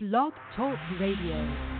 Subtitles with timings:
[0.00, 1.77] Blog Talk Radio.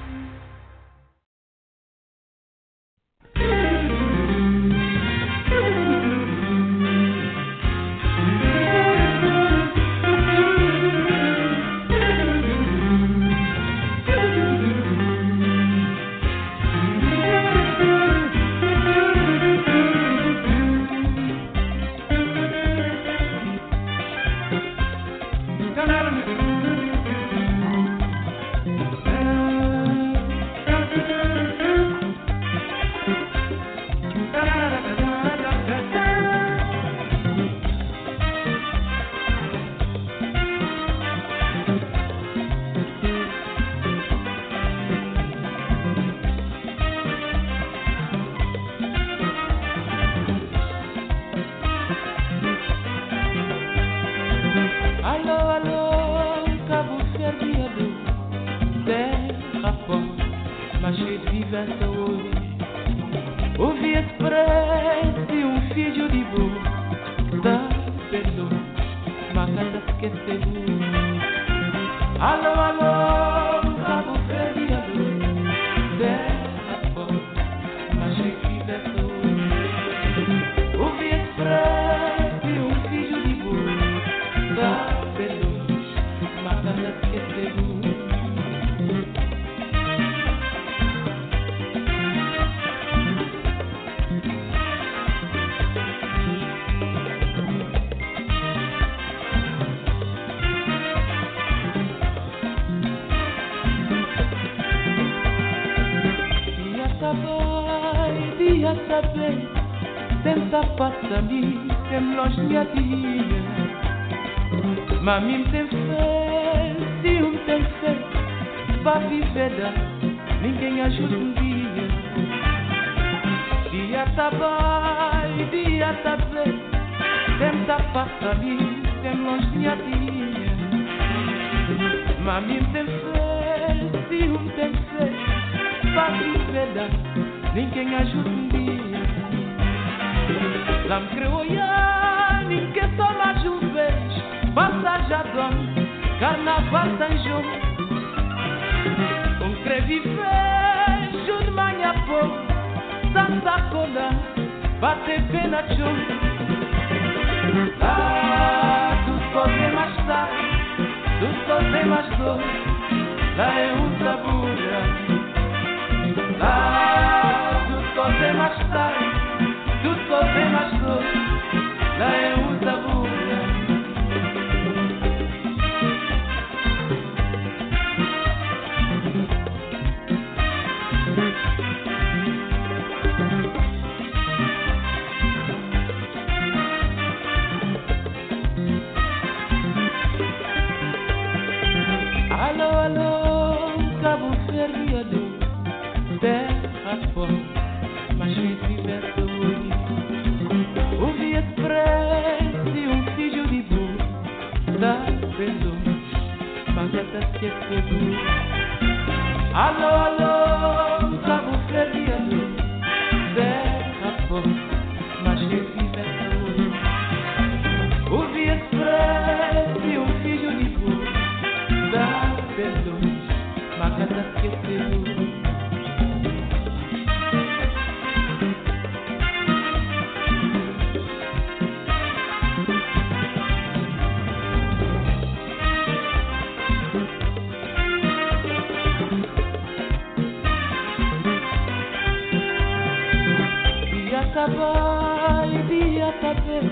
[244.39, 246.63] Dia trabalho, dia saber,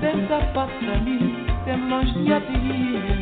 [0.00, 3.14] tenta passar mim, tem longe de dia.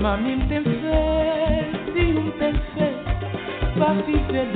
[0.00, 2.88] Mami tem fé, se um tem fé,
[3.74, 4.46] pra viver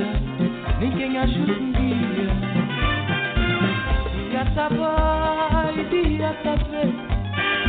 [0.79, 2.31] ninguém ajuda um dia.
[4.29, 6.91] Dia trabalho, dia saber,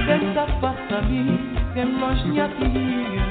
[0.06, 1.27] tenta passar mim,
[1.75, 3.25] tem longe de dia.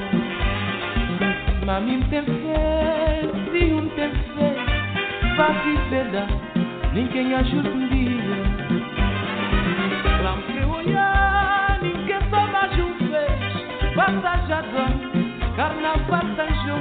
[1.64, 4.23] Mami tem fé, se um tem fé,
[5.36, 6.26] basi beda
[6.92, 8.04] ninguém ajuda um dia.
[10.22, 14.94] Lampe olhar, ninguém só mais um fez Passa já dói,
[15.56, 16.78] carnaval tanjou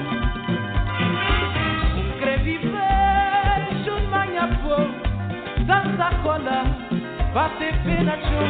[1.98, 4.78] Um crevi fez, um manha pô
[5.66, 6.64] Dança cola,
[7.34, 8.48] bate pena chou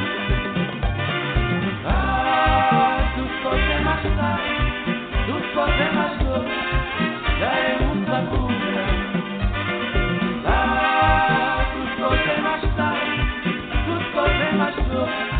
[1.85, 4.55] Ah, tu só tem mais tarde,
[5.25, 6.45] tu só tem mais dor
[7.39, 8.42] Já é um sabor
[14.93, 15.32] love.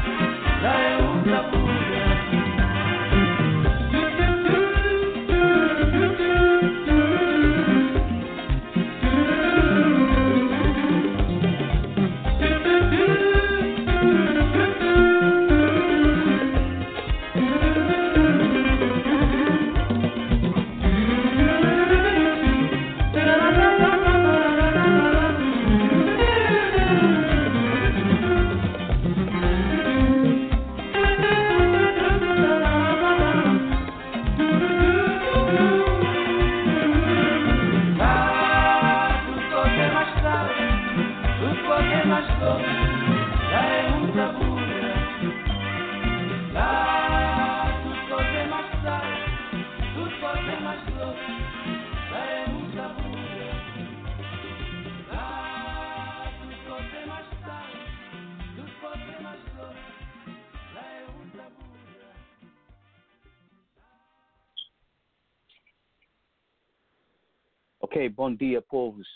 [68.34, 69.08] Bom dia, povos.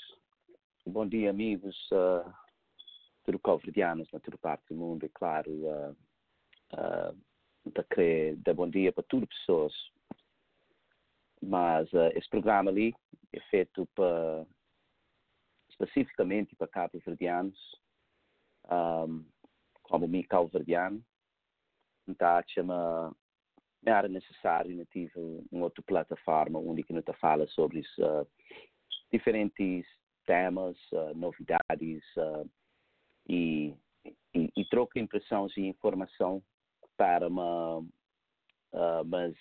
[0.86, 1.76] Bom dia, amigos.
[1.92, 2.32] Uh,
[3.24, 5.50] tudo calverdianos na toda parte do mundo, é claro.
[5.50, 5.96] Uh,
[6.74, 9.74] uh, para querer dar bom dia para todas as pessoas.
[11.42, 12.94] Mas uh, esse programa ali
[13.34, 14.46] é feito para,
[15.72, 17.58] especificamente para cabo-verdianos,
[18.70, 19.26] um,
[19.82, 21.04] como mim, cabo-verdiano.
[22.08, 23.16] Então, chama
[23.84, 25.12] era necessário, não tive
[25.52, 28.28] uma outra plataforma onde que não fala sobre uh,
[29.12, 29.86] diferentes
[30.26, 32.50] temas, uh, novidades uh,
[33.28, 33.74] e,
[34.34, 36.44] e, e, troca impressões e informação
[36.98, 39.36] para uma uh, mas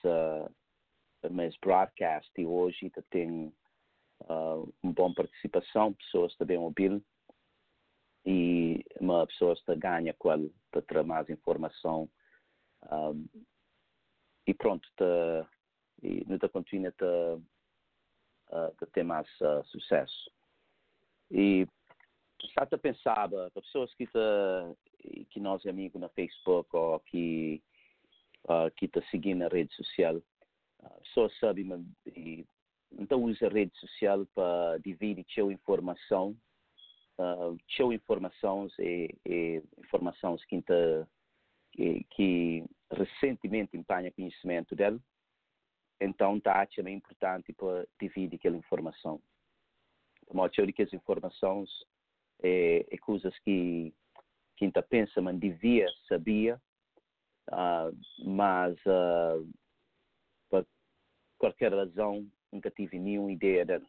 [1.31, 2.31] mas broadcast.
[2.39, 3.53] E hoje tem
[4.29, 7.03] uma boa participação pessoas também ouvir
[8.25, 10.39] e uma pessoa está ganha qual
[10.71, 12.09] para mais informação
[12.91, 13.27] um,
[14.47, 15.49] e pronto tá,
[16.03, 17.39] e não está continua a
[18.51, 20.31] uh, ter mais uh, sucesso.
[21.31, 21.67] E
[22.55, 24.75] já te pensava para pessoas que tá,
[25.31, 27.63] que nós é amigo na Facebook ou que
[28.45, 30.21] uh, que está seguindo na rede social
[31.15, 31.67] só sabe
[32.93, 36.37] então usa a rede social para dividir sua informação
[37.19, 37.57] uh,
[37.93, 41.07] informações e, e informações que, tá,
[41.73, 44.99] que, que recentemente empanha conhecimento dela
[46.01, 49.21] então tá é importante para dividir aquela informação.
[50.29, 51.71] De modo que as informações
[52.43, 53.95] é, é coisas que
[54.57, 56.61] quem está pensa mas devia sabia.
[57.49, 59.49] Uh, mas uh,
[60.51, 60.67] por
[61.39, 63.87] qualquer razão nunca tive nenhuma ideia dela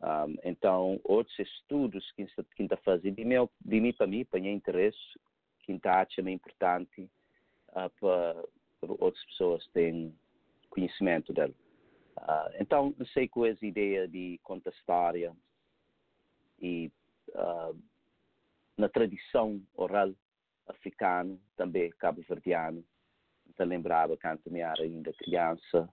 [0.00, 2.22] um, então outros estudos que
[2.62, 3.24] está fazendo de
[3.60, 4.96] de mim para mim para meu interesse
[5.58, 7.02] quem está achando importante
[7.72, 8.44] uh, para,
[8.98, 10.18] outras pessoas terem
[10.70, 11.54] conhecimento dela
[12.18, 15.34] Uh, então, sei com essa ideia de contar história
[16.60, 16.92] e
[17.30, 17.78] uh,
[18.76, 20.12] na tradição oral
[20.66, 22.84] africano, também cabo-verdiano.
[23.48, 25.88] Então, lembrava quando eu era ainda criança,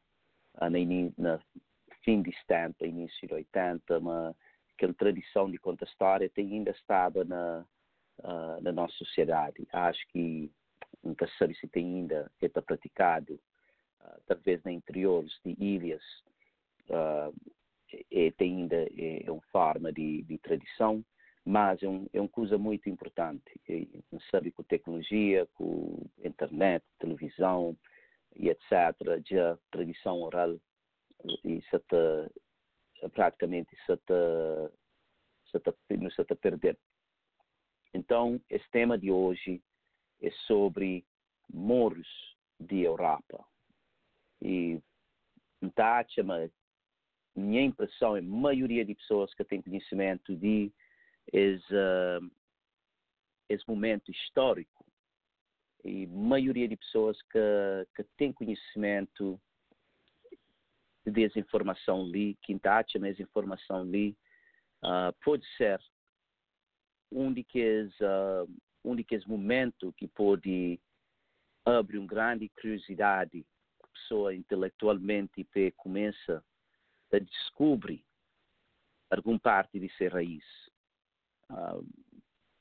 [0.56, 0.70] uh,
[1.18, 1.40] na,
[2.04, 4.36] fim de 70, início de 80, mas
[4.74, 7.66] aquela tradição de contar história ainda estava na,
[8.20, 9.66] uh, na nossa sociedade.
[9.72, 10.52] Acho que
[11.02, 13.57] nunca sei se tem ainda está praticado, uh,
[14.26, 16.04] talvez na interiores de ilhas,
[16.90, 17.34] uh,
[18.12, 21.04] é, tem ainda é, é uma forma de, de tradição
[21.48, 23.42] mas é, um, é uma coisa muito importante.
[24.12, 27.78] Não sabe com tecnologia, com internet, televisão
[28.36, 28.70] e etc.
[29.26, 30.60] Já a tradição oral
[31.46, 32.30] isso está
[33.14, 34.14] praticamente isso está
[35.98, 36.78] não está a perder.
[37.94, 39.64] Então, esse tema de hoje
[40.22, 41.06] é sobre
[41.50, 42.08] moros
[42.60, 43.46] de Europa.
[44.42, 44.80] E
[45.74, 46.52] tá, mas
[47.36, 50.72] minha impressão é a maioria de pessoas que têm conhecimento de
[51.32, 52.32] esse, uh,
[53.50, 54.86] esse momento histórico.
[55.84, 59.40] E a maioria de pessoas que, que têm conhecimento
[61.06, 64.18] de desinformação ali, que acham essa informação ali,
[64.84, 65.80] uh, pode ser
[67.12, 68.52] um daqueles, uh,
[68.84, 70.80] um daqueles momentos que pode
[71.66, 73.46] abrir uma grande curiosidade
[73.98, 75.44] pessoa intelectualmente
[75.76, 76.44] começa
[77.12, 78.06] a descobrir
[79.10, 80.44] alguma parte de sua raiz.
[81.50, 81.86] Uh,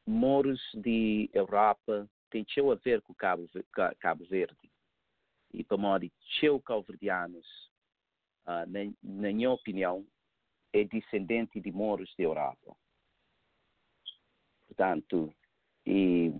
[0.07, 3.49] moros de Europa têm a ver com Cabo,
[3.99, 4.71] Cabo Verde.
[5.53, 6.13] E para modo de
[6.61, 7.47] calverdianos,
[8.47, 10.07] uh, na, na minha opinião,
[10.73, 12.77] é descendente de moros de Europa.
[14.67, 15.35] Portanto,
[15.85, 16.33] e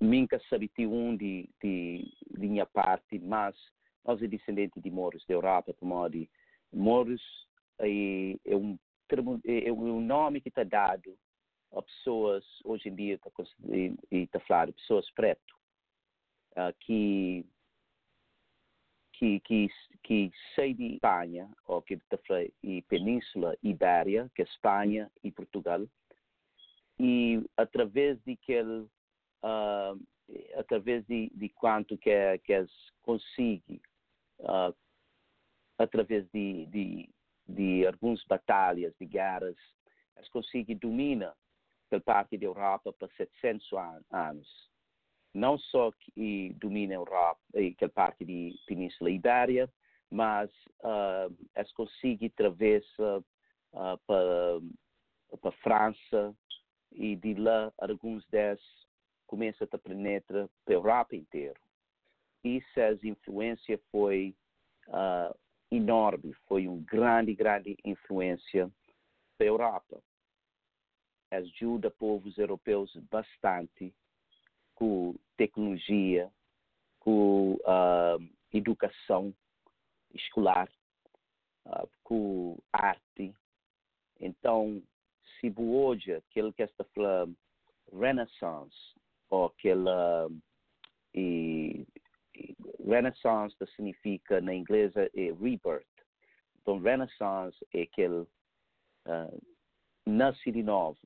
[0.00, 3.56] nunca sabe um de, de, minha parte, mas
[4.04, 6.28] nós é descendente de moros de Europa, para modo de
[6.72, 7.22] moros
[7.80, 8.78] é, é um
[9.46, 11.16] é, é o nome que está dado
[11.72, 13.30] a pessoas, hoje em dia está
[14.10, 15.54] está falando, pessoas preto,
[16.52, 17.44] uh, que,
[19.12, 19.68] que, que,
[20.02, 22.18] que saem de Espanha, ou que está
[22.62, 25.86] e Península Ibéria, que é Espanha e Portugal,
[26.98, 28.86] e através de aquele,
[29.42, 30.00] uh,
[30.56, 33.80] através de, de quanto que, que eles conseguem,
[34.40, 34.74] uh,
[35.78, 37.08] através de, de
[37.48, 39.56] de algumas batalhas, de guerras,
[40.16, 41.34] eles conseguem dominar
[41.88, 43.70] pela parte da Europa por 700
[44.12, 44.68] anos.
[45.32, 49.70] Não só que domina a Europa, aquela parte da Península Ibéria,
[50.10, 54.60] mas uh, eles conseguem atravessar uh, para
[55.42, 56.34] para França
[56.90, 58.62] e de lá alguns deles
[59.28, 61.60] começam a penetrar para a Europa inteiro.
[62.42, 64.34] E essa influência foi
[64.88, 65.38] uh,
[65.70, 68.70] enorme, foi uma grande, grande influência
[69.36, 70.02] para a Europa.
[71.30, 73.94] Ajuda povos europeus bastante
[74.74, 76.32] com tecnologia,
[76.98, 79.34] com uh, educação
[80.14, 80.68] escolar,
[81.66, 83.34] uh, com arte.
[84.18, 84.82] Então,
[85.38, 87.36] se hoje aquele que está falando
[87.92, 88.97] Renaissance,
[89.30, 90.28] ou aquela
[91.14, 91.86] e,
[92.34, 95.86] e Renaissance significa na inglês é rebirth.
[96.62, 98.20] Então Renaissance é aquele
[99.06, 99.42] uh,
[100.06, 100.98] nasce de novo.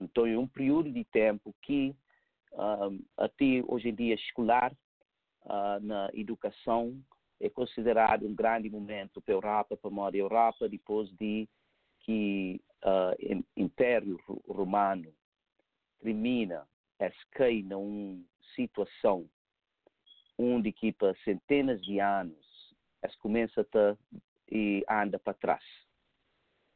[0.00, 1.94] Então é um período de tempo que
[2.52, 4.72] uh, até hoje em dia escolar
[5.44, 7.00] uh, na educação
[7.40, 11.48] é considerado um grande momento para a Europa, para a Europa depois de
[12.00, 14.18] que uh, Império
[14.48, 15.12] Romano
[16.00, 16.66] termina,
[17.32, 18.22] cai numa
[18.54, 19.28] situação
[20.38, 23.96] onde que centenas de anos es começa a
[24.50, 25.64] e anda para trás.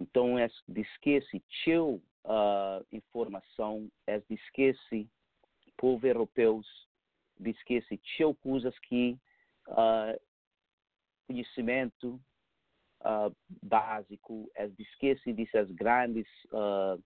[0.01, 5.09] Então, é esquece teu uh, informação, é esquece
[5.77, 6.67] povo europeus,
[7.39, 9.19] esquece teu coisas que
[9.69, 10.21] uh,
[11.27, 12.21] conhecimento
[13.03, 17.03] uh, básico, é de esquecer dessas grandes uh,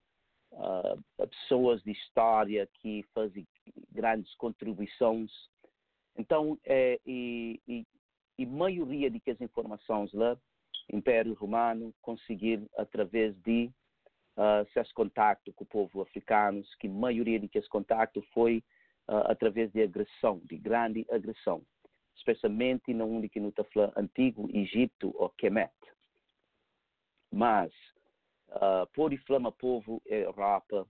[0.54, 3.46] uh, pessoas de história que fazem
[3.92, 5.30] grandes contribuições.
[6.16, 7.86] Então, é, e, e,
[8.38, 10.36] e maioria de que as informações lá,
[10.92, 13.70] Império Romano conseguir através de
[14.36, 18.62] uh, seus contatos com o povo africano, que maioria de que esse contato foi
[19.08, 21.64] uh, através de agressão, de grande agressão
[22.16, 25.72] especialmente na onde que está falando antigo Egito ou Kemet.
[27.32, 27.72] Mas
[28.54, 30.86] uh, pode falar povo Europa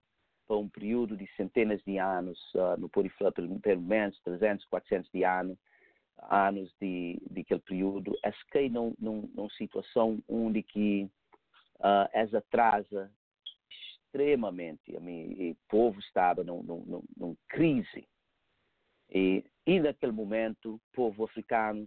[0.46, 4.64] por um período de centenas de anos, uh, não pode falar pelo, pelo menos 300,
[4.66, 5.58] 400 de anos,
[6.30, 11.08] anos de, de aquele período, é que num, num, numa situação onde que
[11.80, 13.10] uh, essa atrasa
[13.70, 18.06] extremamente, a mim, o povo estava numa num, num, crise.
[19.10, 21.86] E e naquele momento, povo africano, uh,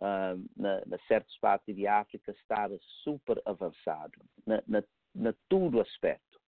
[0.00, 4.82] na, na certas partes de África, estava super avançado, na, na,
[5.14, 6.40] na todo aspecto.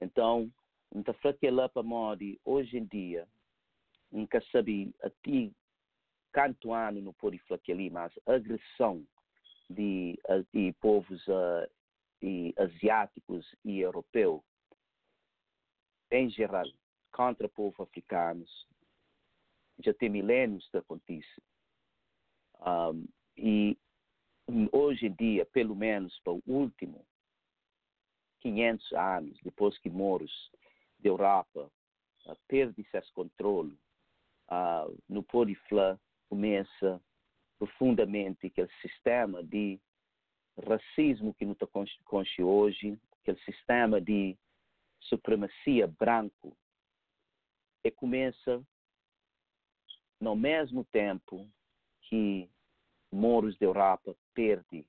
[0.00, 0.50] Então,
[0.94, 1.14] então
[1.50, 3.26] lá para Modi, hoje em dia,
[4.10, 5.50] nunca sabia até
[6.32, 7.40] quanto ano não pode
[7.72, 9.06] ali, mas a agressão
[9.70, 10.18] de,
[10.52, 11.68] de povos uh,
[12.58, 14.42] asiáticos e europeus,
[16.10, 16.66] em geral,
[17.10, 18.66] contra povos africanos,
[19.82, 21.42] já tem milênios que acontece.
[22.60, 23.76] Um, e
[24.72, 27.06] hoje em dia, pelo menos para o último
[28.40, 30.50] 500 anos, depois que moros
[30.98, 31.70] da Europa
[32.26, 33.78] uh, perde esse controle,
[34.48, 35.98] uh, no Podiflã
[36.28, 37.00] começa
[37.58, 39.80] profundamente aquele sistema de
[40.64, 44.36] racismo que está consciente hoje, aquele sistema de
[45.00, 46.56] supremacia branco,
[47.84, 48.64] e começa
[50.20, 51.48] no mesmo tempo
[52.08, 52.48] que
[53.12, 54.86] moros da Europa perdem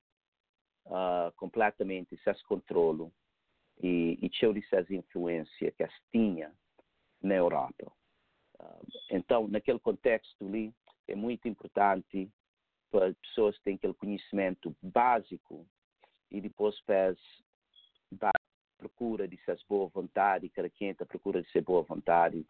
[0.86, 3.10] uh, completamente esse controle
[3.80, 6.52] e, e tinha essa influência que as tinha
[7.22, 7.92] na Europa.
[8.60, 10.72] Uh, então, naquele contexto ali,
[11.06, 12.30] é muito importante
[12.90, 15.66] para as pessoas terem aquele conhecimento básico
[16.30, 17.18] e depois faz
[18.78, 22.46] procura de ser boa vontade, cada quem está procura de ser boa vontade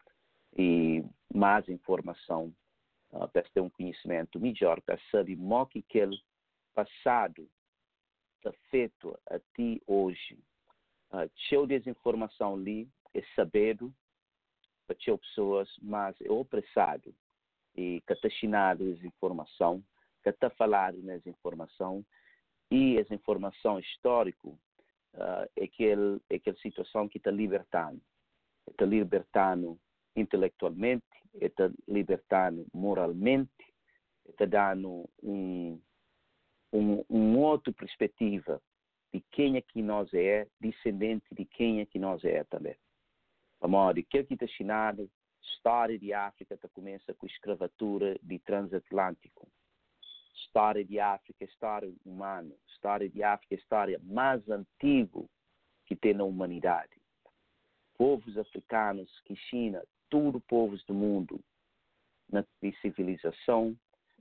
[0.57, 2.53] e mais informação
[3.11, 6.21] uh, para ter um conhecimento melhor, para saber o que aquele
[6.73, 7.49] passado
[8.37, 10.39] está feito até hoje.
[11.11, 13.93] Uh, cheio desinformação ali é sabido
[14.87, 17.13] para cheio pessoas, mas é opressado
[17.75, 19.83] e que está chinado desinformação,
[20.23, 22.05] que está falado nessa informação
[22.71, 24.59] e essa informação histórica uh,
[25.55, 28.01] é aquela é aquela situação que está libertando,
[28.69, 29.79] está libertando
[30.19, 33.51] intelectualmente, está libertando moralmente,
[34.27, 35.79] está dando um,
[36.73, 38.61] um, um outra perspectiva
[39.13, 42.75] de quem é que nós é, descendente de quem é que nós é também.
[43.61, 45.09] Amor, que está ensinado,
[45.41, 49.47] história de África está começa com a escravatura de transatlântico.
[50.35, 52.55] História de África história humana.
[52.67, 55.25] História de África história mais antiga
[55.85, 57.01] que tem na humanidade.
[57.97, 61.39] Povos africanos que China todos povos do mundo
[62.31, 62.45] na
[62.81, 63.75] civilização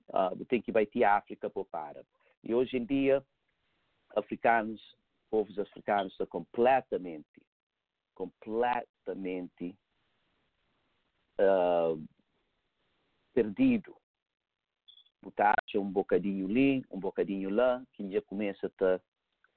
[0.09, 2.07] uh, tem que vai ter África para para.
[2.43, 3.25] E hoje em dia,
[4.17, 4.81] africanos,
[5.31, 7.43] povos africanos estão completamente,
[8.15, 9.77] completamente
[11.41, 12.03] uh,
[13.35, 13.97] perdido.
[15.21, 18.73] Botar um bocadinho ali, um bocadinho lá, que já começa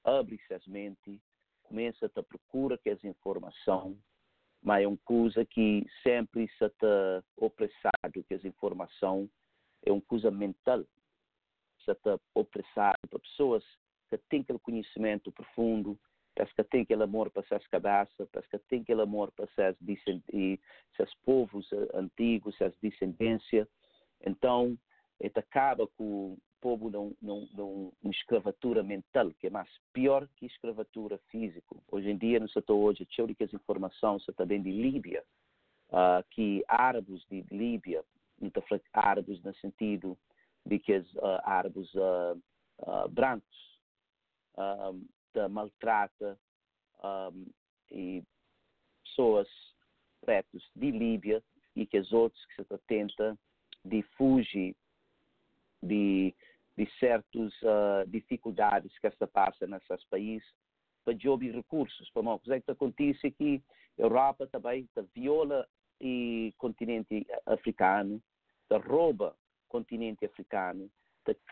[0.04, 1.20] a abrir-se as mentes,
[1.62, 3.96] começa a procurar que as informação,
[4.62, 9.28] mas é uma coisa que sempre se está opressado, que as informação
[9.84, 10.84] é uma coisa mental,
[11.90, 13.64] está opressado para pessoas
[14.08, 15.98] que têm aquele conhecimento profundo,
[16.36, 19.76] que tem aquele amor para essas cabeças, que tem aquele amor para essas,
[21.24, 23.66] povos antigos, essas descendências.
[24.24, 24.78] Então,
[25.40, 31.74] acaba com povo num, num, numa escravatura mental, que é mais pior que escravatura física.
[31.90, 35.24] Hoje em dia, no setor hoje, cheio de informações também de Líbia,
[35.90, 38.04] uh, que árabes de Líbia,
[38.40, 38.50] não
[38.92, 40.16] árabes no sentido
[40.64, 42.40] de que os uh, árabes uh,
[42.78, 43.80] uh, brancos
[44.54, 46.38] uh, maltrata
[47.02, 47.46] um,
[47.90, 48.22] e
[49.04, 49.48] pessoas
[50.20, 51.42] pretas de Líbia
[51.74, 53.36] e que os outros que se tenta
[53.84, 54.76] de fugir
[55.82, 56.34] de,
[56.76, 60.48] de certas uh, dificuldades que se passa nesses países
[61.04, 62.10] para de recursos.
[62.10, 62.24] Para o
[62.64, 63.62] que acontece aqui,
[63.98, 65.66] a Europa também viola
[66.00, 68.20] o continente africano,
[68.70, 70.90] rouba o continente africano,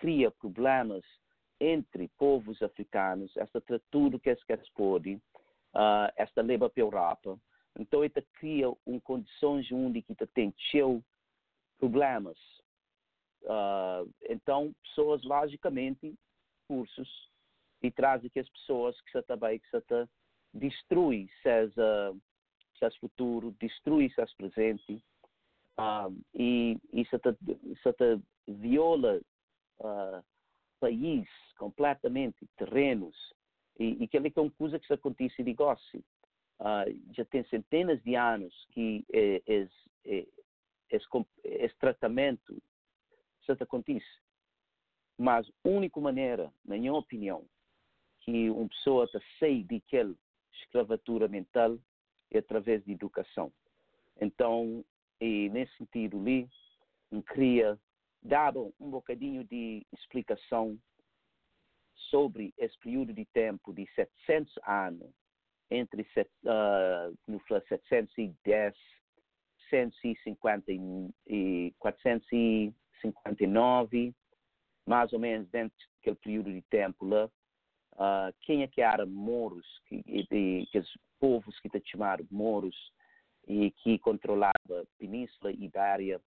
[0.00, 1.04] cria problemas
[1.60, 5.16] entre povos africanos, esta tudo que eles podem,
[5.74, 7.38] uh, esta leva para a Europa.
[7.78, 11.04] Então, ele cria uma condições onde que tem cheio
[11.78, 12.38] problemas.
[13.42, 16.14] Uh, então, pessoas, logicamente,
[16.68, 17.30] cursos,
[17.82, 20.08] e trazem que as pessoas que se também que se
[20.52, 22.20] destrui seus, uh,
[23.00, 25.02] futuro, destrui seus presente,
[25.78, 27.18] uh, e isso
[27.82, 29.20] se viola
[29.80, 30.24] uh,
[30.78, 33.16] país completamente, terrenos,
[33.78, 36.04] e, e que é uma coisa que se acontece de negócio.
[36.60, 39.72] Uh, já tem centenas de anos que esse,
[40.90, 41.08] esse,
[41.44, 42.62] esse tratamento
[43.56, 44.06] se acontece.
[45.18, 47.44] Mas a única maneira, na minha opinião,
[48.20, 49.08] que uma pessoa
[49.38, 50.14] sair daquela
[50.52, 51.78] escravatura mental
[52.30, 53.52] é através de educação.
[54.20, 54.84] Então,
[55.20, 56.48] e nesse sentido ali,
[57.22, 57.78] cria
[58.22, 60.78] davam um bocadinho de explicação
[62.10, 65.10] sobre esse período de tempo de 700 anos,
[65.70, 68.74] entre uh, no 710,
[69.70, 70.72] 150
[71.26, 71.74] e
[73.00, 74.14] 459,
[74.86, 77.26] mais ou menos dentro daquele período de tempo lá,
[77.94, 82.76] uh, quem é que era moros, que, que, que os povos que te chamaram moros,
[83.46, 86.20] e que controlava a Península Ibéria,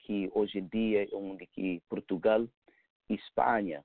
[0.00, 2.46] que hoje em dia é onde que Portugal
[3.08, 3.84] e Espanha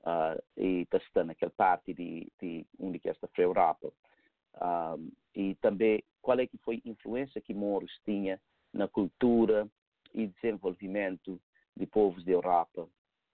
[0.00, 3.88] uh, e está naquela parte de, de onde que está a Europa.
[3.88, 4.96] Um, ah,
[5.34, 8.40] e também qual é que foi a influência que Moros tinha
[8.72, 9.68] na cultura
[10.12, 11.40] e desenvolvimento
[11.80, 12.86] de povos da Europa,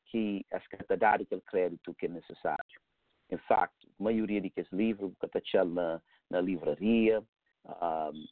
[0.06, 2.80] que as está dar aquele crédito que é necessário.
[3.28, 7.22] Em facto, a maioria desses livros está na, na livraria,
[7.64, 8.26] um,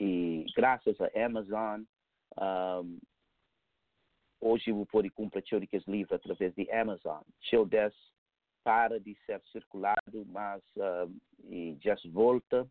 [0.00, 1.82] e graças à Amazon,
[2.40, 2.98] um,
[4.40, 7.20] hoje eu posso comprar aqueles livros através de Amazon.
[7.50, 7.92] Seu 10
[8.64, 10.62] para de ser circulado, mas
[11.44, 12.62] e já se volta.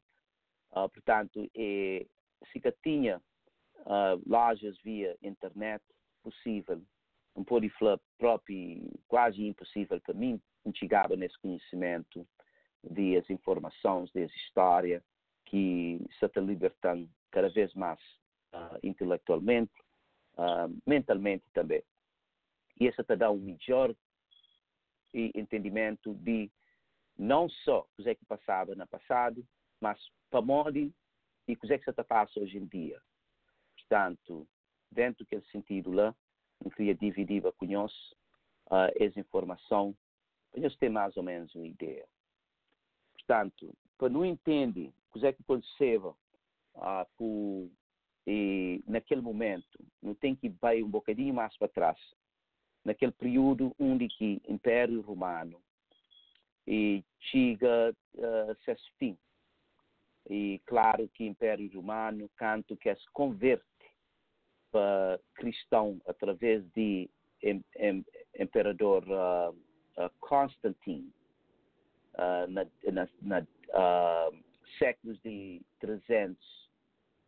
[0.72, 2.08] Uh, portanto, e,
[2.52, 3.22] se que tinha
[3.80, 5.84] uh, lojas via internet,
[6.24, 6.82] possível,
[7.36, 10.42] um pode falar próprio, quase impossível para mim,
[10.76, 12.28] chegava nesse conhecimento
[12.84, 15.04] das informações, das histórias,
[15.46, 18.00] que se está libertando cada vez mais
[18.54, 19.72] uh, intelectualmente,
[20.36, 21.84] uh, mentalmente também.
[22.80, 23.94] E isso te dá um melhor
[25.14, 26.50] entendimento de
[27.18, 29.46] não só o que é que passava no passado,
[29.80, 30.94] mas para modo e
[31.54, 33.02] o que é que se passa hoje em dia.
[33.76, 34.48] Portanto,
[34.92, 36.16] dentro daquele sentido lá,
[36.64, 37.92] eu queria dividir com nós
[38.68, 39.96] uh, essa informação
[40.52, 42.06] para nós ter mais ou menos uma ideia.
[43.14, 46.16] Portanto, para não entender o que é que aconteceu
[46.76, 47.72] uh,
[48.28, 51.98] e naquele momento, não tem que ir um bocadinho mais para trás,
[52.84, 55.62] naquele período onde que o Império Romano
[56.68, 59.18] e chega uh, a seu fim.
[60.30, 63.66] E claro que o Império Romano, canto que se converte
[64.72, 67.10] para cristão através de
[67.44, 68.06] em, em,
[68.40, 69.52] Imperador uh,
[69.98, 71.12] uh, Constantine,
[72.16, 73.46] uh, na, na, na
[74.80, 76.62] séculos de 300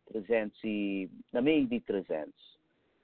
[0.06, 2.32] 300 e, na meio de 300.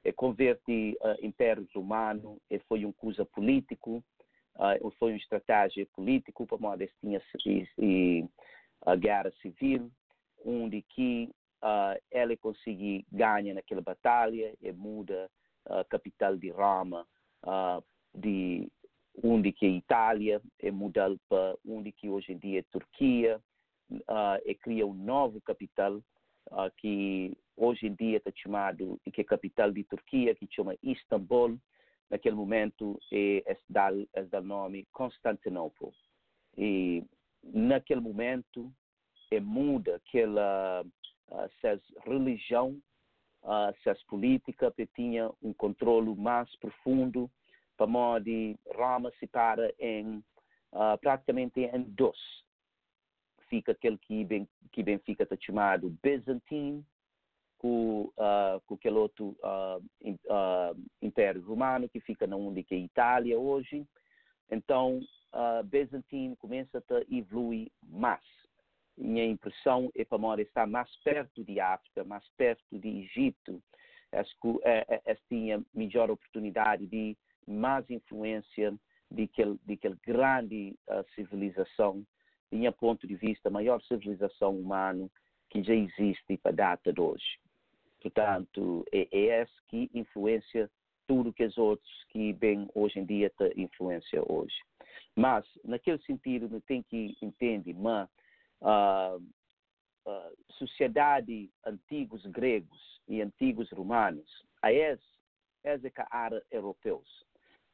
[0.04, 4.02] É, converte uh, Império Romano, e foi um coisa político,
[4.98, 6.82] foi uma estratégia política para modo
[7.78, 8.28] e,
[8.82, 9.90] a guerra civil,
[10.44, 11.30] onde que
[11.62, 15.30] uh, ela conseguiu ganhar naquela batalha e muda
[15.66, 17.06] a capital de Roma
[17.44, 17.82] uh,
[18.14, 18.70] de
[19.22, 23.40] onde que é Itália é mudar para onde que hoje em dia é Turquia
[24.44, 26.00] e cria um novo capital
[26.76, 31.58] que hoje em dia está chamado que é capital de Turquia que chama Istambul
[32.10, 33.56] naquele momento é, é
[34.14, 35.90] é dar nome Constantinopla.
[36.58, 37.04] E
[37.42, 38.72] naquele momento
[39.30, 40.84] é muda aquela
[41.30, 41.48] uh,
[42.04, 42.80] religião
[43.42, 47.30] uh, se política tinha um controle mais profundo.
[47.76, 50.22] Para modo de Roma se para em
[50.72, 52.18] uh, praticamente em dois
[53.48, 56.84] fica aquele que bem que bem fica chamado Byzantine
[57.58, 62.74] com, uh, com aquele outro uh, in, uh, Império Romano que fica na onde que
[62.74, 63.86] é Itália hoje.
[64.50, 65.00] Então,
[65.34, 68.24] uh, Byzantine começa a evoluir mais
[69.00, 73.62] minha impressão é para estar mais perto de África, mais perto de Egito,
[74.12, 78.74] acho que é, é, tinha melhor oportunidade de mais influência
[79.10, 82.04] de aquele, de aquele grande uh, civilização,
[82.50, 85.08] de minha ponto de vista, maior civilização humana
[85.48, 87.38] que já existe para a data de hoje.
[88.00, 90.70] Portanto, é, é esse que influencia
[91.06, 94.54] tudo que os outros que bem hoje em dia te influencia hoje.
[95.16, 98.08] Mas, naquele sentido, tem que entender, mas
[98.60, 104.28] uh, uh, sociedade antigos gregos e antigos romanos,
[104.62, 105.02] a esse,
[105.64, 107.08] esse que era europeus.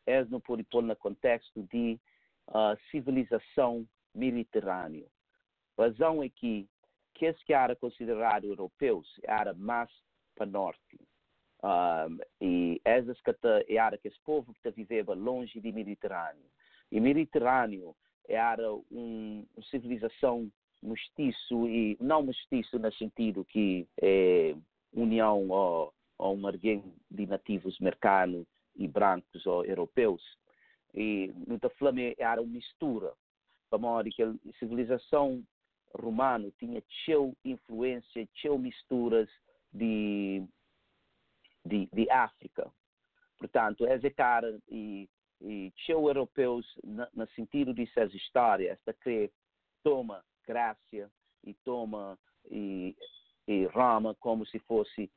[0.07, 1.99] Esse não pode pôr no contexto de
[2.49, 5.07] uh, civilização mediterrânea.
[5.77, 6.69] A razão é que
[7.15, 9.91] que que era considerado europeus era mais
[10.35, 11.01] para norte.
[11.65, 13.35] Um, e esses que
[13.77, 16.45] era que esse povo que vivia longe do Mediterrâneo.
[16.93, 17.97] E Mediterrâneo
[18.29, 20.51] era um, uma civilização
[20.87, 24.55] mestiço e não mestiço no sentido que é
[24.93, 30.23] união ou, ou arguém de nativos americanos e brancos ou europeus.
[30.95, 33.13] E no Flamengo era uma mistura,
[33.69, 35.43] para modo que a civilização
[35.95, 39.29] romana tinha cheia influência, cheia misturas
[39.73, 40.43] de,
[41.65, 42.71] de, de África.
[43.39, 45.09] Portanto, essa cara e,
[45.43, 49.31] e cheio europeus no sentido de suas histórias, esta que
[49.83, 51.11] toma Grácia
[51.45, 52.19] e toma
[52.51, 52.97] e,
[53.47, 55.11] e Roma como se fosse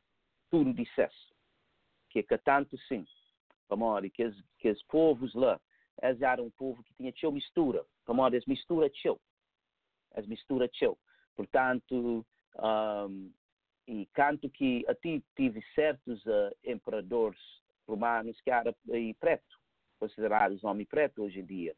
[0.49, 1.33] tudo dissesse.
[2.09, 3.05] Que é tanto sim,
[3.67, 5.59] para que, os, que os povos lá,
[6.01, 9.19] eles eram um povo que tinha teu mistura, para eles mistura teu.
[10.15, 10.97] Eles mistura teu.
[11.35, 12.25] Portanto,
[12.57, 13.31] um,
[13.87, 17.39] e canto que até tive certos uh, imperadores
[17.87, 19.59] romanos que eram e preto,
[19.99, 21.75] considerados homem preto hoje em dia.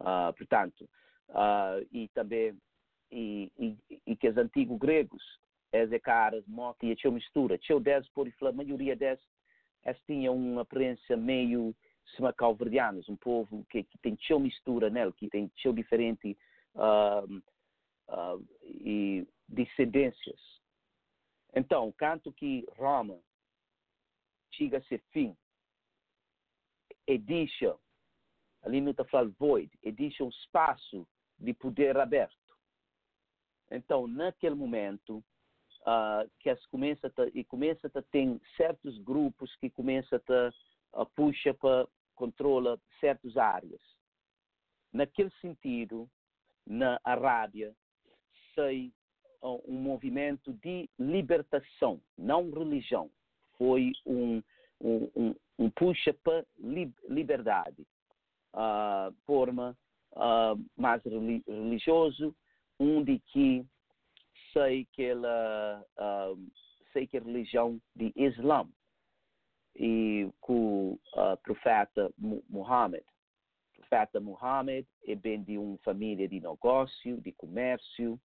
[0.00, 0.88] Uh, portanto,
[1.30, 2.56] uh, e também
[3.10, 5.22] e, e, e que os antigos gregos,
[5.72, 6.44] as caras,
[6.82, 7.58] e a mistura.
[7.58, 9.20] Tinha dez por a maioria deles,
[9.84, 11.74] eles tinham uma aparência meio
[12.16, 16.36] semacalverdianos, um povo que, que tem teu mistura nele, que tem teu diferente
[16.74, 17.36] uh,
[18.08, 20.40] uh, e descendências.
[21.54, 23.18] Então, canto que Roma
[24.52, 25.36] chega a ser fim,
[27.06, 27.76] e deixa,
[28.62, 31.06] ali no está falando void, e deixa um espaço
[31.38, 32.39] de poder aberto.
[33.70, 35.22] Então, naquele momento,
[35.82, 41.06] uh, que as começa a, e começa a ter certos grupos que começa a, a
[41.06, 43.80] puxa para controla certas áreas.
[44.92, 46.10] Naquele sentido,
[46.66, 47.74] na Arábia,
[48.54, 48.92] sei
[49.42, 53.10] um movimento de libertação, não religião.
[53.56, 54.42] Foi um,
[54.80, 56.44] um, um, um puxa para
[57.08, 57.86] liberdade,
[58.54, 59.76] uh, forma
[60.12, 62.34] uh, mais religioso,
[62.80, 63.64] onde que
[64.52, 66.50] sei que ela uh,
[66.92, 68.66] sei que a religião de Islã
[69.76, 72.10] e com o uh, profeta
[72.48, 73.02] Muhammad.
[73.02, 78.18] O profeta Muhammad é bem de uma família de negócio, de comércio,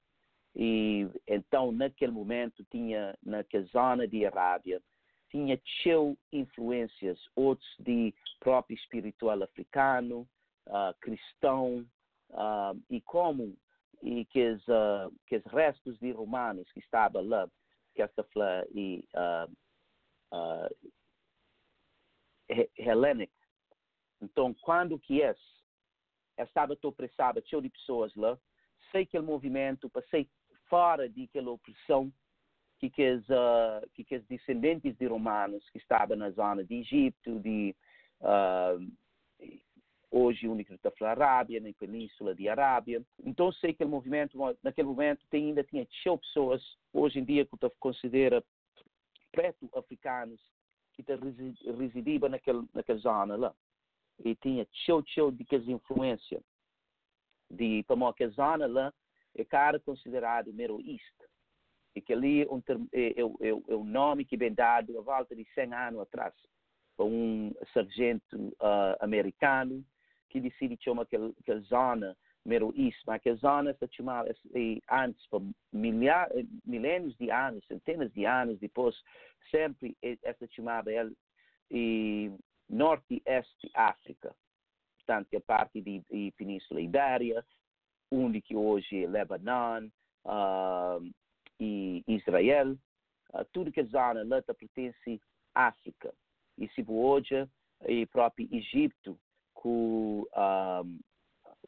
[0.56, 4.82] e então naquele momento tinha naquela zona de Arábia
[5.30, 10.26] tinha cheio influências outros de próprio espiritual africano,
[10.68, 11.86] uh, cristão
[12.30, 13.58] uh, e como
[14.02, 17.48] e que os, uh, que os restos de romanos que estavam lá,
[17.94, 19.56] que esta flor e uh.
[24.22, 25.36] Então, quando que é,
[26.38, 28.38] estava opressada, cheio de pessoas lá,
[28.92, 30.30] sei que o movimento passei
[30.70, 32.12] fora daquela opressão
[32.80, 37.40] que que os, uh, que, que descendentes de romanos que estavam na zona de Egito,
[37.40, 37.76] de
[38.22, 38.92] uh,
[40.16, 43.04] hoje está na Arábia, na Península de Arábia.
[43.20, 47.46] Então sei que o movimento, naquele momento, tem, ainda tinha tchau pessoas, hoje em dia,
[47.46, 48.42] que considera
[49.30, 50.40] preto africanos
[50.94, 51.04] que
[51.78, 53.54] residiam naquele, naquela zona lá.
[54.24, 56.42] E tinha tchau tchau de que influência
[57.52, 58.94] de para que a zona lá
[59.36, 61.14] é cara considerado Middle East.
[61.94, 65.02] E que ali é, um, é, é, é, é um nome que vem dado a
[65.02, 66.34] volta de 100 anos atrás
[66.96, 69.84] para um sargento uh, americano
[70.36, 74.36] que decide chamar aquela, aquela zona Middle East, mas aquela zona está chamada
[74.92, 76.30] antes, por milha,
[76.66, 78.94] milênios de anos, centenas de anos depois,
[79.50, 81.10] sempre essa chamada é,
[81.72, 82.30] e
[82.70, 84.36] Norte e Este África.
[84.98, 87.46] Portanto, a parte de, de Península Ibéria,
[88.12, 89.88] onde que hoje é Lebanon
[90.26, 91.14] uh,
[91.62, 92.74] e Israel,
[93.34, 95.22] uh, tudo que zona lá pertence
[95.54, 96.14] à África.
[96.58, 97.48] E se hoje
[97.88, 99.18] e próprio Egito
[99.56, 101.00] com, um,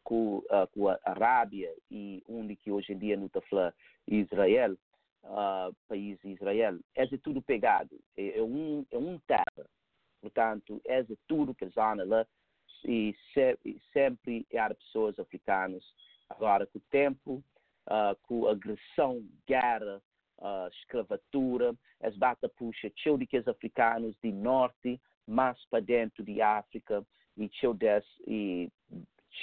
[0.03, 3.73] com, uh, com a Arábia e onde que hoje em dia está falando
[4.07, 4.77] Israel,
[5.23, 9.67] uh, país Israel, é tudo pegado, é, é, um, é um terra,
[10.21, 12.25] portanto, é tudo que zona lá.
[12.85, 13.57] E, se,
[13.91, 15.83] sempre há pessoas africanas,
[16.29, 17.43] agora com o tempo,
[17.87, 20.01] uh, com agressão, guerra,
[20.37, 27.05] uh, escravatura, as bata puxa tcheudicas africanos de norte, mais para dentro de África,
[27.37, 28.69] e tcheudes e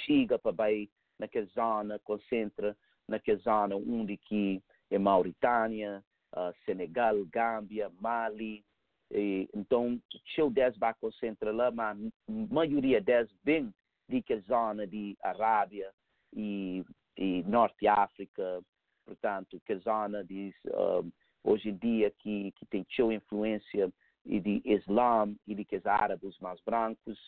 [0.05, 2.75] chega para bem naquela zona, concentra
[3.07, 6.03] naquela zona onde que é Mauritânia,
[6.33, 8.63] uh, Senegal, Gâmbia, Mali,
[9.11, 10.01] e, então,
[10.35, 13.73] teu 10 vai concentrar lá, mas a maioria deles vem
[14.09, 15.91] de que zona de Arábia
[16.33, 16.83] e,
[17.17, 18.61] e Norte África,
[19.05, 21.11] portanto, que zona de uh,
[21.43, 23.91] hoje em dia que, que tem sua influência
[24.25, 27.19] e de Islã e de que os árabes mais brancos,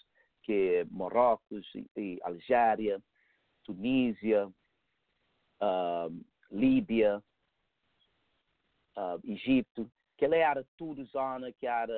[0.48, 3.04] que é Marrocos e, Algéria,
[3.66, 7.22] Tunísia, uh, Líbia,
[8.96, 11.94] uh, Egito, que ela era tudo zona que era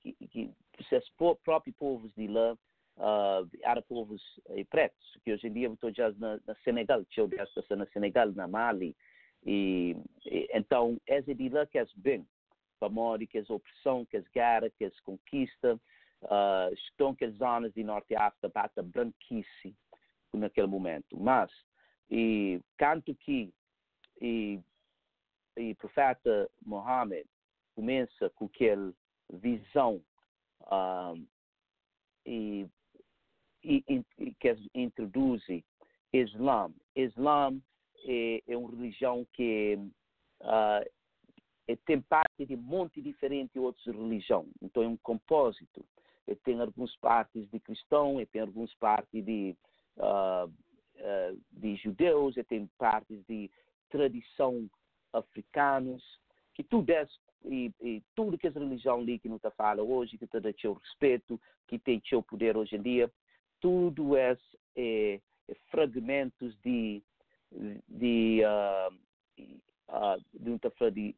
[0.00, 1.10] que, que os
[1.42, 6.12] próprios povos de lá uh, eram povos eh, pretos, que hoje em dia estou já
[6.12, 8.96] na, na Senegal, eu estou na Senegal, na Mali,
[9.44, 12.24] e, e então essa de lá que é bem,
[12.78, 15.80] para modo que as opressão, que as guerras, que as conquistas,
[16.22, 19.74] uh, estão que as zonas de Norte África bata branquice
[20.32, 21.50] naquele momento, mas
[22.10, 23.52] e canto que
[24.20, 24.60] e,
[25.56, 27.26] e profeta Mohammed
[27.74, 28.92] começa com aquela
[29.30, 30.02] visão
[30.70, 31.26] um,
[32.26, 32.66] e,
[33.64, 35.42] e, e, que introduz
[36.12, 36.72] Islã.
[36.94, 37.58] Islã
[38.04, 39.78] é, é uma religião que
[40.40, 40.90] uh,
[41.66, 44.48] é, tem parte de um monte diferente de outras religiões.
[44.60, 45.84] Então é um compósito.
[46.26, 49.56] E tem algumas partes de cristão, e tem algumas partes de,
[49.96, 53.50] uh, uh, de judeus, e tem partes de
[53.90, 54.68] tradição
[55.12, 56.02] africanos,
[56.54, 57.06] que tudo é
[57.44, 60.60] e, e, tudo que essa religião ali que não está fala hoje, que está dando
[60.60, 63.10] seu respeito, que tem seu poder hoje em dia,
[63.60, 64.36] tudo é,
[64.76, 67.02] é, é fragmentos de
[67.88, 68.94] de, uh,
[69.88, 71.16] uh, de, de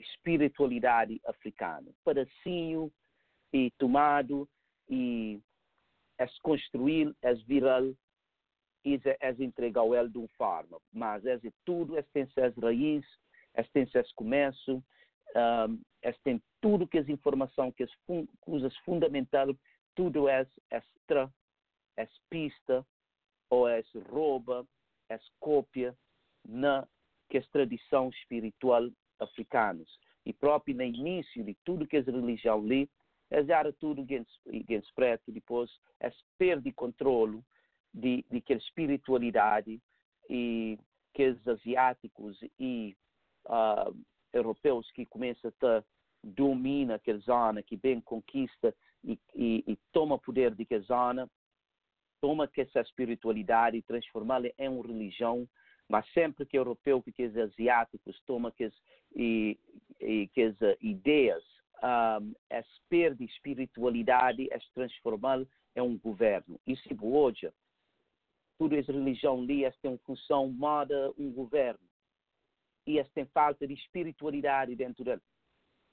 [0.00, 2.90] espiritualidade africana, pedacinho
[3.54, 4.48] e tomado
[4.90, 5.40] e
[6.18, 7.94] é construir, é viral
[8.84, 13.08] e é, é entregar ele de uma forma, mas é tudo, é tem as raízes,
[13.54, 14.82] é tem as começo,
[15.36, 15.80] um,
[16.24, 17.90] tem tudo que as informação que as
[18.40, 19.54] coisas fundamental,
[19.94, 21.32] tudo é extra,
[21.96, 22.84] é pista,
[23.48, 24.66] ou é rouba,
[25.08, 25.96] é cópia
[26.44, 26.86] na
[27.30, 28.90] que as tradição espiritual
[29.20, 29.88] africanas.
[30.26, 32.90] E próprio no início de tudo que as religião ali,
[33.34, 35.70] é era tudo gens preto, depois
[36.00, 37.42] é perde controle
[37.92, 39.80] de, de que espiritualidade
[40.28, 40.78] e
[41.12, 42.96] que os asiáticos e
[43.46, 43.96] uh,
[44.32, 45.84] europeus que começam a
[46.22, 51.30] domina aquela zona, que bem conquista e, e, e toma poder de aquela zona,
[52.20, 55.46] toma que essa espiritualidade e transformá-la em uma religião,
[55.88, 58.70] mas sempre que europeu, que os asiáticos toma que
[59.14, 59.58] e,
[60.00, 61.44] e, que as ideias,
[61.82, 66.58] um, es perde espiritualidade, es transformá-la em um governo.
[66.66, 67.52] E se hoje,
[68.58, 71.80] toda essa religião ali, tem uma função moda um governo
[72.86, 75.22] e esta tem falta de espiritualidade dentro dele.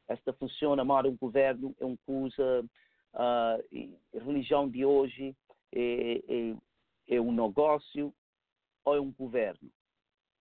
[0.07, 2.65] Esta funciona mal um governo, é uma coisa,
[3.13, 5.35] uh, religião de hoje
[5.73, 8.13] é, é, é, um negócio
[8.83, 9.71] ou é um governo.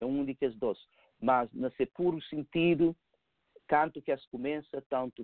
[0.02, 0.80] É um de que dois.
[1.22, 2.96] Mas, nesse puro sentido,
[3.70, 5.24] tanto que as começa, tanto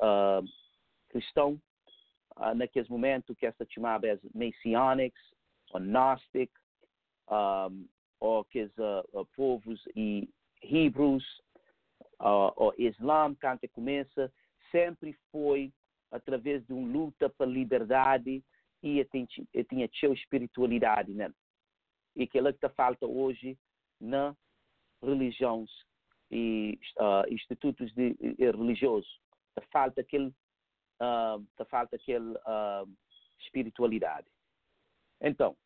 [0.00, 0.42] uh,
[1.10, 1.60] cristão,
[2.36, 5.20] uh, naqueles momentos que essa chamava as Messianics,
[5.72, 6.50] ou Gnostic,
[7.28, 7.86] um,
[8.18, 10.28] ou que os uh, povos e
[10.62, 11.22] hebreus,
[12.18, 14.32] uh, ou Islã, quando começa,
[14.72, 15.70] sempre foi
[16.10, 18.42] através de uma luta pela liberdade
[18.82, 19.00] e
[19.68, 21.12] tinha sua espiritualidade.
[21.12, 21.30] Né?
[22.16, 23.56] E que é que falta hoje
[24.00, 24.34] na
[25.02, 25.70] religiões
[26.30, 29.20] e uh, institutos de, de, religiosos.
[29.72, 32.88] Falta aquele, uh, falta aquele uh,
[33.40, 34.28] espiritualidade.
[35.20, 35.56] Então,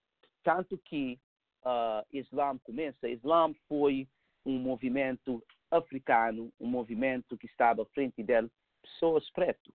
[0.42, 1.18] tanto que
[1.64, 4.08] uh, Islã começa, Islã foi
[4.44, 8.50] um movimento africano, um movimento que estava à frente dele
[8.82, 9.72] pessoas pretas.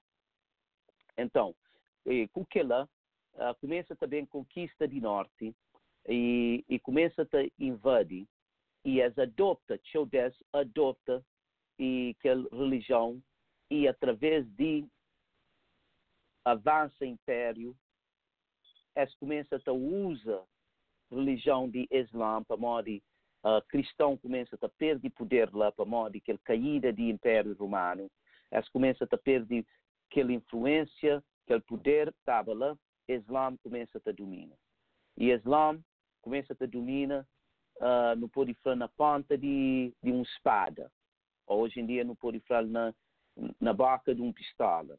[1.17, 1.55] Então,
[2.31, 2.87] com que ela
[3.33, 5.55] uh, começa também a conquista de norte
[6.07, 8.27] e, e começa a invadir
[8.83, 11.23] e as adopta, Chodes adopta
[11.77, 13.21] e aquela religião
[13.69, 14.85] e através de
[16.43, 17.75] avança império,
[18.95, 20.43] es começa a usar
[21.11, 22.89] religião de Islã para modo
[23.43, 28.09] uh, cristão começa a perder poder lá para modo que a caída do Império Romano,
[28.51, 29.65] es começa a perder
[30.09, 34.57] aquela influência, aquele poder estava lá, Islã começa a dominar.
[35.17, 35.79] E Islã
[36.21, 37.25] começa a dominar
[37.79, 40.91] uh, não pode falar na ponta de, de uma espada.
[41.47, 42.93] Hoje em dia não pode falar na,
[43.59, 44.97] na boca de uma pistola.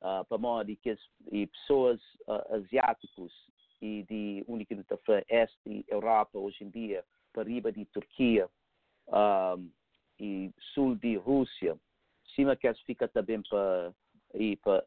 [0.00, 1.00] Uh, para modo que as
[1.32, 3.32] e pessoas uh, asiáticos
[3.80, 8.48] e de única para este Europa hoje em dia para riba de Turquia
[9.08, 9.70] uh,
[10.18, 11.78] e sul de Rússia,
[12.34, 13.94] cima que fica também para
[14.34, 14.84] e para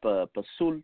[0.00, 0.82] para, sul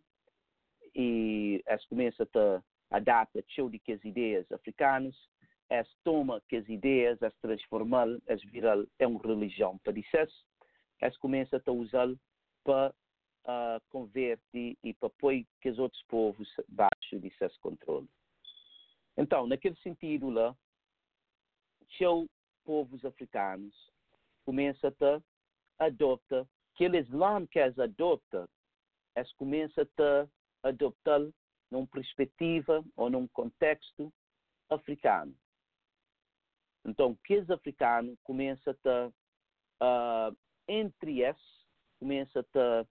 [0.95, 5.15] e as começa a adaptar de que as ideias africanas
[5.69, 10.29] es toma que as ideias, as transformar, as virar é uma religião para dizer,
[11.01, 12.07] es começa a usar
[12.63, 12.93] para
[13.45, 18.09] uh, converter e para pôr que os outros povos baixo de seus controle.
[19.15, 20.55] Então, naquele sentido lá,
[21.81, 22.27] os
[22.65, 23.75] povos africanos
[24.45, 28.47] começam a adotar aquele Islã que eles adoptam,
[29.15, 31.19] eles começam a adoptar
[31.69, 34.11] numa perspectiva ou num contexto
[34.69, 35.35] africano.
[36.85, 40.37] Então, os africanos começam a, uh,
[40.67, 41.67] entre esses,
[41.99, 42.85] começam a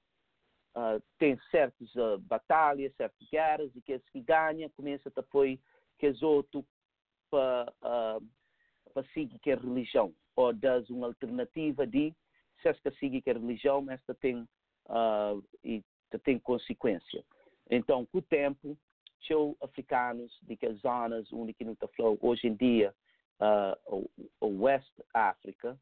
[0.78, 5.58] uh, ter certas uh, batalhas, certas guerras, e que os que ganham começam a pôr
[5.98, 6.64] que os outros
[7.30, 12.14] para uh, seguir que a religião, ou das uma alternativa de
[12.60, 14.42] se esta seguir que a religião, esta tem,
[14.86, 15.82] uh, e
[16.24, 17.24] tem consequência.
[17.70, 18.76] Então, com o tempo,
[19.20, 21.86] os africanos de que as zonas onde que não está
[22.20, 22.94] hoje em dia,
[23.40, 24.10] uh,
[24.42, 25.78] West África,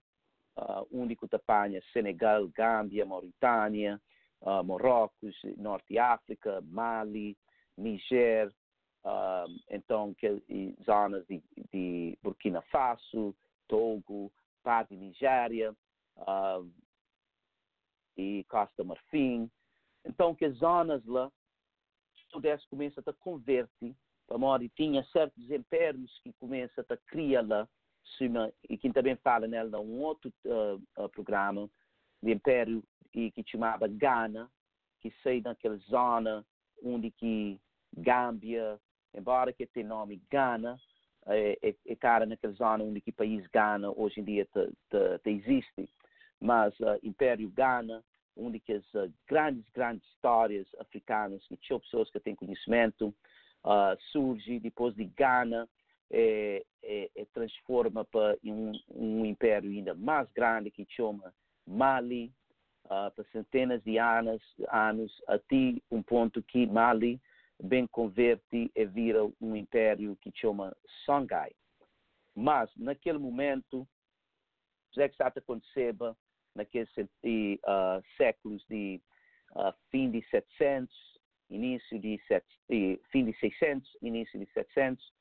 [0.56, 4.00] uh, onde que apanha Senegal, Gâmbia, Mauritânia,
[4.40, 7.36] uh, Marrocos, Norte África, Mali,
[7.76, 8.52] Niger,
[9.04, 10.42] uh, então que
[10.84, 11.42] zonas de,
[11.72, 13.34] de, Burkina Faso,
[13.68, 15.74] Togo, parte de Nigéria
[16.16, 16.70] uh,
[18.16, 19.50] e Costa Marfim.
[20.04, 21.30] Então que as zonas lá,
[22.30, 23.94] tudo isso começa a converter
[24.28, 27.68] Amori tinha certos impérios que começam a criar lá,
[28.68, 31.68] e que também fala nela num outro uh, programa,
[32.22, 32.82] de império
[33.14, 34.50] e que chamava Ghana,
[35.00, 36.44] que sai daquela zona
[36.82, 37.60] onde que
[37.96, 38.78] Gâmbia,
[39.14, 40.78] embora que tenha nome Ghana,
[41.26, 44.66] é, é, é cara naquela zona onde que o país Ghana hoje em dia te,
[44.90, 45.88] te, te existe,
[46.40, 48.04] mas uh, Império Ghana,
[48.36, 53.14] onde que as uh, grandes, grandes histórias africanas, que tinham pessoas que têm conhecimento,
[53.66, 55.68] uh, surge depois de Ghana,
[56.10, 61.34] é, é, é transforma para um, um, império ainda mais grande que chama
[61.66, 62.32] Mali,
[62.84, 67.20] uh, para centenas de anos, anos, até um ponto que Mali
[67.60, 71.52] bem converte e vira um império que chama Songhai.
[72.34, 73.88] Mas, naquele momento,
[74.92, 76.16] que está acontecendo
[76.54, 79.00] naqueles uh, séculos de
[79.54, 80.94] uh, fim de 700,
[81.50, 82.20] início de,
[82.68, 85.12] de fim de 600, início de 700,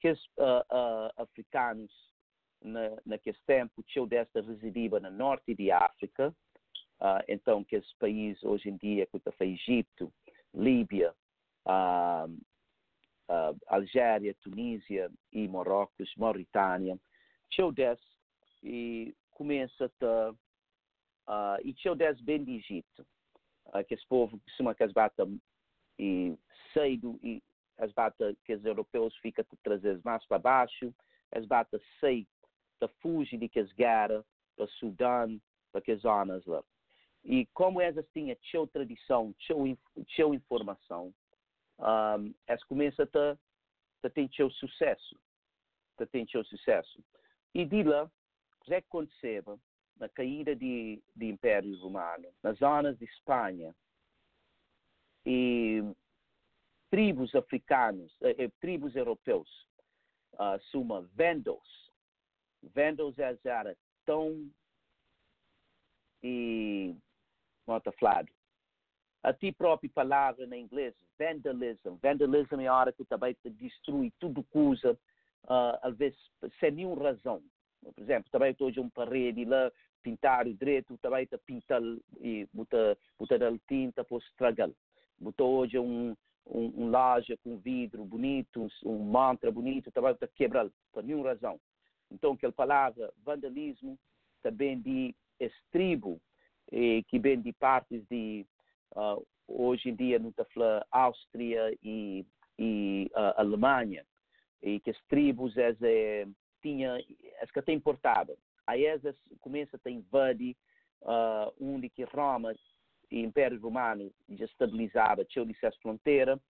[0.00, 1.90] que os uh, uh, africanos
[2.62, 6.34] na, naquele tempo tinham desta residiva no norte de África,
[7.00, 10.12] uh, então que esse país hoje em dia, que foi Egito,
[10.54, 11.14] Líbia,
[13.66, 16.98] Algéria, Tunísia e Marrocos, Mauritânia,
[17.50, 18.02] tinham desse
[18.62, 20.34] e começa a
[21.28, 23.06] uh, e tinham desse bem de Egito,
[23.66, 25.26] uh, que esse povo chama Casbata
[25.98, 26.36] e
[26.72, 27.42] cedo e
[27.78, 30.94] as batas que os europeus ficam a trazer mais para baixo,
[31.32, 32.26] as batas sei
[32.80, 34.24] da fugir de que as guerras
[34.56, 35.40] para Sudão,
[35.72, 36.62] para que as zonas lá.
[37.24, 41.12] E como elas tinham sua tradição, sua informação,
[41.78, 45.18] um, elas começam a, a ter seu sucesso.
[45.98, 47.02] A ter seu sucesso.
[47.54, 49.58] E de lá, o que aconteceu
[49.96, 53.74] na caída do Império Romano, nas zonas de Espanha,
[55.24, 55.82] e
[56.90, 59.48] tribos africanos, eh, eh tribos europeus,
[60.34, 61.90] uh, suma Vandals.
[62.74, 64.50] Vandals era tão
[66.22, 66.94] e
[67.66, 68.28] nota falado.
[69.22, 71.96] A ti própria palavra na inglês, vandalism.
[72.02, 74.92] Vandalism é a hora que também destrui tudo coisa,
[75.44, 76.18] uh, às vezes
[76.60, 77.42] sem nenhuma razão.
[77.82, 79.70] Por exemplo, também hoje um parede lá,
[80.02, 81.82] pintar o direito, também está pintar
[82.20, 84.70] e botar, botar tinta para estragar.
[85.18, 90.68] Botou hoje um, um, um laje com vidro bonito, um mantra bonito, também está quebrar,
[90.92, 91.58] por nenhuma razão.
[92.10, 93.98] Então, aquela palavra vandalismo
[94.42, 96.20] também de estribo,
[96.70, 98.46] eh, que vem de partes de,
[98.94, 100.44] uh, hoje em dia, não está
[100.90, 102.24] Áustria e,
[102.58, 104.04] e uh, Alemanha,
[104.62, 106.26] e que as tribos as, eh,
[106.62, 106.96] tinha,
[107.42, 108.36] as que até importavam.
[108.66, 110.56] Aí essas começam a invadir
[111.02, 112.54] uh, onde que Roma
[113.14, 116.40] e Império Romano já estabilizava, tinha de as fronteiras,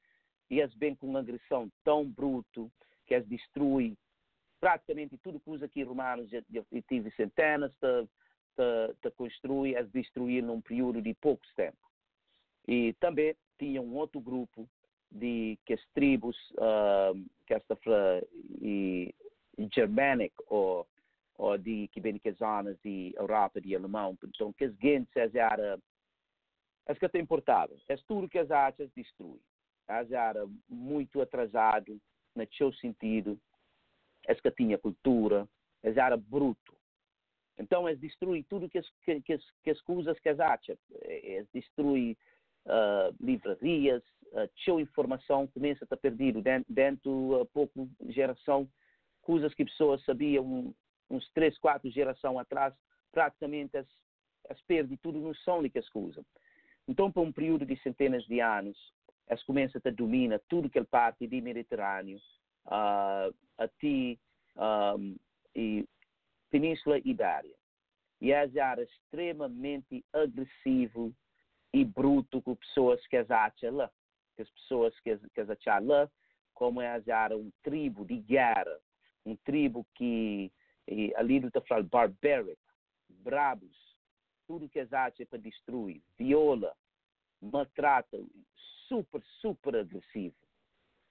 [0.51, 2.73] e eles vêm com uma agressão tão bruto
[3.07, 3.95] que eles destruem
[4.59, 8.05] praticamente tudo coisa que os romanos já, já tive centenas de,
[8.57, 11.77] de, de construir, eles destruíram num período de pouco tempo.
[12.67, 14.67] E também tinha um outro grupo
[15.13, 17.15] de que as tribos uh,
[17.47, 17.79] que esta
[18.63, 19.15] e
[19.71, 20.87] germanic ou
[21.37, 25.79] ou de que vem das zonas de Europa de alemão, então que as gentes era
[26.87, 27.77] as que até importavam,
[28.39, 29.41] as artes destruem.
[29.89, 32.01] As era muito atrasado
[32.35, 33.39] no seu sentido,
[34.29, 35.49] as que tinha cultura,
[35.83, 36.75] as era bruto.
[37.59, 40.77] Então, eles destruem tudo que as, que, que, que as coisas que as acham.
[41.03, 42.17] Eles destruem
[42.67, 48.69] uh, livrarias, uh, sua informação começa a perder dentro, dentro uh, pouco geração,
[49.23, 50.75] coisas que pessoas sabiam
[51.09, 52.75] uns três, quatro gerações atrás,
[53.13, 53.87] praticamente as,
[54.51, 56.25] as perdem tudo no som de que as usam.
[56.87, 58.77] Então, por um período de centenas de anos,
[59.27, 62.19] elas começam a dominar tudo que é parte do Mediterrâneo,
[62.67, 64.19] uh, até
[64.57, 65.17] um,
[65.55, 65.87] e
[66.51, 67.55] Península Ibéria.
[68.21, 71.13] E elas eram extremamente agressivo
[71.73, 73.91] e bruto com pessoas que as acham lá.
[74.37, 76.11] Que as pessoas que as, que as acham lá,
[76.53, 78.79] como elas eram um tribo de guerra,
[79.25, 80.53] um tribo que
[80.87, 82.59] e ali do falar barbaric,
[83.09, 83.94] brabos,
[84.47, 86.75] tudo que as acham é para destruir, viola,
[87.41, 88.19] maltrata,
[88.89, 90.35] super, super agressivo.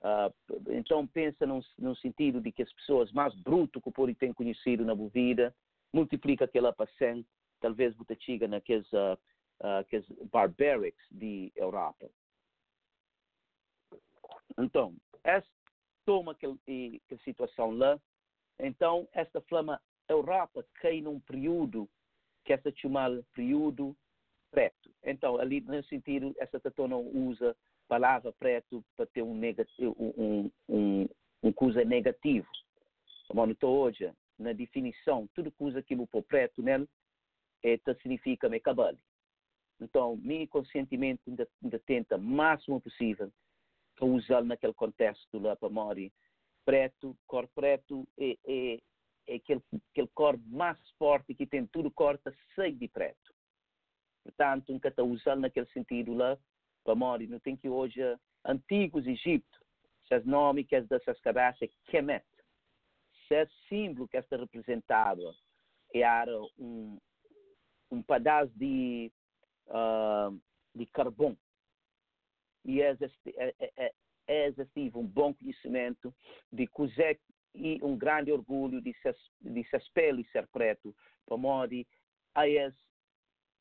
[0.01, 4.83] Uh, então pensa num, sentido de que as pessoas mais brutas que podem ter conhecido
[4.83, 5.55] na vida,
[5.93, 7.25] multiplica aquela 100,
[7.61, 8.15] talvez você
[8.47, 9.17] naqueles uh,
[9.61, 12.09] uh, barbarics de Europa.
[14.57, 14.95] Então,
[16.05, 16.57] toma aquela
[17.23, 17.99] situação lá,
[18.59, 21.89] então, esta flama Europa cai num período
[22.43, 23.95] que essa chamada período
[24.51, 24.91] preto.
[25.03, 27.55] Então, ali nesse sentido, essa tatona usa
[27.87, 31.09] palavra preto para ter um, negativo, um, um,
[31.41, 32.47] um coisa negativo.
[33.27, 36.87] Como hoje, na definição, tudo coisa que o preto nele
[37.63, 38.99] é, significa me cabale.
[39.79, 43.31] Então, me conscientemente ainda, ainda tenta o máximo possível
[43.95, 46.11] para usar naquele contexto lá para morrer
[46.65, 48.79] preto, cor preto é, é,
[49.27, 49.61] é aquele,
[49.91, 50.09] aquele
[50.47, 53.33] mais forte que tem tudo corta cheio de preto.
[54.23, 56.37] Portanto, nunca está usando naquele sentido lá,
[56.83, 57.27] para morrer.
[57.27, 57.99] Não tem que hoje,
[58.45, 59.59] antigos Egito,
[60.07, 62.25] seus nomes que é dessas cabeças é Kemet.
[63.27, 65.33] Se símbolo que está representado
[65.93, 66.99] era um,
[67.91, 69.11] um pedaço de,
[69.67, 70.39] uh,
[70.75, 71.37] de carvão.
[72.65, 72.97] E é,
[73.37, 73.93] é,
[74.27, 76.13] é, tive um bom conhecimento
[76.51, 77.19] de Cusec
[77.55, 80.95] e um grande orgulho de se, de se espelhar e ser preto,
[81.25, 81.75] para modo
[82.35, 82.45] há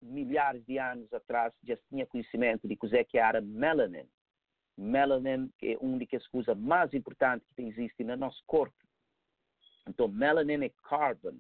[0.00, 4.08] milhares de anos atrás já tinha conhecimento de que era melanin.
[4.76, 8.74] Melanin é uma das coisas mais importantes que existe no nosso corpo.
[9.86, 11.38] Então, melanin é carbon,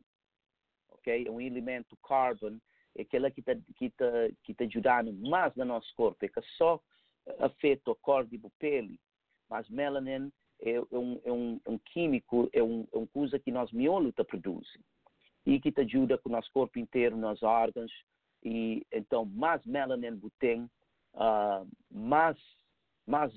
[0.90, 1.26] ok?
[1.26, 2.58] É um elemento carbon,
[2.96, 4.04] é aquele que está que tá,
[4.44, 6.80] que tá ajudando mais no nosso corpo, é que só
[7.38, 9.00] afeta a cor de pele,
[9.48, 10.30] mas melanin
[10.62, 14.12] é, é um, é um, um químico, é um, é uma coisa que nós miolo
[14.12, 14.66] produz
[15.44, 17.92] e que te ajuda com o nosso corpo inteiro, nos órgãos.
[18.44, 20.62] E então, mais melanin tem,
[21.14, 22.38] uh, mais,
[23.06, 23.32] mais,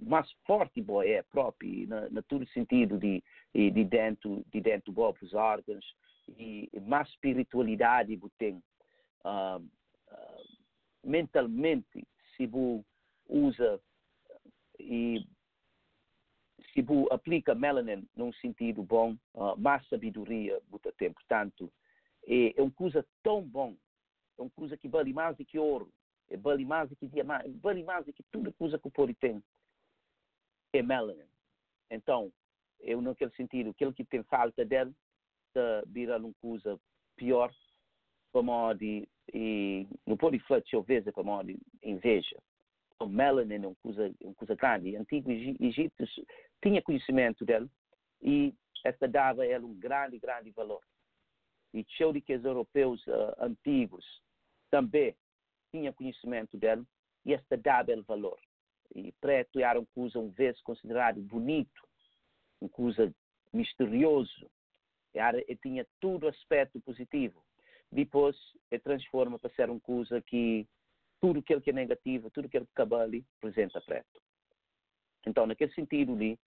[0.00, 5.34] mais forte boa é próprio, na, na todo sentido de, de dentro, de dentro dos
[5.34, 5.84] órgãos,
[6.38, 8.62] e mais espiritualidade tem.
[9.24, 10.44] Uh, uh,
[11.04, 12.06] mentalmente,
[12.36, 12.84] se você
[13.28, 13.80] usa
[14.78, 15.24] e
[16.72, 21.12] você aplica melanin num sentido bom, uh, mais sabedoria você tem.
[21.12, 21.70] Portanto,
[22.26, 23.76] é, é uma coisa tão bom,
[24.38, 25.92] é uma coisa que vale mais do que ouro,
[26.30, 29.14] é vale mais do que diamante, vale mais do que tudo coisa que o povo
[29.14, 29.42] tem.
[30.72, 31.28] É melanin.
[31.90, 32.32] Então,
[32.80, 34.94] eu naquele sentido, aquele que tem falta dele,
[35.48, 36.80] está virar uma coisa
[37.16, 37.52] pior,
[38.32, 42.36] para modo e não pode refletir às vezes para modo inveja.
[42.98, 44.96] O melanin é uma coisa, uma coisa grande.
[44.96, 46.04] Antigo Egito
[46.62, 47.68] tinha conhecimento dele
[48.22, 48.54] e
[48.84, 50.82] esta dava a ele um grande, grande valor.
[51.74, 54.04] E show de que os europeus uh, antigos
[54.70, 55.16] também
[55.70, 56.84] tinham conhecimento dele
[57.24, 58.38] e esta dava ele valor.
[58.94, 61.82] E preto era uma coisa, um vez considerado bonito,
[62.60, 63.12] uma coisa
[63.52, 64.50] misterioso.
[65.14, 67.42] Era, e tinha todo aspecto positivo.
[67.90, 68.36] Depois,
[68.70, 70.66] ele transforma para ser uma coisa que
[71.20, 74.20] tudo aquilo que é negativo, tudo aquilo que acaba ali, representa preto.
[75.26, 76.38] Então, naquele sentido ali,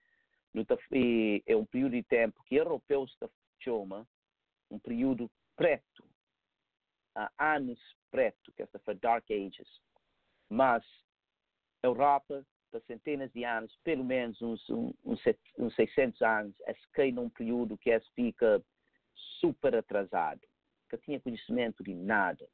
[1.46, 3.16] é um período de tempo que europeus
[3.62, 4.06] chamam
[4.70, 6.04] um período preto,
[7.14, 7.78] há anos
[8.10, 9.68] preto, que esta foi Dark Ages.
[10.48, 10.84] Mas
[11.82, 15.20] Europa, por centenas de anos, pelo menos uns, uns,
[15.58, 18.62] uns 600 anos, é cai num período que é fica
[19.40, 20.40] super atrasado,
[20.88, 22.46] que tinha conhecimento de nada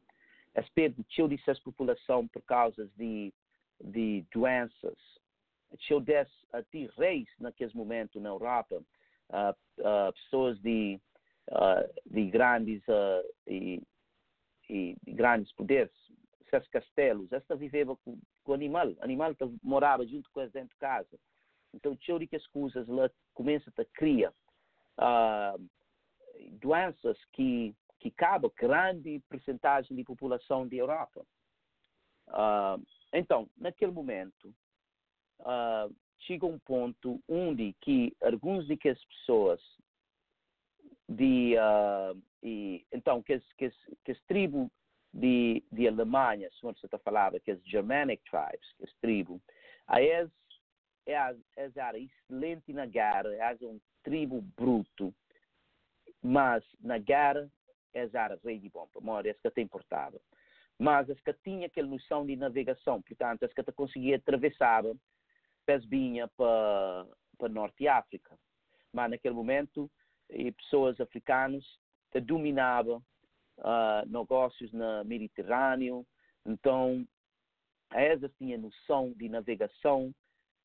[0.54, 3.32] as perdeu dessa população por causa de,
[3.80, 4.98] de doenças.
[5.78, 8.82] Tinha desse até reis naquele momento na Europa,
[9.30, 11.00] uh, uh, pessoas de,
[12.06, 12.82] de grandes
[13.46, 13.82] e,
[14.68, 15.92] e, grandes poderes,
[16.50, 21.18] seus castelos, esta viveva com, com animal, animal morava junto com eles dentro de casa.
[21.74, 24.34] Então, tinha que as coisas lá começam a criar
[26.60, 31.24] doenças que que cabe grande percentagem de população da Europa.
[33.12, 34.52] Então, naquele momento,
[35.42, 39.60] uh, chega um ponto onde que alguns de que as pessoas
[41.08, 43.74] de uh, e, então que as, que as,
[44.04, 44.68] que as tribos
[45.12, 49.40] de, de Alemanha, se você está falando que as Germanic tribes, que as tribos,
[49.86, 50.30] a es
[51.06, 55.14] é, é, era excelente na guerra, é um tribo bruto,
[56.22, 57.50] mas na guerra
[57.92, 60.18] és árabe, rei de bom amor, és que te importava.
[60.78, 64.84] Mas as que tinha aquela noção de navegação, portanto, as que te conseguia atravessar
[65.66, 67.06] pesbinha para
[67.38, 68.38] para Norte África.
[68.92, 69.90] Mas naquele momento,
[70.30, 71.64] e pessoas africanas
[72.24, 73.02] dominavam
[73.58, 76.06] uh, negócios no Mediterrâneo,
[76.46, 77.06] então
[77.90, 80.14] essas tinham noção de navegação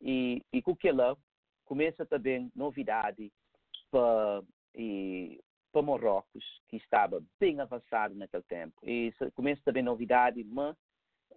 [0.02, 1.18] e, e com aquela
[1.66, 3.32] começa também novidade
[3.90, 4.44] para
[5.72, 8.76] para Marrocos, que estava bem avançado naquele tempo.
[8.84, 10.76] E começa também novidade, mas,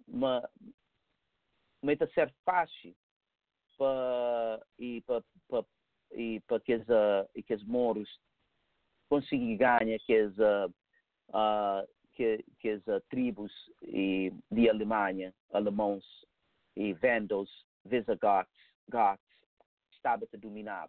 [0.07, 0.45] mas,
[1.83, 2.95] mas a ser fácil
[3.81, 5.65] para, e para, para,
[6.13, 6.87] e para que, os,
[7.35, 8.21] e que os moros
[9.09, 13.51] conseguem ganhar que as, uh, que, que as uh, tribos
[13.83, 16.05] e, de Alemanha, alemãos
[16.77, 17.51] e Vandals,
[17.87, 18.53] Visigoths,
[18.91, 19.25] Goths,
[19.95, 20.89] estavam a dominar.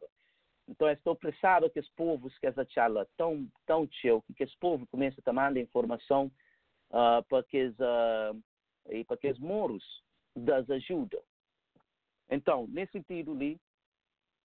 [0.68, 4.88] Então, estou pressado que os povos que essa charla tão tão teu, que os povos
[4.90, 6.30] comecem a mandar informação
[6.90, 8.44] uh, para que uh,
[8.90, 9.84] e para que os muros
[10.36, 11.22] das ajuda.
[12.32, 13.60] Então, nesse sentido ali,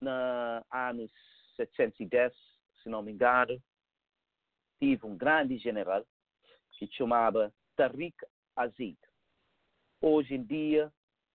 [0.00, 1.10] na anos
[1.56, 2.34] 710,
[2.82, 3.62] se não me engano,
[4.80, 6.04] tive um grande general
[6.72, 8.14] que chamava Tariq
[8.56, 8.98] Aziz.
[10.02, 10.92] Hoje em dia,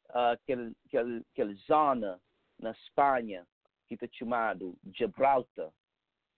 [0.10, 2.22] aquele, aquele, aquele zona
[2.60, 3.47] na Espanha
[3.97, 5.72] que é chamado Gibraltar,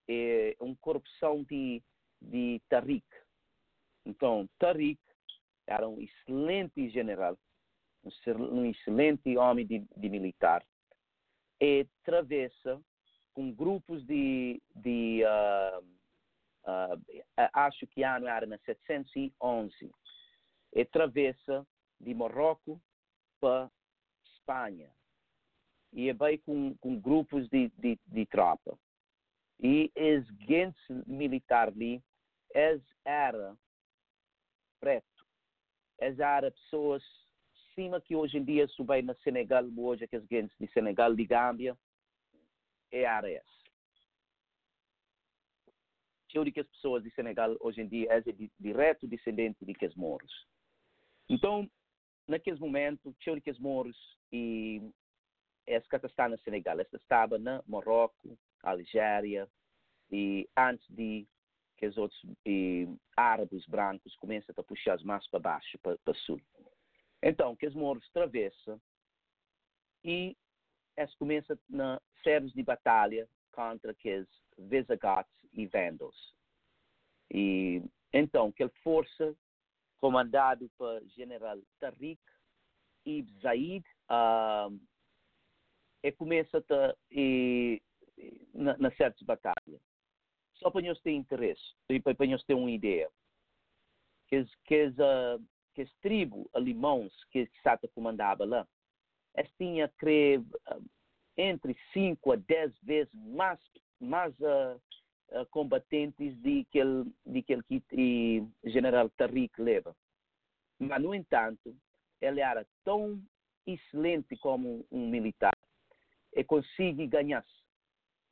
[0.10, 1.84] é uma corrupção de,
[2.22, 3.06] de Tariq.
[4.06, 5.00] Então, Tariq
[5.68, 7.38] era um excelente general,
[8.38, 10.66] um excelente homem de, de militar,
[11.60, 12.82] e travessa
[13.34, 15.84] com grupos de, de uh,
[16.66, 19.92] uh, acho que ano era na 711,
[20.74, 21.66] e travessa
[22.00, 22.80] de Marrocos
[23.40, 23.72] para
[24.26, 24.92] Espanha
[25.94, 28.78] e bem com, com grupos de, de, de tropa.
[29.60, 32.04] E as gente militar ali
[33.06, 33.56] era
[34.80, 35.06] preto.
[36.00, 37.04] Era pessoas
[37.74, 40.26] cima que hoje em dia subem na Senegal, hoje que as
[40.60, 41.78] de Senegal, de Gâmbia,
[42.92, 43.54] é essa.
[46.34, 49.86] Eu que as pessoas de Senegal hoje em dia é de, direto descendente de que
[49.96, 50.32] moros.
[51.30, 51.70] Então,
[52.28, 53.96] naqueles momentos, eu que os moros
[54.32, 54.82] e
[55.68, 59.48] essa está na Senegal, esta estava na Marrocos, Algéria,
[60.12, 61.28] e antes de
[61.78, 66.42] que os outros e, árabes brancos comecem a puxar mais para baixo, para, para sul.
[67.26, 68.80] Então, que os moros travessam
[70.04, 70.36] e
[70.98, 76.36] eles começam na séries de batalha contra os Visigoths e Vandals.
[77.32, 79.34] E então, aquela força
[80.00, 82.22] comandado por general Tariq
[83.06, 84.78] Ibn Zaid uh,
[86.04, 87.82] e começa a, e,
[88.54, 89.82] na, na certas batalhas.
[90.56, 93.10] Só para nós ter interesse e para nós ter uma ideia.
[94.28, 95.44] Que, que, uh,
[95.74, 98.68] que tribo alemãos que Sata comandava lá,
[99.36, 100.46] eles tinham, creio,
[101.38, 103.60] entre 5 a 10 vezes mais,
[104.00, 104.80] mais uh,
[105.30, 106.82] uh, combatentes de que,
[107.26, 109.96] de que, que o general Tariq leva.
[110.80, 111.76] Mas, no entanto,
[112.22, 113.22] ele era tão
[113.66, 115.58] excelente como um militar
[116.36, 117.46] e conseguiu ganhar.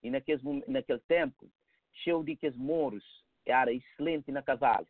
[0.03, 1.49] E naquele, naquele tempo,
[1.93, 3.03] cheio de que os moros
[3.45, 4.87] era excelente na cavalo.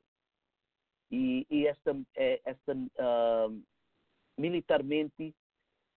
[1.12, 3.64] E, e esta, é, esta uh,
[4.38, 5.36] militarmente,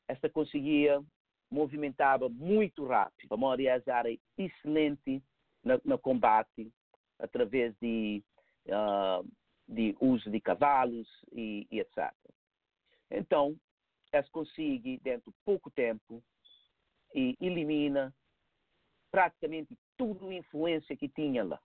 [0.09, 1.03] esta conseguia
[1.51, 3.33] movimentava muito rápido.
[3.33, 5.23] A Moria era excelente
[5.63, 6.73] no, combate
[7.19, 8.23] através de,
[8.67, 9.27] uh,
[9.69, 12.13] de uso de cavalos e, e etc.
[13.11, 13.57] Então,
[14.13, 16.23] eles conseguem, dentro de pouco tempo,
[17.15, 18.13] e elimina
[19.11, 21.61] praticamente tudo a influência que tinha lá.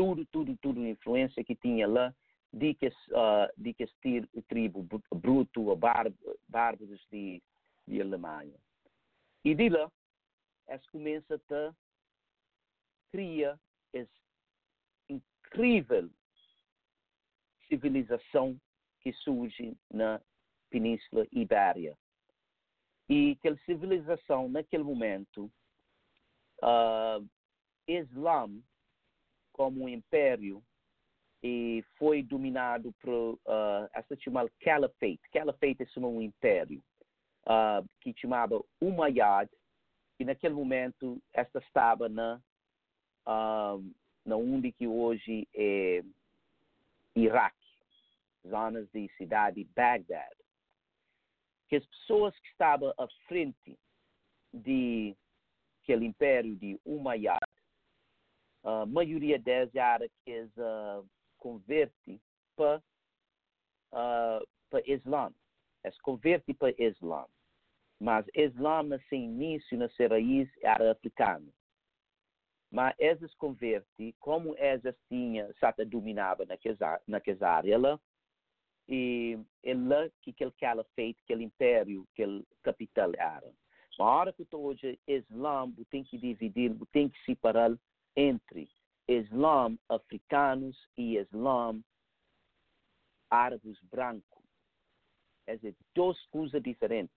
[0.00, 2.14] Tudo, tudo, tudo a influência que tinha lá
[2.50, 3.86] de que, uh, de que
[4.48, 4.82] tribo
[5.14, 5.76] bruto
[6.48, 7.42] bárbaros de,
[7.86, 8.58] de Alemanha.
[9.44, 9.92] E de lá,
[10.68, 11.74] eles começam a
[13.12, 13.60] criar
[13.92, 14.10] essa
[15.10, 16.08] incrível
[17.68, 18.58] civilização
[19.00, 20.18] que surge na
[20.70, 21.94] Península Ibéria.
[23.06, 25.52] E aquela civilização, naquele momento,
[26.62, 27.22] uh,
[27.86, 28.48] Islã,
[29.60, 30.62] como um império,
[31.42, 35.20] e foi dominado por uh, essa chamada Caliphate.
[35.30, 36.82] Caliphate é um império
[37.44, 39.50] uh, que chamava Umayyad,
[40.18, 42.40] e naquele momento esta estava na,
[43.26, 43.84] uh,
[44.24, 46.02] na onde que hoje é
[47.14, 47.58] Iraque,
[48.48, 50.34] zonas de cidade Bagdad.
[51.68, 53.78] Que as pessoas que estavam à frente
[54.54, 55.14] de
[55.82, 57.44] aquele império de Umayyad,
[58.62, 59.40] a maioria
[59.74, 61.06] era que eles uh,
[61.38, 62.20] converte
[62.56, 62.82] para
[63.92, 65.32] uh, para Islã.
[65.84, 67.26] Eles converte para Islã.
[68.00, 71.52] Mas Islã, sem início, na sua raiz, era africano.
[72.70, 76.46] Mas eles converte, como eles tinham, Sata dominava
[77.06, 78.00] naquela área lá,
[78.88, 83.52] e é lá que aquele calafate, aquele império, aquele capital era.
[83.98, 87.76] A hora que hoje Islã tem que dividir, tem que separar
[88.16, 88.68] entre
[89.08, 91.80] Islã africanos e Islã
[93.30, 94.44] árabes brancos.
[95.46, 97.16] É dizer, duas coisas diferentes.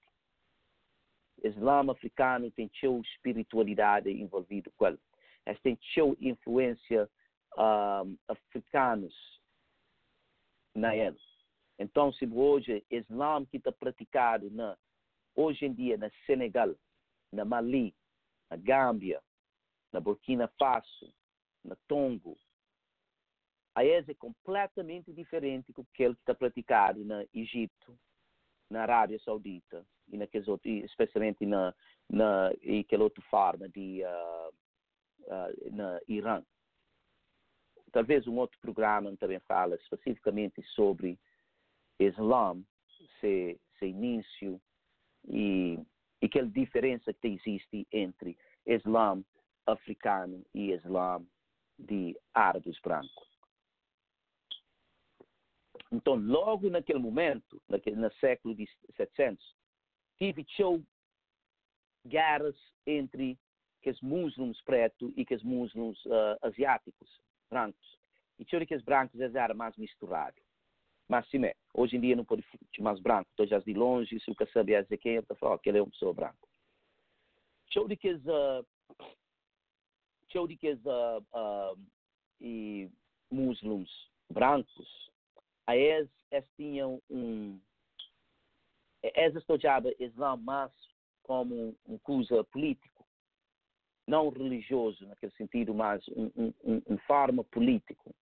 [1.44, 5.00] Islã africano tem sua espiritualidade envolvida com ele.
[5.46, 7.10] Eles têm sua influência
[7.58, 9.14] um, africanos
[10.76, 11.20] na ele.
[11.78, 14.78] Então, se hoje Islã que está praticado na,
[15.36, 16.74] hoje em dia na Senegal,
[17.32, 17.94] na Mali,
[18.50, 19.22] na Gâmbia,
[19.94, 21.14] na Burkina Faso,
[21.64, 22.38] na Tongo,
[23.76, 27.98] a é completamente diferente do que ele está praticado na Egito,
[28.70, 31.74] na Arábia Saudita e naqueles outros, especialmente na,
[32.10, 34.54] na e aquela outra forma de uh,
[35.22, 36.44] uh, na Irã.
[37.92, 41.20] Talvez um outro programa também fala especificamente sobre
[42.00, 42.62] Islã,
[43.20, 44.62] seu, início
[45.28, 45.80] e,
[46.22, 49.24] e aquela diferença que existe entre Islã
[49.66, 51.26] africano e Islã
[51.78, 53.34] de árabes brancos.
[55.92, 59.56] Então, logo naquele momento, naquele, no século de 700,
[60.18, 60.82] tive show
[62.06, 62.56] guerras
[62.86, 63.38] entre
[63.86, 67.98] os muçulmanos pretos e os muçulmanos uh, asiáticos, brancos.
[68.40, 70.42] E tinha que os brancos eram mais misturados.
[71.08, 72.44] Mas sim, é, hoje em dia não pode
[72.80, 75.56] mais branco, estou já de longe, se o que sabia dizer quem, ele está falando,
[75.56, 76.48] aquele é uma pessoa branca.
[77.88, 78.66] De que os, uh,
[80.40, 81.80] os uh, uh,
[82.42, 82.90] e
[83.32, 85.04] muçulmanos brancos
[85.72, 87.60] eles, eles tinham um.
[89.02, 90.72] Eles estudavam Islã mais
[91.24, 93.06] como um coisa político,
[94.08, 98.14] não religioso naquele sentido, mas um, um, um, um forma político.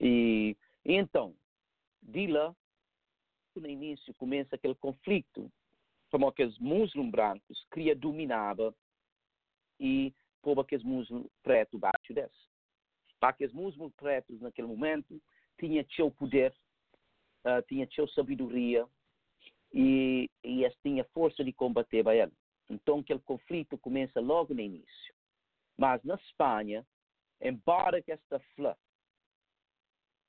[0.00, 1.34] E, então,
[2.02, 2.54] de lá,
[3.56, 5.50] no início começa aquele conflito,
[6.10, 8.74] como que os muçulmanos brancos queria dominava
[9.80, 12.48] e pôr aqueles muçulmanos pretos baixo desse.
[13.20, 15.20] Para que os muçulmanos pretos naquele momento
[15.58, 16.54] tinha seu poder
[17.44, 18.86] uh, tinha sua sabedoria
[19.72, 22.32] e, e tinha força de combater a ele.
[22.68, 25.14] Então, aquele conflito começa logo no início.
[25.76, 26.86] Mas na Espanha,
[27.40, 28.76] embora que esta flor,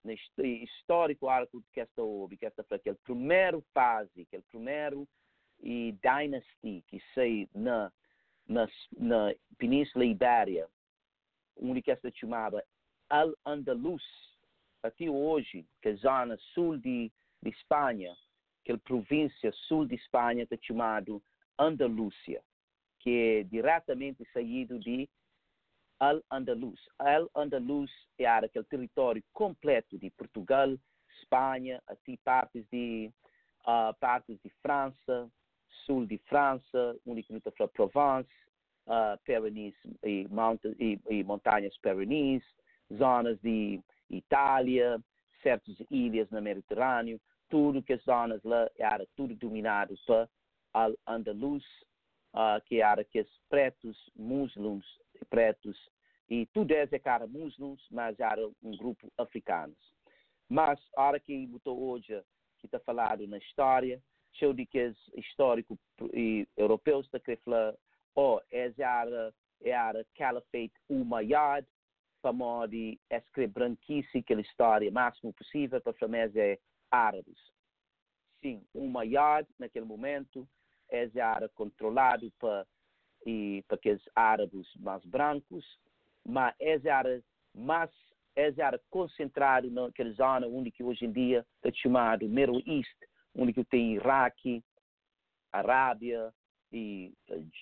[0.04, 5.08] no histórico arco que esta houve, que esta flor, aquele primeiro fase, aquele primeiro
[5.62, 7.92] e dynasty que sei na,
[8.50, 10.68] na, na Península Ibéria,
[11.56, 12.64] onde que esta chamava
[13.10, 14.04] Al-Andalus,
[14.84, 18.16] até hoje, que é a zona sul de, de Espanha,
[18.64, 21.22] aquela província sul de Espanha, que é chamado
[21.58, 22.42] Andalúcia,
[23.00, 25.08] que é diretamente saído de
[26.00, 26.80] Al-Andalus.
[26.98, 30.76] Al-Andalus é aquele território completo de Portugal,
[31.20, 33.12] Espanha, até partes de,
[33.62, 35.30] uh, partes de França,
[35.86, 38.30] sul de França, onde que está Provence,
[38.88, 40.28] uh, Pyrenees e,
[40.80, 42.44] e, e montanhas Pyrenees,
[42.94, 45.00] zonas de Itália,
[45.42, 50.30] certas ilhas no Mediterrâneo, tudo que as zonas lá era tudo dominado por
[50.74, 51.66] Al-Andalus,
[52.34, 54.86] uh, que era que os pretos, muçulmanos,
[55.30, 55.78] pretos,
[56.30, 59.78] e tudo é cara muçulmanos, mas era um grupo africanos.
[60.48, 62.22] Mas, a hora que botou hoje,
[62.60, 64.02] que está falado na história,
[64.34, 65.78] show de que os históricos
[66.58, 67.76] europeus está querendo falar,
[68.16, 71.66] oh, era, era Caliphate Umayyad,
[72.22, 72.76] para modo
[73.10, 73.78] escrever
[74.16, 76.60] aquela história o máximo possível para fazer é
[76.92, 77.40] árabes.
[78.42, 80.48] Sim, Umayyad, naquele momento,
[80.90, 82.66] era controlado por,
[83.26, 85.66] e, por aqueles árabes mais brancos,
[86.26, 86.56] mas
[86.86, 87.22] era
[87.54, 87.92] mais
[88.36, 92.96] era concentrado naquela zona onde que hoje em dia é chamado Middle East,
[93.36, 94.64] onde que tem Iraque,
[95.52, 96.34] Arábia
[96.72, 97.14] e,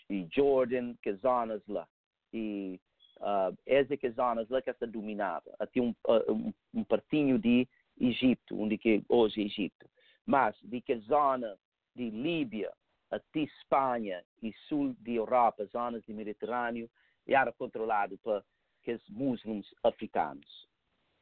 [0.10, 1.88] e Jordan, que zonas lá.
[2.34, 2.80] E
[3.20, 5.54] uh, essas que zonas lá que está dominava.
[5.60, 7.68] Até um, uh, um, um partinho de
[8.00, 9.90] Egito, onde que hoje é Egito.
[10.26, 11.58] Mas de que zona
[11.96, 12.72] de Líbia
[13.10, 16.90] até Espanha e sul de Europa, zonas do Mediterrâneo,
[17.26, 18.44] era controlado por
[18.82, 20.68] aqueles muçulmanos africanos.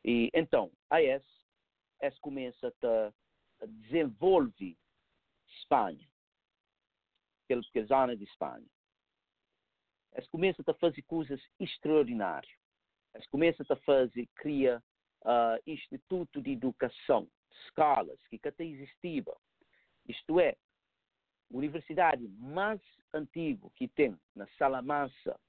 [0.04, 1.26] E então, a esse,
[2.02, 3.14] esse começa a
[3.68, 4.78] desenvolver
[5.60, 6.08] Espanha,
[7.44, 8.66] aquela zona de Espanha.
[10.16, 12.54] Esse começa a fazer coisas extraordinárias.
[13.16, 14.82] Esse começa a fazer, cria
[15.24, 17.28] uh, instituto de educação,
[17.66, 19.36] escolas que até existiam.
[20.08, 20.56] Isto é,
[21.52, 22.82] universidade mais
[23.14, 25.40] antiga que tem na Salamanca,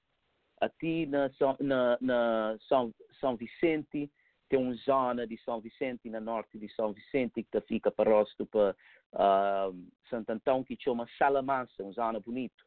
[0.60, 1.30] aqui na,
[1.60, 4.10] na, na São, São Vicente,
[4.48, 8.76] tem uma zona de São Vicente, na norte de São Vicente, que fica próximo para
[9.12, 12.62] uh, Santo Antão, que chama Salamanca, uma zona bonita.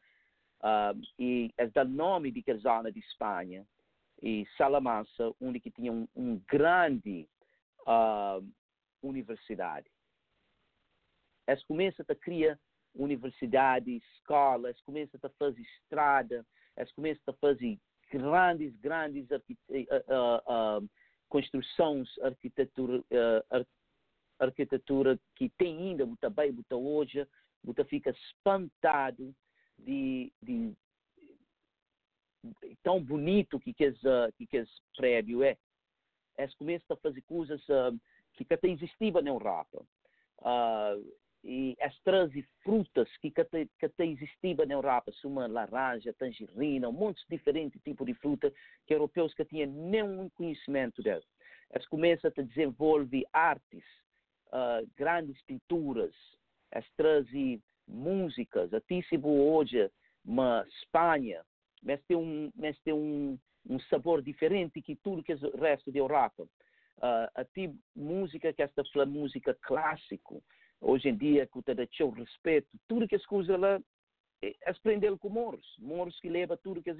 [0.60, 3.66] Uh, e é do nome de que zona de Espanha,
[4.22, 7.26] e Salamanca, onde que tinha um, um grande
[7.86, 8.46] uh,
[9.02, 9.90] universidade.
[11.48, 12.58] Eles começam a criar
[12.94, 17.78] universidades, escolas, começam a fazer estrada, eles começam a fazer
[18.10, 20.90] grandes, grandes uh, uh,
[21.30, 23.02] construções, arquitetura,
[24.38, 27.26] arquitetura que tem ainda, muito bem, muito hoje,
[27.64, 29.34] muito fica espantado
[29.78, 30.74] de, de
[32.82, 34.00] tão bonito que esse,
[34.48, 35.56] que esse prédio é.
[36.36, 37.62] Eles começam a fazer coisas
[38.34, 39.82] que até existiam na Europa.
[40.38, 46.88] Uh, e as trazem frutas que até, que até existiam na Europa, uma laranja, tangerina,
[46.88, 48.52] um monte de diferentes tipos de fruta
[48.86, 51.24] que europeus que tinham nenhum conhecimento delas.
[51.72, 53.84] Eles começam a desenvolver artes,
[54.48, 56.14] uh, grandes pinturas,
[56.72, 59.90] eles trazem músicas, até se hoje
[60.24, 61.42] na Espanha,
[61.82, 63.38] mas tem um, mas tem um,
[63.68, 66.42] um sabor diferente que tudo que o resto da Europa.
[66.98, 70.42] Uh, até música que esta é música clássico,
[70.80, 73.80] hoje em dia, que te deixou respeito, tudo que as coisas lá,
[74.42, 75.66] é aprender com Moros.
[75.78, 76.96] Moros que leva tudo que, as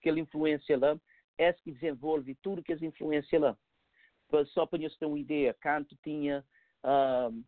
[0.00, 0.98] que ele influência lá,
[1.38, 3.56] é que desenvolve tudo que as influência lá.
[4.46, 6.42] Só para vocês terem uma ideia, Canto tinha
[6.82, 7.44] uh,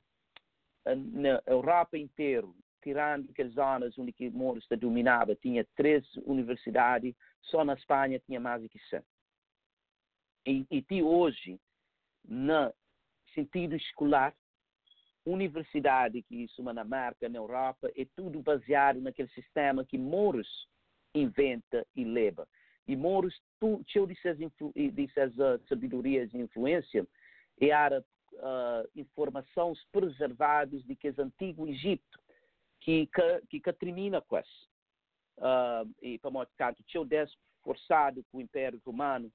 [0.95, 7.73] na Europa inteiro, tirando aquelas zonas onde que Moros dominava, tinha três universidades, só na
[7.73, 9.03] Espanha tinha mais que 100.
[10.47, 11.59] E, e hoje,
[12.23, 12.73] no
[13.33, 14.35] sentido escolar,
[15.27, 20.69] universidade que isso na marca na Europa é tudo baseado naquele sistema que Moros
[21.15, 22.47] inventa e leva.
[22.87, 23.35] E Moros,
[23.89, 27.07] cheio dessas, uh, sabedorias e influência,
[27.59, 32.21] era uh, informações preservadas de que o antigo Egito,
[32.81, 33.09] que,
[33.49, 34.69] que, que termina com isso.
[35.39, 37.27] Uh, e para modo que tinha
[37.63, 39.33] forçado com o Império Romano,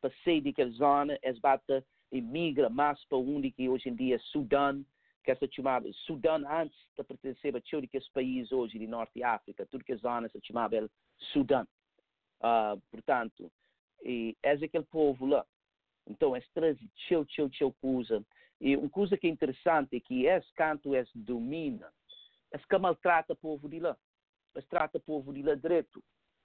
[0.00, 4.84] passei daquela zona, eles bata emigra mais para onde que hoje em dia é Sudão,
[5.26, 9.66] que essa chamava Sudão antes de pertencer a todos os países hoje de Norte África,
[9.66, 10.88] tudo que as zonas se chamava
[11.32, 11.66] Sudão.
[12.38, 13.50] Uh, portanto,
[14.04, 15.44] e é aquele povo lá.
[16.06, 18.24] Então, é traz tchau, tchau, tchau coisa.
[18.60, 21.92] E uma coisa que é interessante é que esse canto esse domina,
[22.54, 23.96] esse que maltrata o povo de lá.
[24.54, 26.00] Esse trata o povo de lá direito.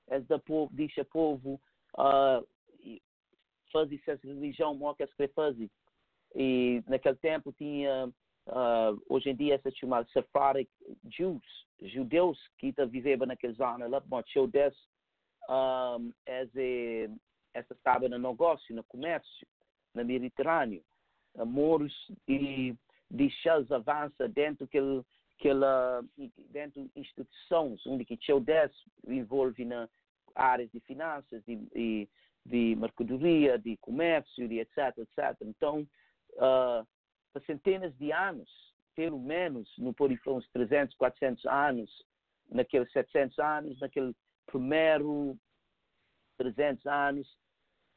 [0.09, 1.61] Esse da povo, diz o povo,
[1.99, 2.99] uh,
[3.71, 5.69] faz essa religião, o que é fazer.
[6.33, 8.11] E naquele tempo tinha,
[8.47, 10.69] uh, hoje em dia, essa chamada Sephardic
[11.05, 11.43] Jews,
[11.81, 14.77] judeus que viveram naquela zona lá, mas show desse,
[15.49, 17.09] um, esse,
[17.53, 19.47] essa estava no negócio, no comércio,
[19.93, 20.83] no Mediterrâneo.
[21.45, 21.93] Moros
[22.27, 22.75] e
[23.09, 25.03] deixá-los avança dentro daquele
[25.41, 26.03] aquela
[26.51, 28.77] dentro de instituições onde que o desse
[29.07, 29.89] envolve na
[30.35, 32.09] áreas de finanças, de, de,
[32.45, 35.35] de mercadoria, de comércio, de etc, etc.
[35.41, 35.85] Então,
[36.35, 36.87] uh,
[37.33, 38.49] por centenas de anos,
[38.95, 42.05] pelo menos, no por uns 300, 400 anos,
[42.49, 44.15] naqueles 700 anos, naquele
[44.45, 45.37] primeiro
[46.37, 47.37] 300 anos,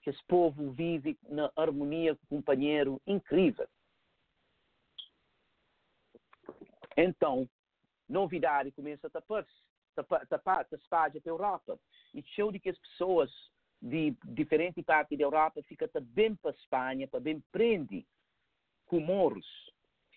[0.02, 3.66] que esse povo vive na harmonia com um companheiro incrível.
[6.96, 7.48] Então,
[8.08, 9.50] novidade começa a tapar-se,
[9.94, 11.78] tapar, tapar, tapar para a Europa.
[12.12, 13.30] E show de que as pessoas
[13.82, 18.06] de diferente parte da Europa ficam bem para a Espanha, para bem prende
[18.86, 19.46] com moros.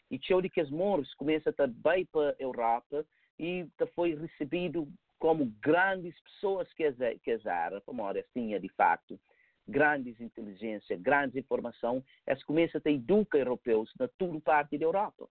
[0.09, 0.17] E
[0.61, 3.05] os moros começam a bem para a Europa
[3.37, 4.87] e foi recebido
[5.19, 7.45] como grandes pessoas que as, que as
[7.81, 8.03] como
[8.33, 9.19] tinha de facto,
[9.67, 15.27] grandes inteligência, grandes informação, eles começam a educar europeus na toda parte da Europa.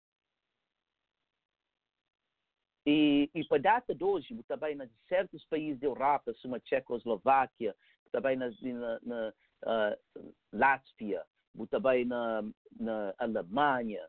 [2.86, 6.60] E, e para a data de hoje, também em certos países da Europa, como a
[6.60, 7.74] Tchecoslováquia,
[8.12, 11.24] também na, na, na uh, Látvia,
[11.70, 12.42] também na,
[12.78, 14.06] na Alemanha,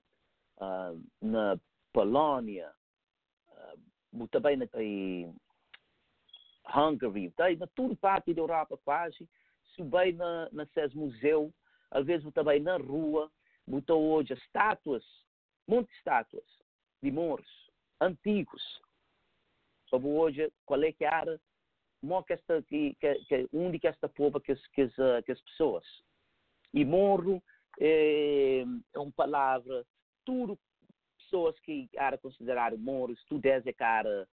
[0.58, 1.60] uh, na
[1.94, 2.72] Polónia,
[3.50, 5.32] uh, também na e,
[6.76, 9.30] Hungary, também na toda parte da Europa quase,
[9.76, 11.54] subei na, na SES Museu,
[11.92, 13.32] às vezes também na rua,
[13.68, 15.04] botou hoje estátuas,
[15.68, 16.46] muitas estátuas
[17.02, 17.50] de moros
[18.02, 18.62] antigos.
[19.88, 21.40] Sobre hoje, qual é que era
[22.68, 24.88] que que, que, onde que esta povo que, que,
[25.26, 25.86] que as pessoas.
[26.76, 27.42] E morro
[27.80, 29.86] é, é uma palavra,
[30.26, 30.60] tudo
[31.18, 34.28] pessoas que eram consideradas moros, tudo é cara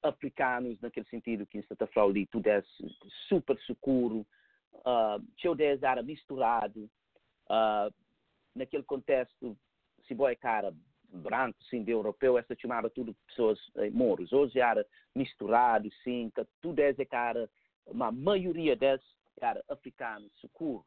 [0.00, 2.62] africanos naquele sentido que está falando de tudo é
[3.28, 4.24] super seguro,
[4.72, 6.88] uh, seu Deus era misturado,
[7.50, 7.92] uh,
[8.54, 9.58] naquele contexto,
[10.06, 10.72] se boa cara
[11.10, 14.30] branco, sim, de europeu, essa chamava tudo pessoas eh, moros.
[14.32, 16.30] Hoje era misturado, sim,
[16.60, 17.50] tudo é cara,
[17.86, 19.02] uma maioria deles
[19.40, 20.84] era africano, seguro.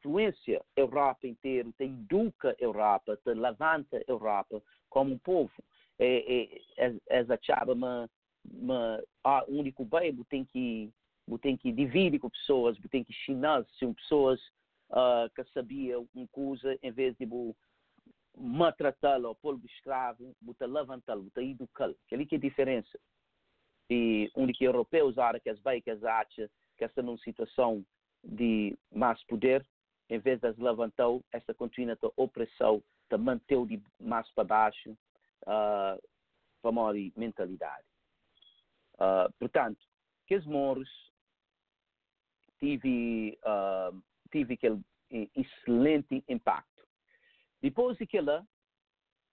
[0.00, 5.52] Influência Europa inteira, tem educa Europa, te levanta Europa como um povo.
[5.98, 8.08] É, é, é, é achava uma
[8.52, 10.90] mas ah, o único bem tem que
[11.42, 14.40] tem que dividir com pessoas, tem que ensinar se pessoas
[14.90, 17.26] uh, que sabiam uma coisa em vez de
[18.36, 21.94] maltratá-lo pôr escravo, botar levantá-lo, botar educá-lo.
[22.06, 22.98] Aquilo que é a diferença.
[23.90, 27.84] E onde que europeus acham que as bem que as acham que estão numa situação
[28.24, 29.64] de mais poder,
[30.10, 34.90] em vez de as levantar, essa continua a opressão, de manter de mais para baixo,
[35.42, 36.00] uh,
[36.60, 37.86] para maior mentalidade.
[38.94, 39.80] Uh, portanto,
[40.26, 40.90] que os moros
[42.58, 44.80] tive, uh, tive aquele
[45.34, 46.86] excelente impacto.
[47.62, 48.44] Depois daquela,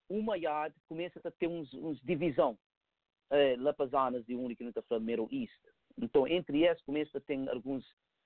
[0.09, 2.57] o maior começa a ter uns, uns divisão
[3.31, 5.59] uh, lá para as zonas de não está falando East.
[5.99, 7.83] Então, entre eles, começa a ter alguns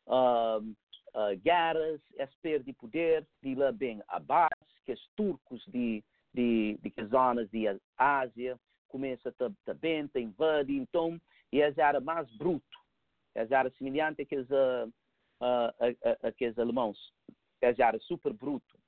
[0.08, 0.76] uh,
[1.14, 4.50] uh, guerras, espera de poder, de lá bem Abbas,
[4.86, 6.04] que os turcos de,
[6.34, 7.66] de, de que zonas de
[7.98, 11.20] Ásia, começa a, a invadir, então,
[11.52, 12.78] e eles eram mais bruto,
[13.36, 14.88] eles eram semelhantes àqueles, uh,
[15.42, 16.98] uh, àqueles alemãos,
[17.62, 18.80] eles eram super bruto.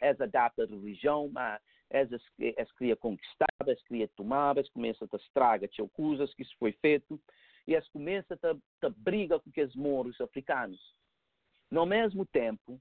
[0.00, 1.60] Eles adaptam a religião, mas
[1.90, 7.20] eles, eles queriam conquistar, eles queriam tomar, começam a estragar coisas que isso foi feito,
[7.66, 10.80] e eles começam a, briga com aqueles moros africanos.
[11.72, 12.78] No mesmo tempo,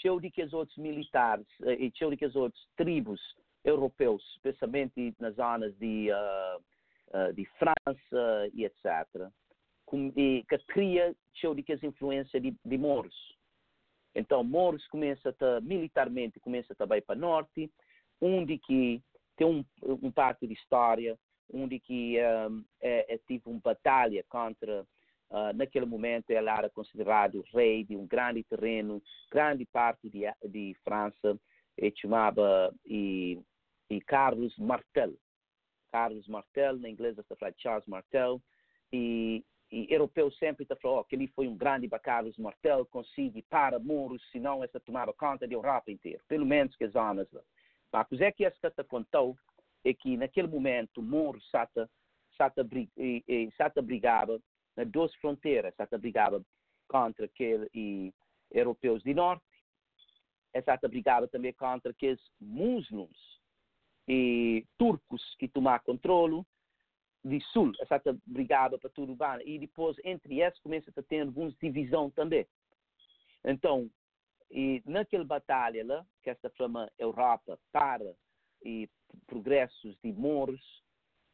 [0.00, 3.20] cheio de que os outros militares eh, e cheio de que as outras tribos
[3.64, 6.58] europeus, especialmente nas zonas de, uh,
[7.16, 9.30] uh, de França e etc.,
[9.86, 11.14] com, e, que cria
[11.72, 13.14] as influências de, de moros.
[14.12, 17.70] Então, moros começa a, militarmente, começa também para norte,
[18.20, 19.00] onde que
[19.36, 21.16] tem um, um parte de história,
[21.52, 24.84] onde que um, é, é, tive uma batalha contra
[25.30, 30.76] Uh, naquele momento ele era considerado rei de um grande terreno, grande parte de, de
[30.84, 31.38] França,
[31.76, 33.40] e chamava e,
[33.90, 35.14] e Carlos Martel.
[35.90, 38.40] Carlos Martel, na inglês está falando Charles Martel,
[38.92, 43.44] e, e europeu sempre está falando oh, que ele foi um grande Carlos Martel, conseguiu
[43.48, 47.40] para muros, senão essa tomava conta da Europa inteira, pelo menos que as zonas lá.
[47.92, 49.36] Mas o é que essa contou
[49.84, 51.88] é que naquele momento Moro Sata,
[52.36, 52.66] Sata,
[53.56, 54.40] Sata brigava
[54.76, 56.44] nas duas fronteiras, Sata brigava
[56.88, 57.68] contra aqueles
[58.50, 59.44] europeus de norte,
[60.52, 63.40] e Sata brigava também contra aqueles muçulmanos
[64.06, 66.42] e turcos que tomaram controle
[67.24, 71.20] de sul, a Sata brigava para tudo urbano, e depois entre esses começa a ter
[71.20, 72.46] algumas divisão também.
[73.44, 73.90] Então,
[74.50, 78.14] e naquela batalha lá, que esta chama Europa para
[78.62, 78.88] e
[79.26, 80.62] progressos de moros,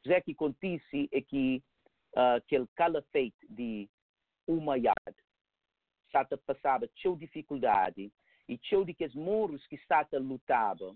[0.07, 1.62] o que acontece é que
[2.14, 3.88] aquele calafate de
[4.46, 5.14] Umayyad
[6.11, 8.12] Sata passava cheio dificuldade
[8.48, 10.94] e cheio de que os moros que Sata lutava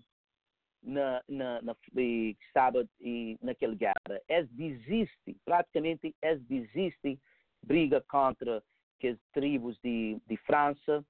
[0.83, 7.19] na, na, na, que estava e, naquela guerra, eles desistem, praticamente eles desistem,
[7.63, 8.63] briga contra
[9.03, 11.05] as tribos de, de França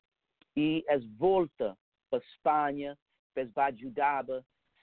[0.56, 1.78] e eles voltam
[2.10, 2.98] para a Espanha,
[3.36, 4.26] eles vão ajudar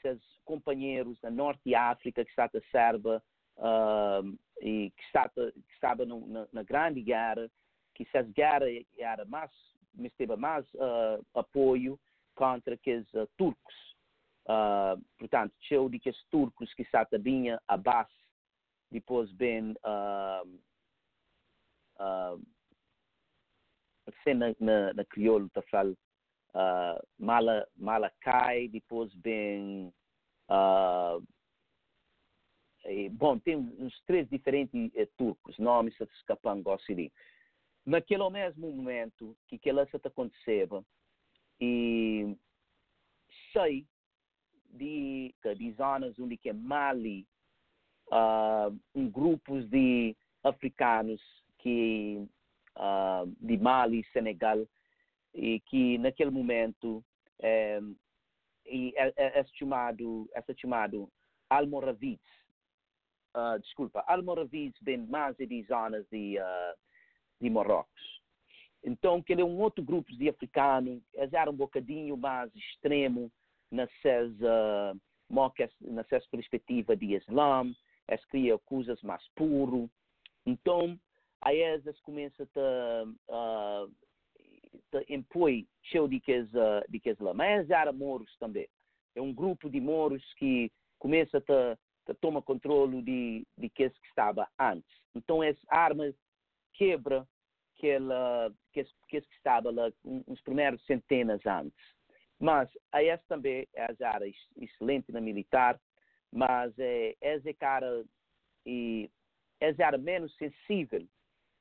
[0.00, 3.22] seus companheiros na Norte de África, que estava serba
[3.58, 7.50] uh, e que estava, que estava no, na, na, grande guerra,
[7.94, 9.50] que essa guerra era mais,
[9.94, 11.98] mas teve mais uh, apoio
[12.34, 13.74] contra aqueles uh, turcos.
[14.44, 18.10] Uh, portanto, cheio de que turcos que estava bem a base,
[18.90, 20.60] depois bem uh,
[24.26, 25.96] na, na, na crioulo, tá falando
[26.54, 29.92] uh, Mala, Malacai, depois bem.
[30.48, 31.22] Uh,
[33.10, 37.12] bom, tem uns três diferentes eh, turcos, nomes se escapando Gossiri.
[37.86, 40.84] Naquele mesmo momento que aquilo se aconteceu,
[41.60, 42.36] e
[43.52, 43.86] sei
[44.70, 47.26] de, de zonas onde que é Mali,
[48.08, 51.20] uh, um grupos de africanos
[51.58, 52.26] que
[52.76, 54.66] uh, de Mali, Senegal,
[55.34, 57.04] e que naquele momento
[57.40, 57.80] é,
[58.66, 61.10] é, é, é chamado, é chamado
[61.48, 62.41] Almoravides.
[63.34, 66.78] Uh, desculpa, Almoravides vem mais de zonas de, uh,
[67.40, 68.22] de Marrocos.
[68.84, 73.30] Então, que ele é um outro grupo de africanos, eles eram um bocadinho mais extremo
[73.70, 75.00] nessas, uh,
[75.80, 77.72] nessas perspectiva de Islã,
[78.08, 79.88] eles criam coisas mais puras.
[80.44, 80.98] Então,
[81.40, 82.46] aí eles começam
[83.28, 83.92] a uh,
[85.08, 87.32] impõe cheio de que, de lá.
[87.32, 88.68] Mas era moros também.
[89.14, 91.78] É um grupo de moros que começa a,
[92.12, 94.90] a tomar controle de, de que que estava antes.
[95.14, 96.12] Então, essa arma
[96.74, 97.26] quebra
[97.76, 101.84] aquela, que, que estava lá uns primeiros centenas antes.
[102.38, 105.80] Mas a essa também é a área excelente na militar,
[106.32, 108.04] mas é, essa cara
[108.66, 109.10] e
[109.60, 111.06] essa área menos sensível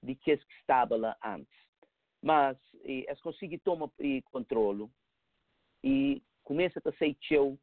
[0.01, 1.61] de que estava lá antes
[2.21, 4.87] mas eles conseguem tomar e, controle
[5.83, 7.57] e começa a ser teu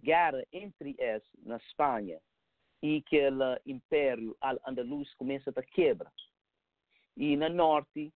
[0.00, 2.20] guerra entre eles na Espanha
[2.82, 4.36] e aquele império
[4.66, 6.12] andaluz começa a quebrar.
[7.16, 8.12] E na norte,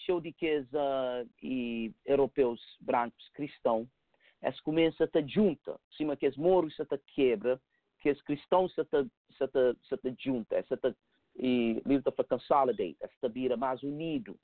[0.00, 3.88] show de que os uh, e, europeus brancos cristãos,
[4.42, 7.60] eles começam a juntar, cima que os moros se quebra,
[8.00, 8.96] que os cristãos se se
[9.88, 10.96] se juntam, se
[11.36, 14.38] e luta para consolidate, se vira mais unido.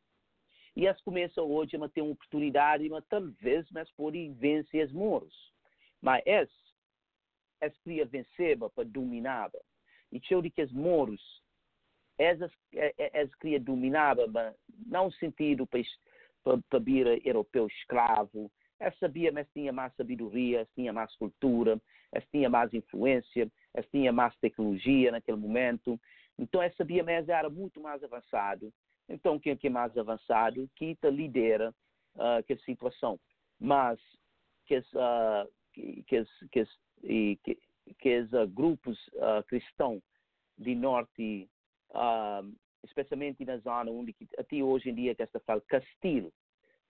[0.75, 5.35] E eles começam hoje a ter uma oportunidade, mas talvez mas podem vencer os muros.
[6.01, 6.51] Mas eles,
[7.61, 9.51] eles queriam vencer para dominar.
[10.13, 11.23] E eu digo que os muros,
[12.19, 14.55] eles, eles queriam dominar, mas
[14.87, 15.83] não sentido para,
[16.69, 18.51] para, vir europeu escravo.
[18.81, 21.81] Eles sabiam, mas tinha mais sabedoria, eles tinham mais cultura,
[22.13, 26.01] eles tinham mais influência, eles tinham mais tecnologia naquele momento.
[26.39, 28.73] Então, eles sabiam, mas era muito mais avançado
[29.09, 31.75] então, quem é mais avançado, que lidera
[32.17, 33.19] uh, que situação.
[33.59, 33.99] Mas
[34.67, 36.65] que uh, que, que, que,
[37.03, 37.59] que,
[37.99, 40.03] que os grupos uh, cristãos
[40.57, 41.49] de norte,
[41.91, 42.53] uh,
[42.85, 46.33] especialmente na zona onde até hoje em dia que está fala Castilho,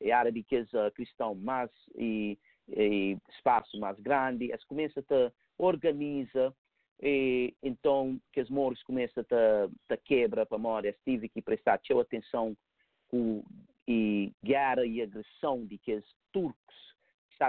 [0.01, 2.39] é área de que os uh, cristãos mais e,
[2.69, 6.53] e espaço mais grande, eles começam a organizar
[7.01, 12.57] e, então, que os moros começam a, a quebra para memória, tive que prestar atenção
[13.09, 13.43] com
[13.89, 16.77] e guerra e agressão de que os turcos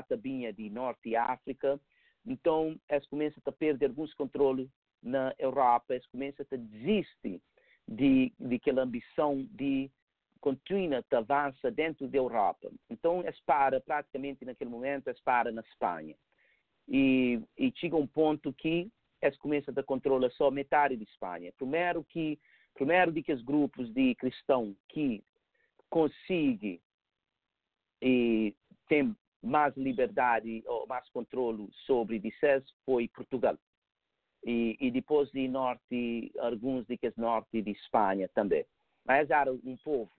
[0.07, 1.79] também de norte África.
[2.29, 4.69] Então, eles começam a perder alguns controles
[5.01, 7.41] na Europa, eles começam a desistir
[7.87, 9.89] de, de aquela ambição de
[10.39, 12.71] continua a avançar dentro da Europa.
[12.87, 16.15] Então, é para, praticamente naquele momento, é para na Espanha.
[16.87, 18.89] E, e chega um ponto que
[19.21, 21.51] eles começam a controlar só metade de Espanha.
[21.57, 22.39] Primeiro que,
[22.75, 25.23] primeiro de que os grupos de cristãos que
[25.89, 26.79] conseguem
[28.01, 28.55] e
[28.87, 33.57] tem mais liberdade ou mais controle sobre Dicés foi Portugal.
[34.45, 38.65] E, e, depois de norte, alguns de que norte de Espanha também.
[39.05, 40.11] Mas era um povo.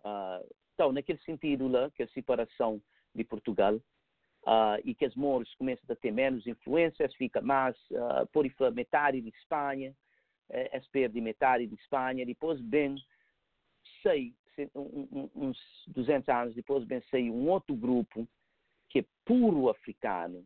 [0.00, 2.82] Uh, então, naquele sentido lá, que a separação
[3.14, 8.26] de Portugal uh, e que os moros começam a ter menos influências, fica mais, uh,
[8.32, 9.94] por metade de Espanha,
[10.48, 12.94] é, eh, perde metade de Espanha, depois bem,
[14.02, 14.32] sei,
[15.34, 18.28] uns 200 anos depois, bem sei um outro grupo
[18.96, 20.38] que é puro africano,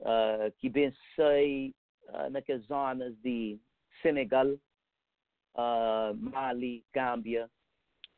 [0.00, 1.72] uh, que bem sei
[2.08, 3.60] uh, naquelas zonas de
[4.02, 7.48] Senegal, uh, Mali, Gâmbia.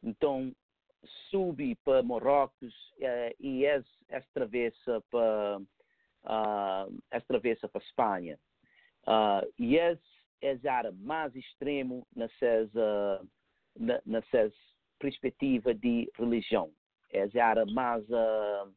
[0.02, 0.54] Então,
[1.30, 5.60] sube para Marrocos uh, e é, é travessa para
[6.24, 6.98] uh,
[7.68, 8.38] para Espanha.
[9.02, 9.98] Uh, e é
[10.64, 13.28] a área mais extremo nessas uh,
[14.98, 16.72] perspectiva de religião.
[17.10, 18.72] É a área mais uh,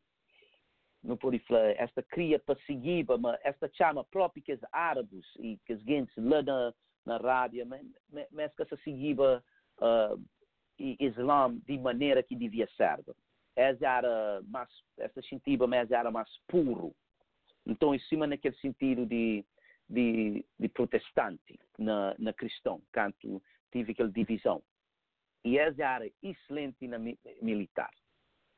[1.03, 2.39] não pode falar, esta cria
[3.17, 6.73] mas esta chama própria que os árabes e que os gente lá na,
[7.05, 10.23] na rádio, mas, que se seguir uh,
[10.77, 12.99] Islã de maneira que devia ser.
[13.55, 16.95] Essa era mais, essa sentido, mas era mais puro.
[17.65, 19.43] Então, em cima naquele sentido de,
[19.89, 23.41] de, de protestante na, na cristão, canto
[23.71, 24.61] tive aquela divisão.
[25.43, 26.97] E essa era excelente na
[27.41, 27.91] militar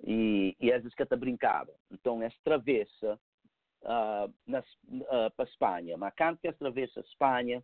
[0.03, 1.71] e, e vezes que brincava.
[1.91, 3.19] Então, essa travessa
[3.83, 7.63] uh, nas, uh, para a Espanha, mas quando essa travessa a Espanha,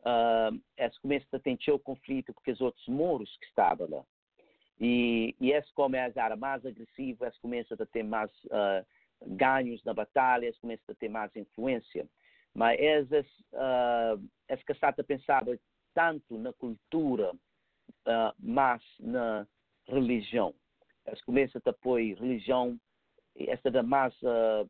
[0.00, 4.04] uh, essa começa a ter o conflito porque os outros moros que estavam lá.
[4.80, 8.84] E, e essa começa a ser mais agressiva, essa começa a ter mais uh,
[9.26, 12.08] ganhos na batalha, essa começa a ter mais influência.
[12.54, 15.56] Mas essas, uh, essa caçata pensava
[15.92, 19.46] tanto na cultura, uh, mas na
[19.86, 20.54] religião
[21.06, 22.78] as começa a apoiar religião,
[23.36, 24.68] esta da mais, uh,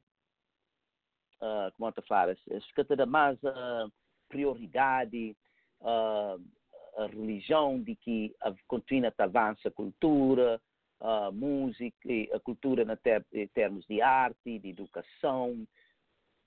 [1.77, 3.93] como te falas, esta da mais uh,
[4.29, 5.37] prioridade,
[5.81, 6.41] uh,
[6.97, 8.35] a religião de que
[8.69, 10.61] continua a avançar a cultura,
[11.01, 15.67] a música, a cultura na ter, em termos de arte, de educação,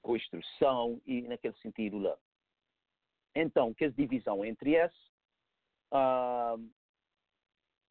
[0.01, 2.18] construção e naquele sentido lá.
[3.35, 4.97] Então, que a divisão entre esses,
[5.93, 6.57] uh,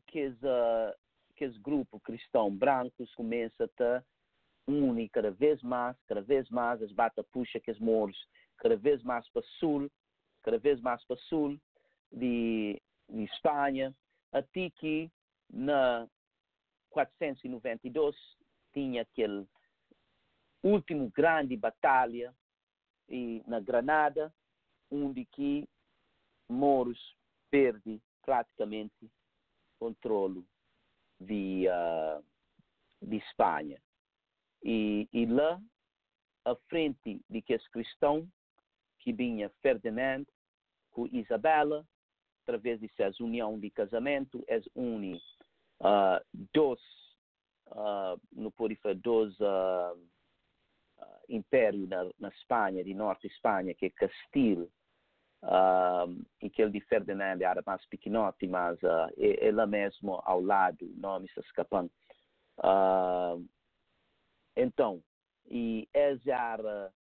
[0.07, 0.97] que as, uh,
[1.37, 4.03] que esse grupo cristão brancos começa a
[4.67, 8.17] unir cada vez mais, cada vez mais, as bata puxa que os moros,
[8.59, 9.91] cada vez mais para sul,
[10.43, 11.61] cada vez mais para sul
[12.11, 13.95] de, de Espanha,
[14.33, 15.11] até que
[15.49, 16.09] na
[16.91, 18.17] 492
[18.73, 19.47] tinha aquele
[20.63, 22.35] último grande batalha
[23.09, 24.35] e na Granada,
[24.91, 25.69] onde que
[26.49, 27.17] Moros
[27.51, 29.11] perde praticamente
[29.79, 30.45] controle
[31.21, 32.25] de, uh,
[33.03, 33.81] de Espanha.
[34.63, 35.61] E, e lá,
[36.45, 38.27] à frente de que os cristãos,
[38.99, 40.25] que vinha Ferdinand
[40.91, 41.87] com Isabela,
[42.43, 45.21] através de essa união de casamento, es une
[45.81, 46.21] uh,
[46.53, 46.81] dois,
[47.69, 49.99] uh, no pode dois uh,
[51.29, 54.71] impérios na, na Espanha, de norte Espanha, que é Castilho
[55.47, 60.91] uh, e que ele de Ferdinand era mais pequenote, mas uh, ele mesmo ao lado,
[60.97, 61.91] não me está escapando.
[62.59, 63.47] Uh,
[64.57, 65.03] então,
[65.49, 66.93] e essa era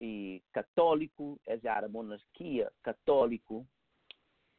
[0.00, 3.64] e católico, essa era monarquia católico,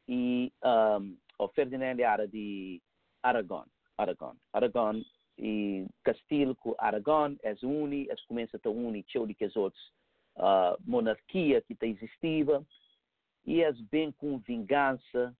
[0.07, 2.81] e um, o Ferdinand era de
[3.22, 3.65] Aragão,
[3.98, 5.02] Aragão, Aragão
[5.38, 9.84] e Castilho com Aragão, é uni, é começa a unir, que as outras
[10.38, 12.64] uh, monarquia que existia,
[13.45, 15.36] e és bem com vingança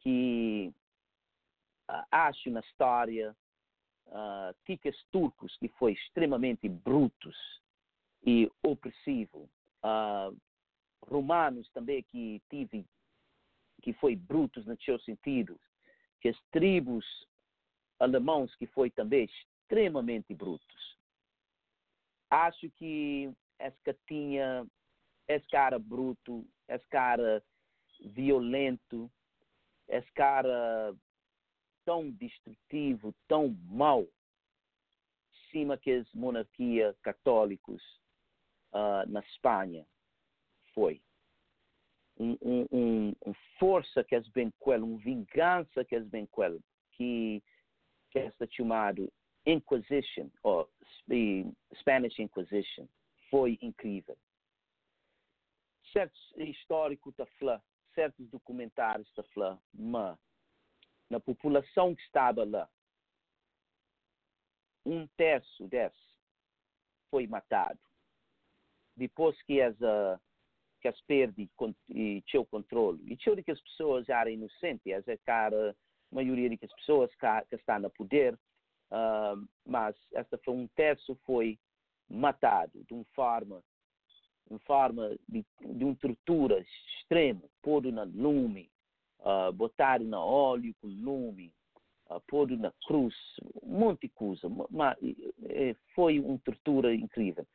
[0.00, 0.72] que
[1.88, 3.36] uh, acho na história
[4.06, 7.36] uh, ticas turcos que foi extremamente brutos
[8.24, 9.48] e opressivo.
[9.84, 10.36] Uh,
[11.06, 12.84] romanos também que tive
[13.82, 15.60] que foi brutos no seu sentido,
[16.20, 17.04] que as tribos
[17.98, 20.98] alemãos que foi também extremamente brutos.
[22.30, 24.66] Acho que essa tinha
[25.34, 27.42] esse cara bruto, esse cara
[28.00, 29.10] violento,
[29.88, 30.94] esse cara
[31.84, 34.06] tão destrutivo, tão mau,
[35.50, 37.82] cima que as monarquias católicos
[38.72, 39.86] uh, na Espanha
[40.74, 41.02] foi.
[42.18, 46.58] um, um, um, um força que bem quel, uma vingança que bem quel,
[46.92, 47.42] que,
[48.10, 49.12] que é chamado
[49.46, 50.68] Inquisition, ou
[51.78, 52.86] Spanish Inquisition,
[53.30, 54.16] foi incrível.
[55.92, 57.62] Certos históricos da FLA,
[57.94, 60.18] certos documentários da FLA, mas
[61.10, 62.68] na população que estava lá,
[64.84, 66.12] um terço desse
[67.10, 67.78] foi matado.
[68.96, 70.18] Depois que as, uh,
[70.80, 71.48] que as perde
[71.88, 73.00] e seu controle.
[73.12, 77.56] E tinha que as pessoas eram inocentes, as é cara, a maioria pessoas que, que
[77.56, 78.34] estão no poder,
[78.90, 81.58] uh, mas esta foi um terço foi
[82.08, 83.62] matado de uma forma,
[84.52, 88.70] uma forma de, de uma tortura extrema, pôr na lume,
[89.20, 91.52] uh, botar na óleo com lume,
[92.10, 93.14] uh, pôr na cruz,
[93.62, 94.48] um monte de coisa.
[94.70, 94.96] Mas,
[95.94, 97.46] foi uma tortura incrível.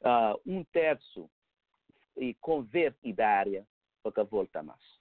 [0.00, 1.30] Uh, um terço
[2.16, 3.66] e converte Ibéria
[4.02, 5.00] para voltar mais.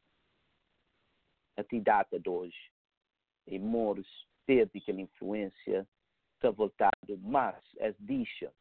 [1.57, 2.71] Até data de hoje.
[3.47, 4.07] E Moros
[4.45, 5.87] teve aquela influência
[6.39, 8.53] que voltado, mas é dicha,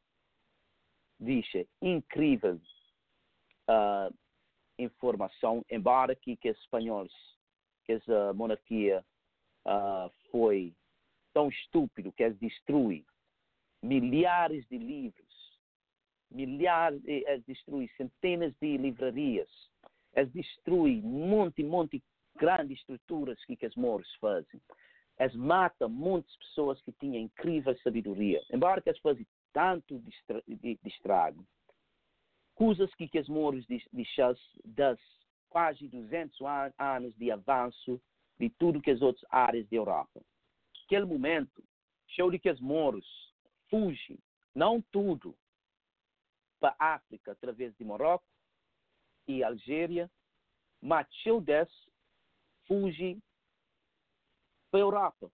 [1.19, 2.61] dicha incrível
[3.71, 4.15] uh,
[4.79, 7.13] informação, embora que, que espanhóis,
[7.85, 9.05] que a monarquia
[9.67, 10.75] uh, foi
[11.33, 13.05] tão estúpido que é destruir
[13.83, 15.31] milhares de livros
[16.31, 19.49] milhares, as destrui centenas de livrarias,
[20.17, 22.03] as destrui monte, monte
[22.37, 24.61] grandes estruturas que, que as moros fazem.
[25.19, 30.01] As mata muitas pessoas que tinham incrível sabedoria, embora que as fazem tanto
[30.47, 31.45] de, estrago.
[32.61, 35.01] Coisas que, que as moros deixassem das
[35.49, 36.39] quase 200
[36.79, 37.99] anos de avanço
[38.39, 40.21] de tudo que as outras áreas da Europa.
[40.85, 41.65] Aquele momento,
[42.07, 43.07] show de que as moros
[43.71, 44.19] fugem,
[44.55, 45.35] não tudo,
[46.61, 48.29] para a África através de Marrocos
[49.27, 50.11] e Algéria,
[50.83, 51.71] mas Childes
[52.67, 53.19] fuge
[54.71, 55.33] para a Europa.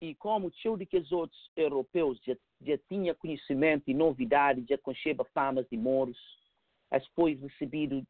[0.00, 5.24] E como de que os outros europeus já, já tinham conhecimento e novidade, já conheciam
[5.32, 6.18] famas de moros,
[6.90, 8.06] as foi recebido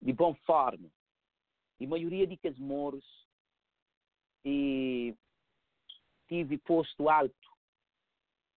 [0.00, 0.88] de boa forma.
[1.78, 3.04] E a maioria de que os moros
[4.44, 5.14] e
[6.28, 7.54] tive posto alto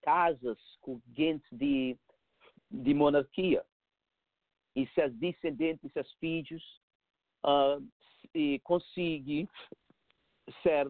[0.01, 1.97] casas com gente de,
[2.71, 3.65] de monarquia.
[4.75, 6.63] E seus descendentes, seus filhos,
[7.43, 7.85] uh,
[8.33, 9.49] e conseguem
[10.61, 10.89] ser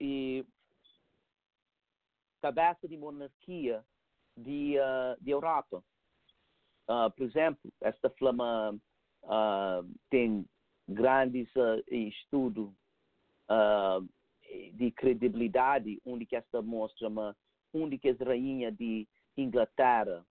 [0.00, 0.44] e,
[2.46, 3.84] cabeça de monarquia
[4.36, 5.82] de, uh, de Europa.
[6.88, 8.78] Uh, por exemplo, esta flama
[9.24, 10.46] uh, tem
[10.88, 12.70] grandes uh, estudos
[14.74, 17.36] de credibilidade, onde que esta mostra uma
[17.72, 19.06] únicas rainha de
[19.36, 20.26] Inglaterra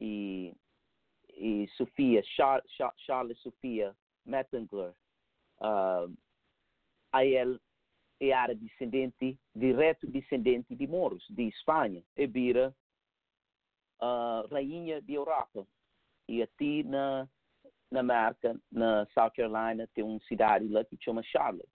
[0.00, 0.52] e,
[1.28, 4.92] e Sofia, Char, Char, Charles Sofia Mettengler,
[5.60, 6.12] uh,
[7.12, 7.60] a ele
[8.20, 12.74] era descendente, direto descendente de moros, de Espanha, e vira
[14.00, 15.66] uh, rainha de Europa.
[16.28, 17.28] E aqui na,
[17.90, 21.68] na América, na South Carolina, tem uma cidade lá que chama Charlotte,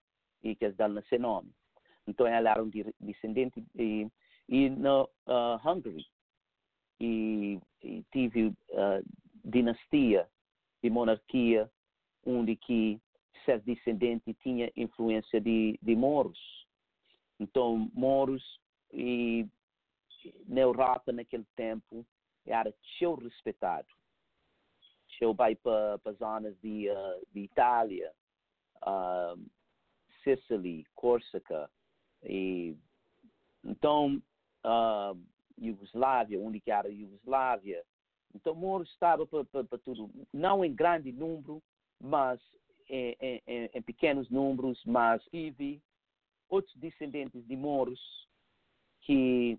[0.44, 1.52] e que é dá esse nome.
[2.07, 4.10] Então ela era um descendente de
[4.49, 5.10] e na uh,
[5.64, 6.07] Hungary
[6.99, 9.06] e, e tive uh,
[9.45, 10.28] dinastia
[10.82, 11.70] de monarquia
[12.26, 12.99] onde que
[13.49, 16.39] seus descendentes tinha influência de, de moros.
[17.39, 18.43] Então, moros
[18.93, 19.47] e
[20.47, 22.05] na Europa naquele tempo
[22.45, 23.88] era tão respeitado.
[25.19, 28.09] Eu vai para as zonas de, uh, de Itália,
[28.84, 29.38] uh,
[30.23, 30.85] Sicily,
[32.23, 32.77] e
[33.61, 34.21] então
[34.63, 35.21] uh,
[35.59, 37.84] Iugoslávia, onde que era Iugoslávia.
[38.34, 41.61] Então, Moro estava para tudo, não em grande número,
[41.99, 42.39] mas
[42.90, 45.82] em, em, em, pequenos números, mas tive
[46.49, 48.02] outros descendentes de Moros
[49.02, 49.57] que,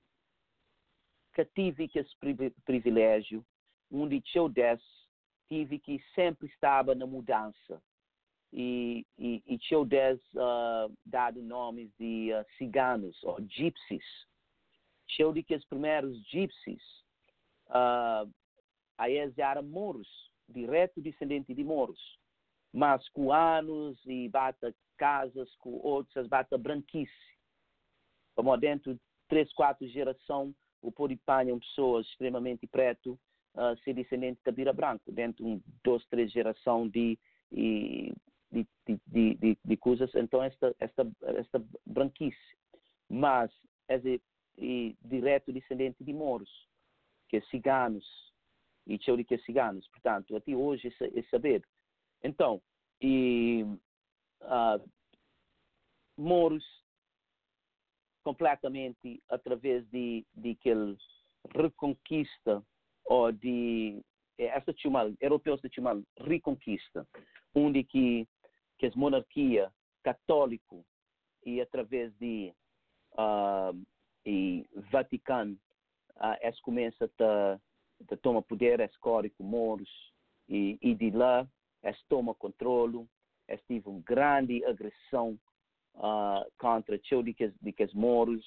[1.35, 2.17] que tive esse
[2.65, 3.45] privilégio,
[3.93, 4.85] onde eu desse,
[5.49, 7.83] tive que sempre estava na mudança.
[8.53, 9.83] E, e, e eu
[10.35, 14.05] uh, dado nomes de uh, ciganos, ou gypsies,
[15.07, 16.83] show de que os primeiros gypsies,
[17.69, 18.29] uh,
[18.99, 20.09] aí eles eram moros,
[20.49, 22.20] direto descendente de moros,
[22.73, 27.13] mas com anos e bata casas com outros, bata branquice.
[28.35, 33.19] Como dentro de três, quatro gerações, o Poripanha, pessoas extremamente preto,
[33.55, 37.19] uh, ser descendente da Bira Branco, dentro de um, duas, três gerações de,
[37.51, 38.15] de,
[38.51, 38.67] de,
[39.07, 42.39] de, de, de coisas, então esta, esta, esta branquice.
[43.09, 43.51] Mas,
[43.89, 44.21] é
[44.57, 46.51] e direto descendente de moros,
[47.29, 48.05] que é ciganos,
[48.87, 49.89] e de que é ciganos.
[49.89, 51.65] Portanto, até hoje é, é saber
[52.23, 52.61] Então,
[53.01, 53.65] e
[54.43, 54.91] uh,
[56.17, 56.65] Moros
[58.23, 60.97] completamente através de, de aquele
[61.55, 62.63] reconquista
[63.07, 64.03] ou de
[64.39, 67.07] eh, essa chumal, europeus de chumal reconquista,
[67.55, 68.29] onde que
[68.79, 69.71] que as monarquia
[70.03, 70.85] católico
[71.45, 72.53] e através de
[73.13, 73.77] uh,
[74.25, 75.59] e Vaticano
[76.17, 79.91] uh, es começa a, tomar poder es córico moros
[80.49, 81.47] e, e de lá
[81.83, 83.07] es toma controle
[83.51, 85.39] es tive uma grande agressão
[85.97, 88.45] uh, contra Chodikas de que moros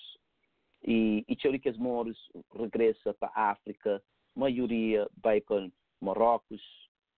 [0.81, 2.17] e, e Chodikas moros
[2.53, 4.01] regressa para a África.
[4.35, 5.69] Maioria vai para
[6.01, 6.61] Marrocos.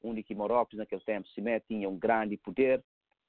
[0.04, 2.84] Onde que Marrocos naquele tempo se tinha um grande poder.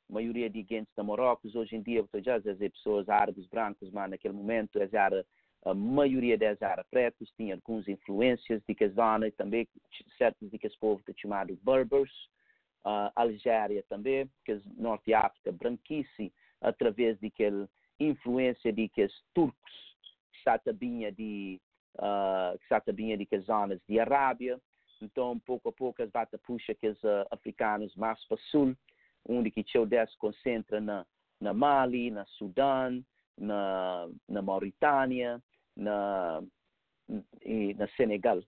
[0.09, 1.55] Maioria de gente de Marrocos.
[1.55, 5.25] Hoje em dia já as pessoas árabes brancos mas naquele momento as era
[5.65, 7.33] a maioria das árabes pretos.
[7.37, 9.69] Tinha algumas influências de que zona também
[10.17, 12.13] certos de que esse povo chamado Berbers
[12.87, 17.69] uh, Algéria também que Norte África branquice através de aquela
[17.99, 19.97] influência de que os turcos
[20.33, 21.61] que sabia de
[21.97, 24.61] uh, que de que zonas de Arábia.
[25.03, 28.75] Então pouco a pouco as bata puxa que os uh, africanos mais para sul
[29.29, 31.05] onde que se concentra na
[31.39, 33.05] na Mali na Sudão
[33.37, 35.43] na na Mauritânia
[35.77, 36.43] na
[37.43, 38.43] e, na Senegal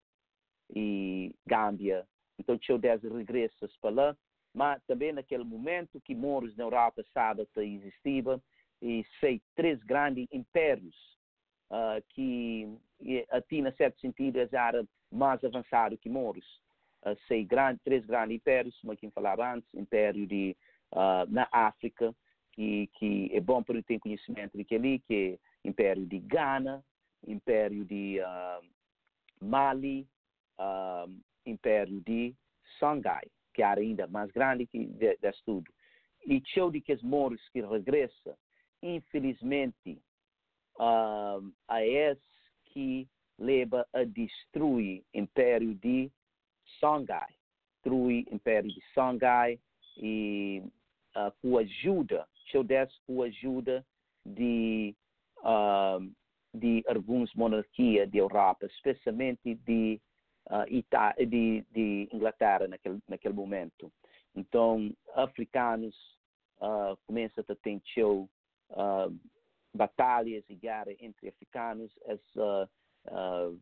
[0.74, 2.06] e Gâmbia.
[2.38, 4.16] Então Deus regressa para lá
[4.54, 8.40] mas também naquele momento que moros na Europa sábado existiam
[8.80, 10.96] e sei três grandes impérios
[11.70, 12.78] uh, que
[13.30, 16.46] até na certo sentido eram mais avançados que moros
[17.04, 20.56] uh, sei grande, três grandes impérios como quem falava antes império de
[20.92, 22.14] uh, na África
[22.52, 26.84] que, que é bom para ter conhecimento de que ali que é império de Ghana
[27.26, 28.18] império de
[29.40, 30.06] Mali
[31.44, 32.34] império de
[32.78, 33.28] Songhai
[33.58, 35.68] que ainda mais grande que desse tudo.
[36.24, 36.80] E show de
[37.48, 38.38] que regressa,
[38.80, 40.00] infelizmente,
[40.76, 42.22] uh, a esse
[42.66, 46.08] que leva a destruir o império de
[46.78, 47.34] Songhai,
[47.74, 49.58] destruir o império de Songhai
[49.96, 50.62] e
[51.16, 52.28] uh, com ajuda,
[52.62, 53.84] desse com ajuda
[54.24, 54.94] de
[55.38, 56.14] uh,
[56.54, 60.00] de algumas monarquias de Europa, especialmente de
[60.48, 63.92] uh, de, de, Inglaterra naquele, naquele momento.
[64.34, 65.94] Então, africanos
[66.60, 67.70] uh, começam a ter
[68.70, 69.14] uh,
[69.74, 72.68] batalhas e guerra entre africanos, as, uh,
[73.06, 73.60] uh,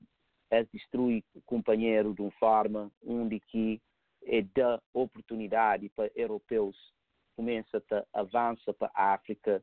[1.45, 3.81] companheiro de uma forma onde que
[4.25, 6.77] é dá oportunidade para europeus.
[7.37, 9.63] Começa a avança para a África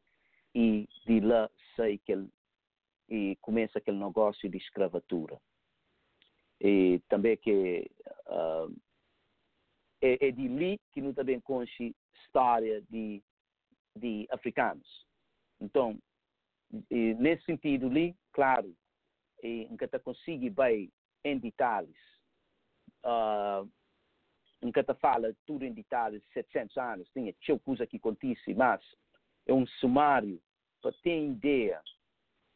[0.54, 2.30] e de lá sai aquele
[3.10, 5.40] e começa aquele negócio de escravatura
[6.64, 7.92] e também que
[8.28, 8.74] uh,
[10.02, 13.22] é, é, de ali que não também conhece história de,
[13.98, 15.06] de africanos.
[15.60, 16.00] Então,
[16.90, 18.74] nesse sentido ali, claro,
[19.44, 20.92] e, nunca consigo bem
[21.24, 21.96] em detalhes,
[23.06, 23.70] uh,
[24.62, 28.82] nunca fala tudo em detalhes, 700 anos, tinha tinha coisa que acontece, mas
[29.46, 30.42] é um sumário
[30.82, 31.82] para ter ideia.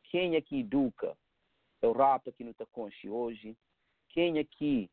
[0.05, 1.11] Quem é que educa
[1.81, 3.55] a Europa que não está conhece hoje,
[4.17, 4.89] quem aqui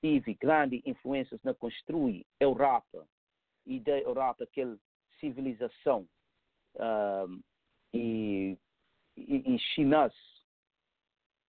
[0.00, 3.04] teve grande influências na construir Europa
[3.66, 4.78] e da Europa aquela
[5.18, 6.06] civilização
[6.76, 7.42] um,
[7.92, 8.56] e,
[9.16, 10.12] e, e chinês?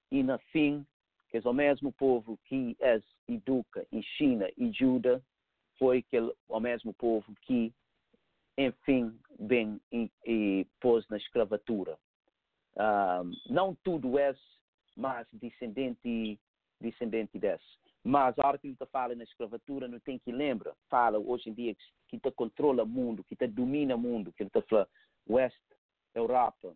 [0.10, 0.84] E na fim
[1.30, 5.24] que é o mesmo povo que é educa em China e Juda
[5.78, 7.72] foi aquele, o mesmo povo que
[8.58, 11.96] enfim vem e, e pôs na escravatura.
[12.76, 14.34] Um, não tudo é
[14.98, 16.40] mas descendente
[16.84, 17.64] descendente desse.
[18.04, 21.54] Mas a hora que ele fala na escravatura, não tem que lembrar, fala hoje em
[21.54, 21.76] dia
[22.10, 24.88] que te controla o mundo, que te domina o mundo, que ele fala
[25.28, 25.64] West,
[26.14, 26.76] Europa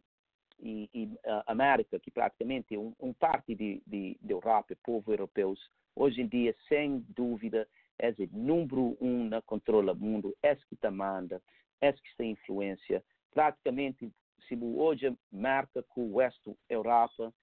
[0.57, 5.11] e, e uh, América, que praticamente é um, um parte de, de, de Europa, povo
[5.11, 5.59] europeus,
[5.95, 7.67] hoje em dia, sem dúvida,
[7.99, 11.41] é o número um na controla o mundo, é que te manda,
[11.81, 13.03] é que tem influência.
[13.31, 14.09] Praticamente,
[14.47, 17.33] se hoje marca com o West Europa,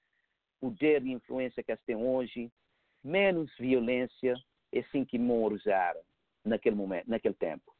[0.65, 2.51] poder e influência que eles têm hoje,
[3.03, 4.35] menos violência
[4.73, 6.01] é assim que Moros era
[6.43, 7.71] naquele momento, naquele tempo.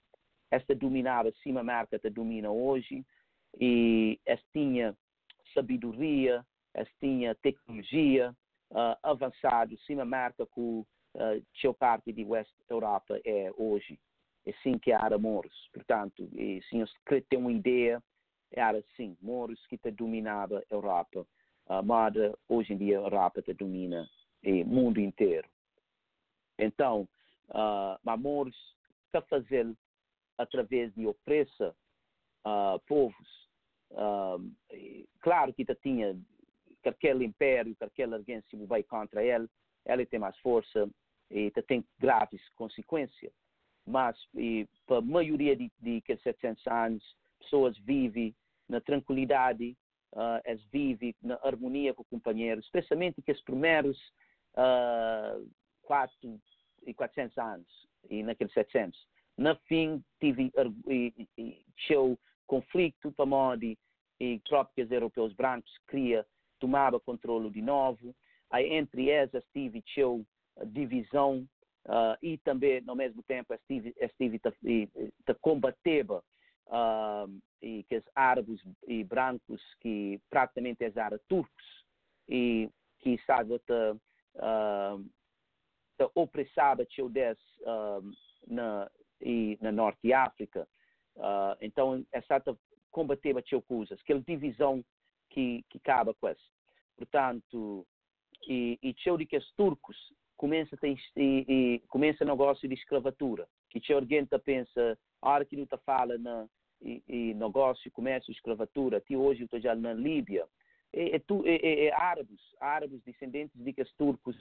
[0.51, 3.03] Esta dominava, cima marca te domina hoje,
[3.59, 4.95] e esta tinha
[5.55, 6.45] sabedoria,
[6.75, 8.37] esta tinha tecnologia
[8.71, 13.99] uh, avançado, cima marca que uh, a parte de West Europa é hoje.
[14.45, 15.71] É assim que era Moros.
[15.73, 16.85] Portanto, e, se
[17.31, 18.03] tem uma ideia,
[18.53, 21.27] era assim, Moros que te dominava a Europa
[21.67, 24.09] a moda hoje em dia rápida domina
[24.43, 25.49] o mundo inteiro.
[26.59, 27.09] Então,
[27.49, 28.57] uh, Mamores,
[29.13, 29.73] que fazer
[30.39, 31.75] através de opressa
[32.47, 33.49] uh, povos.
[33.91, 34.53] Uh,
[35.21, 36.19] claro que tinha
[36.85, 39.49] aquele império, aquela arrogância vai contra ele,
[39.87, 40.89] ele tem mais força
[41.31, 43.33] e tem graves consequências.
[43.87, 44.17] Mas
[44.87, 48.35] para a maioria de, de 700 anos, pessoas vivem
[48.69, 49.77] na tranquilidade,
[50.15, 53.99] uh, eles vivem na harmonia com o companheiro, especialmente que os primeiros
[54.55, 55.49] uh,
[55.83, 56.41] 4
[56.87, 58.99] e 400 anos e naqueles 700.
[59.37, 60.53] No fim, tive
[60.89, 61.65] e,
[62.47, 63.65] conflito para modo
[64.21, 66.25] e trópicos europeus brancos cria
[66.61, 68.15] tomava controle de novo.
[68.51, 70.25] Aí, entre eles, estive tinha
[70.67, 71.47] divisão
[71.87, 74.41] uh, e também, no mesmo tempo, estive, estive
[75.27, 76.23] a combater uh,
[77.65, 81.85] e que os árabes e brancos que praticamente eram turcos
[82.29, 85.11] e que estavam a, uh,
[85.99, 88.03] a opressar o des uh,
[88.47, 90.69] na e na norte de África.
[91.17, 92.43] Uh, então essa
[92.91, 94.85] combater as coisas aquela divisão
[95.31, 96.51] que que acaba com isso
[96.97, 97.87] portanto
[98.47, 99.97] e e de que os turcos
[100.37, 105.67] começa a e, e começa negócio de escravatura que alguém pensa a hora que não
[105.85, 106.49] fala na
[106.81, 108.99] e, e negócio, comércio, escravatura.
[108.99, 110.47] Até hoje eu estou já na Líbia.
[110.93, 114.37] É, é, é, é, árabes, árabes descendentes de turcos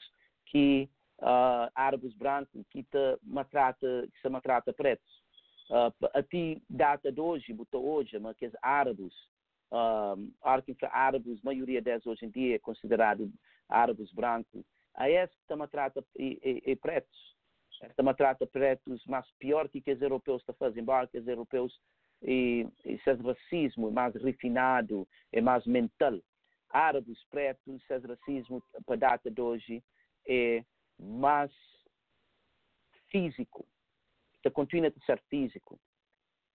[0.46, 0.90] que
[1.20, 5.24] uh, árabes brancos que te maltrata, que se maltrata pretos.
[5.70, 9.14] Uh, até data de hoje, botou hoje, mas que os árabes,
[9.72, 10.32] uh,
[10.92, 13.32] árabes, a maioria deles hoje em dia é considerado
[13.70, 14.64] árabes brancos,
[14.96, 17.34] a esse que maltrata e, e, e pretos.
[17.82, 21.78] Esta maltrata pretos, mas pior que os europeus estão fazendo, embora que os europeus
[22.24, 26.20] e esse racismo é mais refinado, é mais mental.
[26.70, 29.84] Árabes, pretos, esse racismo para a data de hoje
[30.28, 30.64] é
[30.98, 31.52] mais
[33.10, 33.68] físico,
[34.42, 35.80] que continua a ser físico.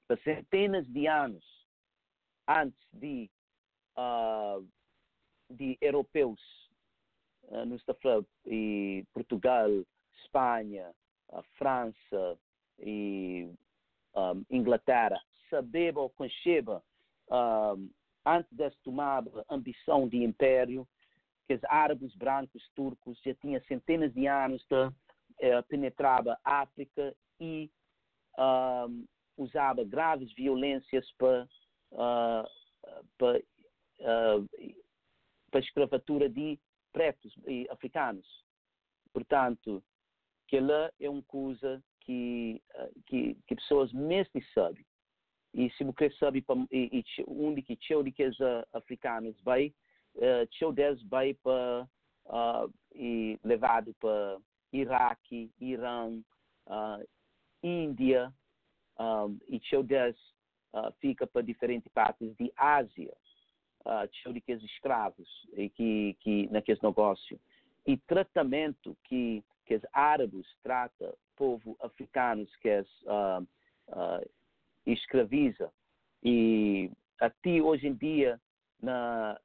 [0.06, 1.44] Para centenas de anos
[2.48, 3.30] antes de,
[3.96, 4.66] uh,
[5.50, 6.40] de europeus,
[7.44, 7.84] uh, nos
[8.46, 9.68] e Portugal,
[10.22, 10.92] Espanha,
[11.58, 12.38] França
[12.78, 13.50] e
[14.14, 16.82] um, Inglaterra, sabeba ou concheba
[17.30, 17.90] um,
[18.24, 20.86] antes de tomar a ambição de império,
[21.46, 24.92] que os árabes brancos turcos já tinham centenas de anos de
[25.40, 27.70] eh, penetrava a África e
[28.38, 29.06] um,
[29.36, 31.48] usava graves violências para
[31.92, 32.48] uh,
[33.16, 34.48] para, uh,
[35.50, 36.58] para a escravatura de
[36.92, 38.26] pretos e africanos.
[39.12, 39.82] Portanto,
[40.46, 44.84] que lá é uma coisa que, uh, que, que pessoas mesmo sabem
[45.54, 48.38] e se você sabe e, e onde que os
[48.72, 49.72] africanos vai
[50.58, 51.88] teu deles vai para
[52.94, 54.38] e levado para
[54.72, 56.20] Iraque, Irã,
[56.66, 57.08] uh,
[57.62, 58.32] Índia
[58.98, 60.18] um, e teu deles
[60.72, 63.14] uh, fica para diferentes partes de Ásia
[63.84, 64.08] uh,
[64.54, 67.40] os escravos e que que naquele negócio.
[67.86, 73.42] E tratamento que que os árabes trata povo africanos que é uh,
[73.88, 74.30] uh,
[74.92, 75.72] escraviza.
[76.22, 76.90] E
[77.20, 78.40] até hoje em dia,
[78.80, 79.38] na,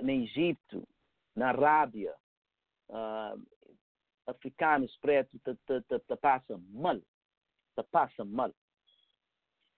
[0.00, 0.86] no Egito,
[1.34, 2.14] na Arábia,
[2.88, 3.40] uh,
[4.26, 6.98] africanos pretos te, te, te, te passam mal.
[6.98, 8.52] Te passam mal.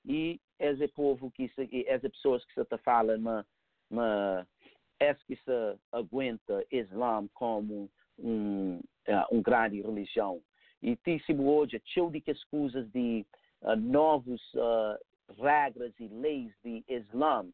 [0.04, 1.50] E esse povo, que
[1.86, 3.46] essas pessoas que se falam, mas,
[3.90, 4.46] mas
[5.26, 10.40] que se aguenta Islã como um, uh, um grande religião.
[10.82, 13.26] E tíssimo hoje, cheio de coisas de
[13.74, 14.96] novos uh,
[15.42, 17.48] regras e leis de Islã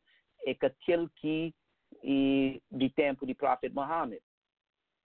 [0.46, 1.54] é que aquele que
[2.02, 4.18] e de tempo de profeta Muhammad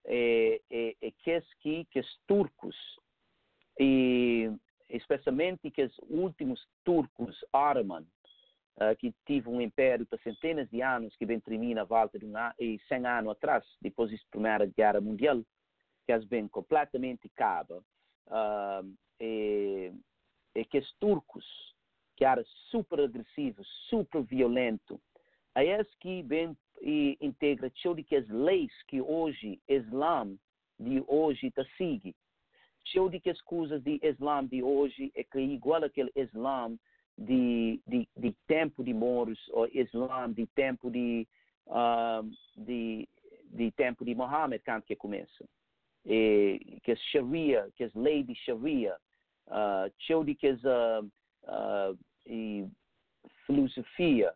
[0.05, 2.75] é, é, é que, que, que os turcos
[3.79, 4.51] e
[4.89, 8.07] especialmente que os últimos turcos árabes
[8.77, 12.25] uh, que tive um império por centenas de anos que vem terminar a volta de
[12.25, 15.43] um ano, e 100 anos atrás depois da primeira guerra mundial
[16.05, 17.83] que as bem completamente acaba
[18.27, 20.16] uh, e, é
[20.65, 21.45] que os turcos,
[22.15, 24.99] que eram super agressivos, super violentos,
[25.55, 30.37] a esse que vem e integra que as leis que hoje Islã
[30.79, 32.15] de hoje está sigue.
[33.09, 36.77] De que as coisas de Islã de hoje é que é igual aquele Islã
[37.17, 41.27] de, de, de tempo de Moros ou Islã de tempo de,
[41.65, 42.23] uh,
[42.55, 43.09] de,
[43.45, 45.45] de tempo de Mohammed, quando que começa.
[46.05, 48.95] E, que as Sharia, que as leis de Sharia,
[49.47, 51.05] uh, teóricas uh,
[51.43, 52.67] uh, e
[53.45, 54.33] filosofia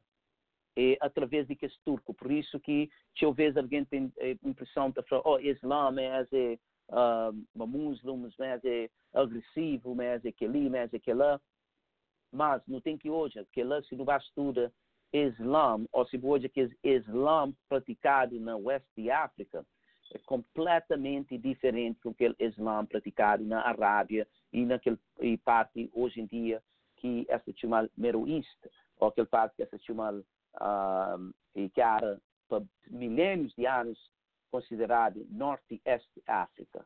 [0.77, 2.13] é através de que é turco.
[2.13, 2.89] Por isso que
[3.19, 6.57] talvez alguém tem a impressão de falar, oh, Islã é, é
[6.89, 11.39] uh, muçulmano, mas é agressivo, mas é aquele, mas é aquele.
[12.31, 14.71] mas não tem que hoje, que lá se não vai estudar
[15.13, 19.65] Islã, ou se hoje que Islã praticado na Oeste de África,
[20.13, 26.21] é completamente diferente do que o Islã praticado na Arábia e naquele e parte hoje
[26.21, 26.61] em dia
[26.97, 27.41] que é
[27.97, 28.67] Middle East,
[28.99, 30.23] ou aquele parte que é chamada
[30.55, 31.33] uh,
[31.73, 33.97] que era por milênios de anos
[34.51, 36.85] considerado Norte e Este África.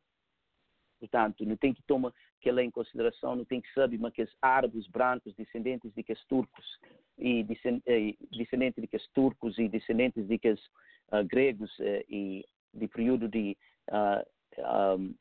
[0.99, 4.34] Portanto, não tem que tomar aquilo em consideração, não tem que saber mas que os
[4.41, 6.80] árabes brancos, descendentes de que os turcos,
[7.18, 10.65] e descendentes de que os turcos e descendentes de que os
[11.11, 12.45] uh, gregos uh, e
[12.76, 13.57] de período de
[13.89, 15.15] uh, um,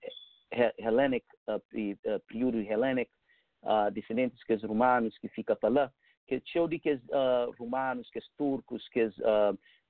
[0.78, 3.10] Hellenic, uh, período Hellenic,
[3.92, 5.92] descendentes que os romanos que fica para lá,
[6.26, 9.16] que show de que os romanos, que os turcos, que os,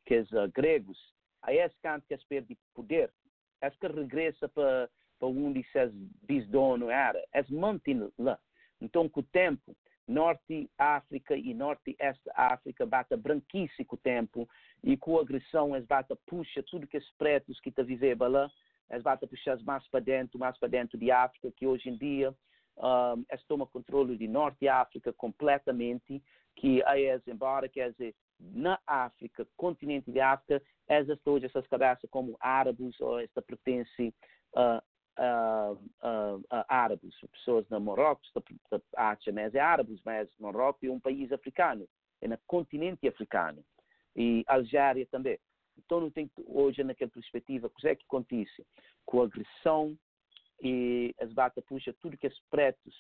[0.07, 0.97] que os gregos,
[1.43, 3.13] aí é canto que eles de poder,
[3.61, 4.89] é que regressa para
[5.19, 5.91] para onde se
[6.23, 8.39] bisdono era, é mantém lá.
[8.81, 14.49] Então, com o tempo, Norte África e Norte Este África bata branquice com o tempo.
[14.83, 18.51] E com agressão eles bata puxa tudo que os pretos que está vivendo lá,
[18.91, 22.35] eles bata puxar mais para dentro, mais para dentro de África, que hoje em dia
[22.77, 26.23] um, eles tomam controle de Norte África completamente,
[26.57, 32.37] que eles, embora que eles na África, continente de África, essas todas essas cabeças como
[32.41, 34.15] árabes ou esta pertence
[34.55, 34.83] uh,
[35.19, 38.31] uh, uh, árabes, pessoas na Marrocos,
[38.97, 41.89] acham mas é árabes, mas Marrocos é um país africano,
[42.21, 43.65] é no continente africano,
[44.17, 45.39] e Algéria também.
[45.77, 48.65] Então, não tem hoje, naquela perspectiva, o que é que acontece?
[49.05, 49.99] Com a agressão
[50.63, 52.95] e as bata puxa tudo que é pretos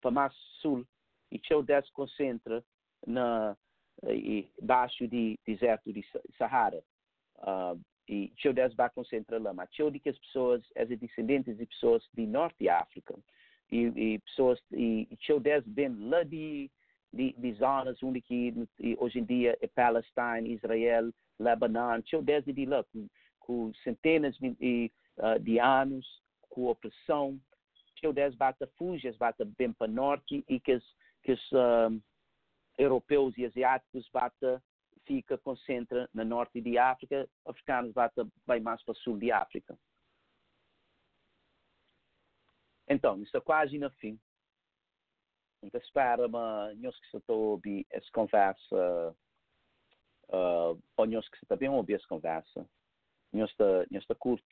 [0.00, 0.86] para mais sul,
[1.30, 2.64] e o se concentra
[3.06, 3.56] na,
[4.08, 6.04] e, baixo de deserto de
[6.36, 6.82] Sahara.
[7.38, 9.52] Uh, e Tio Des vai concentrar lá,
[9.90, 13.14] de que as pessoas, as descendentes de pessoas de Norte África,
[13.70, 16.70] e, e pessoas, e Tio Des vem lá de,
[17.12, 18.54] de, de zonas onde que
[18.98, 23.08] hoje em dia é Palestina, Israel, Lebanon, Tio Des de lá, com,
[23.40, 26.06] com centenas de, uh, de anos,
[26.50, 27.40] com opressão,
[27.96, 30.84] Tio Des bata fujas, bata bem para norte, e que os,
[31.22, 32.02] que os uh,
[32.76, 34.62] europeus e asiáticos bata
[35.06, 37.92] fica, concentra na norte de África, africanos
[38.46, 39.76] vai mais para o sul de África.
[42.88, 44.18] Então, isso é quase no fim.
[45.62, 49.16] Então, espero que nós que estão ouvir essa conversa,
[50.28, 52.68] uh, ou nós que estão bem ouvir essa conversa,
[53.32, 54.44] nós está, curte.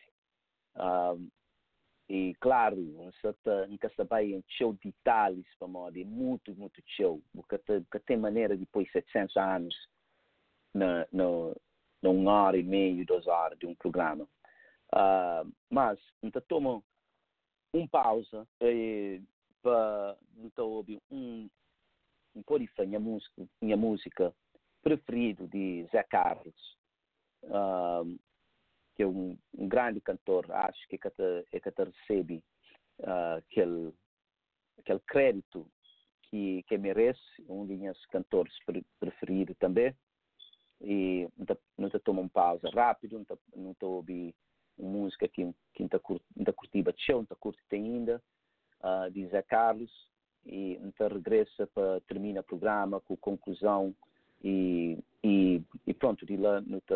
[0.77, 1.31] Uh,
[2.09, 2.77] e, claro,
[3.68, 3.89] nunca
[4.48, 7.59] show de detalhes para moda, é muito, muito show, porque
[8.01, 9.89] tem maneira depois de 700 anos
[10.74, 11.06] na,
[12.02, 14.24] numa hora e meia, duas horas de um programa.
[14.92, 16.84] Uh, mas, então, tomo
[17.72, 18.47] um pausa
[19.62, 21.48] para então, ouvir um,
[22.34, 24.34] um pouco minha música, minha música
[24.82, 26.76] preferido de Zé Carlos,
[27.44, 28.18] uh,
[28.97, 32.42] que é um, um, grande cantor, acho que é que recebe
[33.01, 33.92] uh, aquele,
[34.78, 35.70] aquele crédito
[36.22, 38.55] que, que merece, um dos meus cantores
[38.98, 39.94] preferidos também
[40.81, 41.28] e
[41.77, 43.24] não te toma uma pausa rápido,
[43.55, 43.85] não te
[44.78, 45.55] uma música que não
[45.89, 48.23] te curti bateu, não te curte ainda,
[48.82, 49.90] uh, de Zé Carlos,
[50.44, 53.94] e não te regressa para terminar o programa com conclusão
[54.43, 56.94] e, e, e pronto, de lá não te,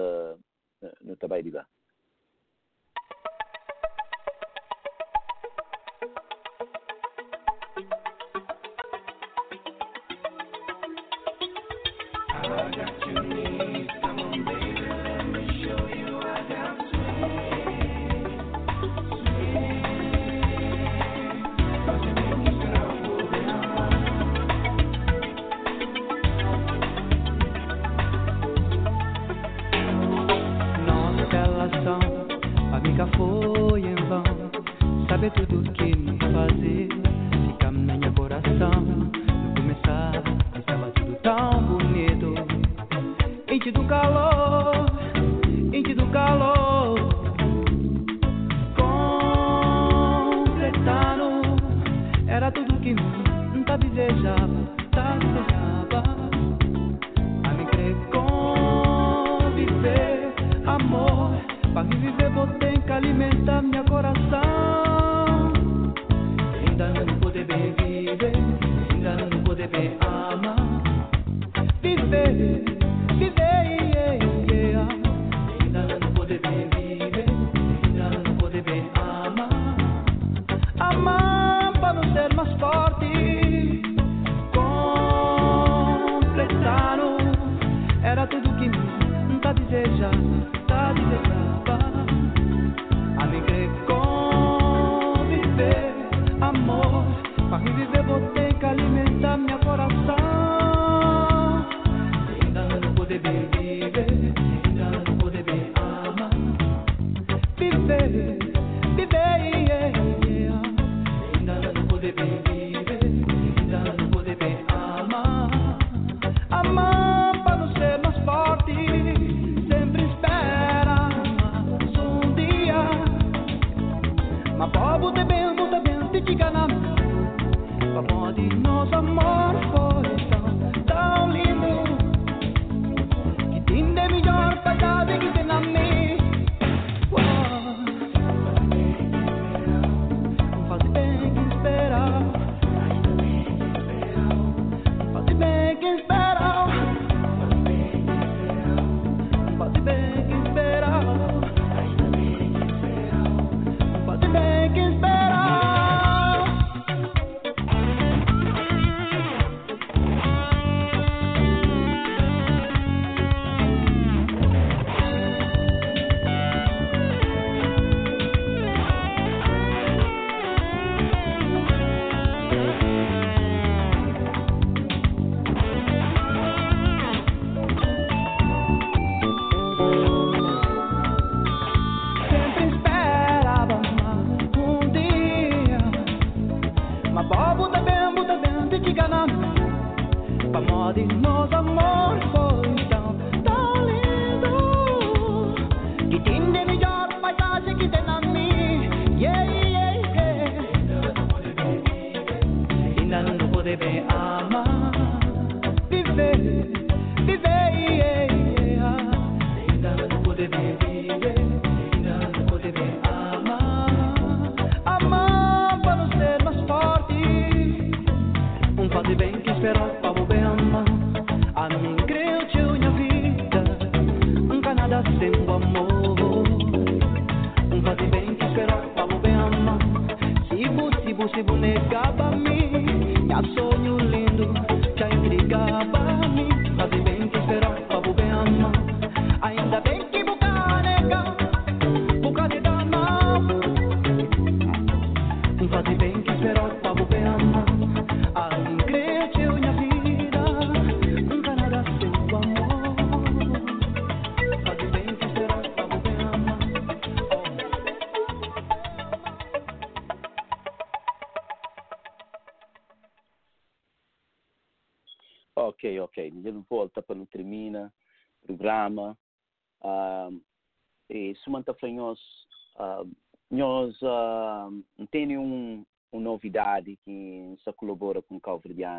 [1.02, 1.66] não te vai de lá.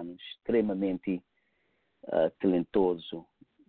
[0.04, 1.22] extremamente
[2.04, 3.26] uh, talentoso,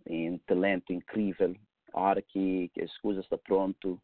[0.08, 1.54] um talento incrível.
[1.92, 4.00] A hora que, que as coisas estão pronto,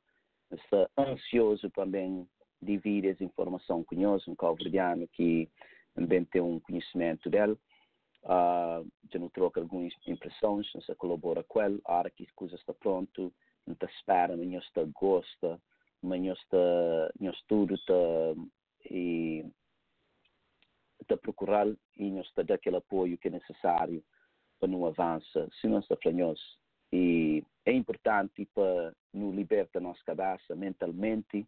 [0.51, 2.27] está ansioso também
[2.61, 5.49] de vir essa informação conheço um calverdiano que
[5.94, 7.57] também tem um conhecimento dele,
[8.24, 11.81] Uh, já não troca algumas impressões, não se colabora com ele.
[11.85, 13.35] A hora que as coisas estão pronto,
[13.66, 15.61] não está espera, amanhã está gosta,
[16.03, 17.94] amanhã está, tudo está
[18.89, 19.44] e
[21.08, 21.66] da procurar
[21.96, 24.02] e nos dar aquele apoio que é necessário
[24.58, 26.42] para não avançar, se não está afranhou-se.
[26.92, 31.46] E é importante para nos libertar da nossa cabeça mentalmente,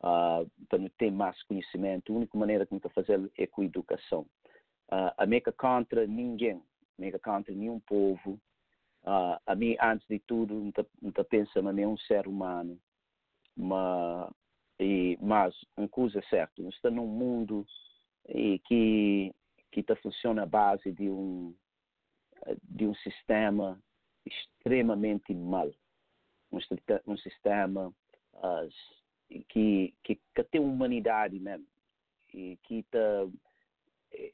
[0.00, 2.12] uh, para não ter mais conhecimento.
[2.12, 4.26] A única maneira que nunca fazer é com a educação.
[4.88, 6.62] Uh, a meca contra ninguém,
[6.98, 8.40] a meca contra nenhum povo.
[9.02, 10.54] Uh, a mim, antes de tudo,
[11.00, 12.78] não está pensando em um ser humano.
[13.56, 14.30] Mas,
[14.78, 17.66] e, mas uma coisa é certa, estamos num mundo
[18.28, 19.34] e que
[19.70, 21.54] que tá, funciona à base de um
[22.62, 23.80] de um sistema
[24.24, 25.70] extremamente mal,
[26.50, 26.58] um,
[27.06, 27.92] um sistema
[29.48, 31.66] que, que que tem humanidade mesmo
[32.32, 33.28] e que tá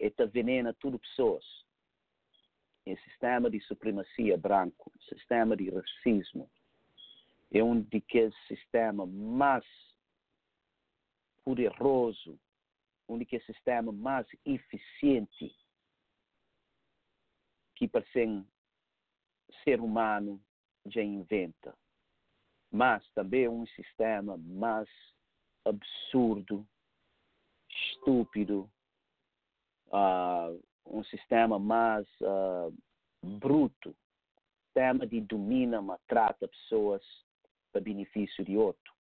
[0.01, 1.45] está venena tudo pessoas.
[2.85, 6.51] É um sistema de supremacia branco, um sistema de racismo,
[7.53, 9.65] é um daqueles sistemas mais
[11.45, 12.39] poderoso
[13.13, 15.55] único sistema mais eficiente
[17.77, 18.45] que para ser
[19.65, 20.41] ser humano
[20.87, 21.77] já inventa,
[22.71, 24.89] mas também um sistema mais
[25.65, 26.67] absurdo,
[27.69, 28.71] estúpido,
[29.89, 32.75] uh, um sistema mais uh,
[33.23, 33.95] bruto,
[34.67, 37.03] sistema de domina, maltrata pessoas
[37.71, 38.93] para benefício de outro.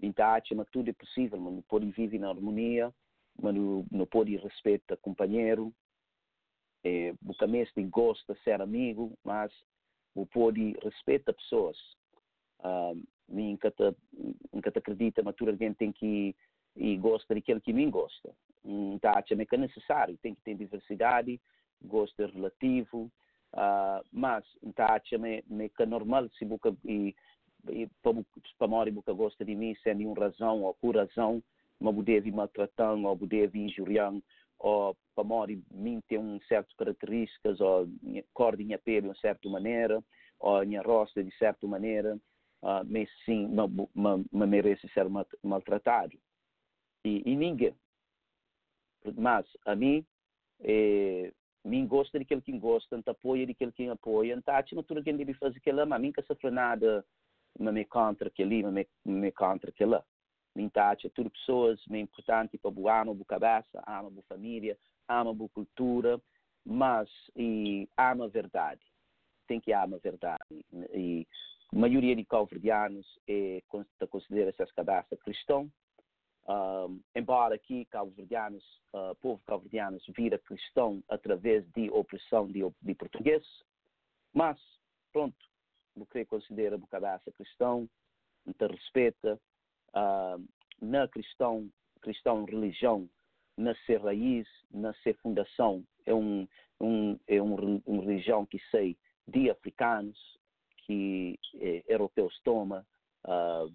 [0.00, 2.92] Então, acha que tudo é possível, mas pode viver na harmonia,
[3.40, 5.72] mas não, pode respeitar companheiro.
[6.84, 9.52] É, o também gosta de ser amigo, mas
[10.14, 11.76] não pode respeitar pessoas.
[12.60, 12.92] Ah,
[13.28, 13.42] não
[14.52, 16.34] nunca te acredita, mas alguém tem que
[16.76, 18.34] e gosta daquilo que mim gosta.
[18.64, 21.40] Então, acho que é necessário, tem que ter diversidade,
[21.82, 23.10] gosto é relativo,
[23.52, 27.14] uh, mas então, acho que é normal se boca e
[28.02, 28.12] para
[28.68, 31.42] mim, boca gosta de mim sem nenhuma razão ou por razão,
[31.80, 34.22] mabudevi maltratando, mabudevi injuriando,
[34.58, 37.86] ou pamori mim tem um certo características, ou
[38.32, 40.02] corda minha pele de uma certa maneira,
[40.38, 42.18] ou minha roça de certa maneira,
[42.62, 43.68] ah, uh, mas sim, ma,
[44.32, 45.06] ma, merece ser
[45.42, 46.16] maltratado.
[47.04, 47.74] E, e ninguém.
[49.16, 50.04] Mas a mim,
[50.60, 51.30] eh,
[51.62, 55.18] mim gosta daquele que gosta, não apoia daquele que apoia, não acha tudo que ele
[55.18, 57.04] deve fazer aquela, mas mim que sofre nada,
[57.58, 60.04] me contra aquele, mas me, me contra aquela.
[60.56, 64.78] Lintach é tudo pessoas bem importantes, tipo, ama o cabeça, ama a família,
[65.08, 66.20] ama a cultura,
[66.64, 68.82] mas e ama a verdade.
[69.46, 70.44] Tem que amar a verdade.
[70.92, 71.26] E
[71.72, 73.62] a maioria de calverdianos é,
[74.08, 75.70] considera-se cabeças cristão,
[76.46, 78.62] um, embora aqui calverdianos,
[78.92, 83.42] uh, povo calverdianos vira cristão através de opressão de, de português,
[84.32, 84.58] mas
[85.10, 85.36] pronto,
[85.96, 87.88] o que considera o cabeça cristão,
[88.58, 89.40] te respeita,
[89.94, 90.42] uh,
[90.80, 93.08] na cristão, cristão religião,
[93.56, 96.46] na ser raiz, na ser fundação, é um,
[96.80, 98.96] um é um, uma religião que sei
[99.26, 100.18] de africanos,
[100.78, 102.86] que é, é eh, europeus toma,
[103.26, 103.66] uh, ah,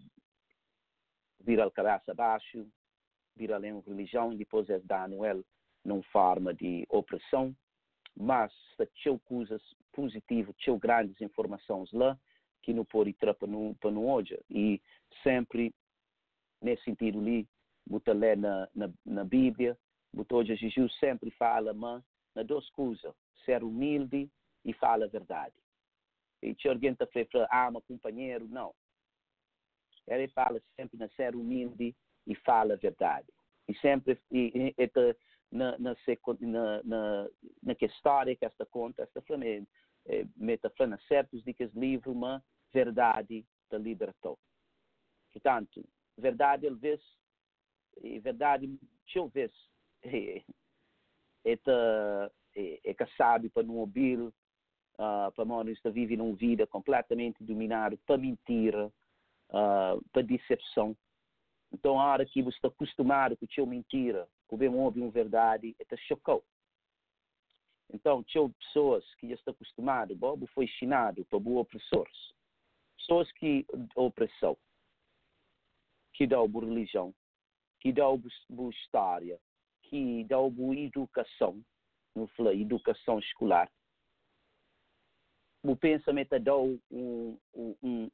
[1.39, 2.67] vira o caraça abaixo,
[3.35, 5.43] vira além uma religião e depois é da Anuel
[5.83, 7.55] numa forma de opressão,
[8.15, 9.61] mas se tinha coisas
[9.93, 12.19] positivas, tinha grandes informações lá,
[12.61, 14.39] que não pode entrar para não, para.
[14.49, 14.81] E
[15.23, 15.73] sempre
[16.61, 17.47] nesse sentido ali,
[17.87, 19.77] você lê na, na, na Bíblia,
[20.31, 22.03] hoje Jesus sempre fala, mas,
[22.35, 23.13] na duas coisas,
[23.45, 24.29] ser humilde
[24.65, 25.55] e fala a verdade.
[26.41, 28.73] E alguém está falando, ama companheiro, não.
[30.07, 31.95] Ele fala sempre na ser humilde
[32.25, 33.27] e fala a verdade.
[33.67, 35.15] E sempre, e, e, e
[35.51, 35.95] na, na,
[36.83, 37.29] na,
[37.63, 39.67] na, que história que esta conta, esta frase,
[40.05, 44.39] é, meta frase certos esse livro, uma verdade te libertou.
[45.31, 45.83] Portanto,
[46.19, 46.99] verdade, ele vê
[48.01, 48.79] e verdade,
[49.13, 49.51] eu ver
[50.03, 50.43] é,
[52.55, 57.97] é, que sabe para não ouvir, uh, para não estar vivendo uma vida completamente dominada
[58.05, 58.87] para mentira,
[59.49, 60.95] uh, para decepção.
[61.71, 65.75] Então, a hora que você está acostumado com a mentira, com bem ouve uma verdade,
[65.79, 66.43] está chocou.
[67.91, 72.33] Então, tinha pessoas que já estão acostumadas, Bobo foi ensinado para boas opressores.
[72.97, 73.65] Pessoas que
[73.95, 74.57] opressão,
[76.19, 77.15] que boa religião,
[77.79, 77.93] que
[78.49, 79.39] boa história,
[79.83, 81.63] que boa educação,
[82.13, 83.71] não falei, educação escolar.
[85.63, 87.39] O pensamento dá um, um,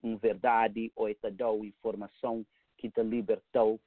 [0.03, 2.45] um, verdade ou está dá informação
[2.77, 3.81] que te libertou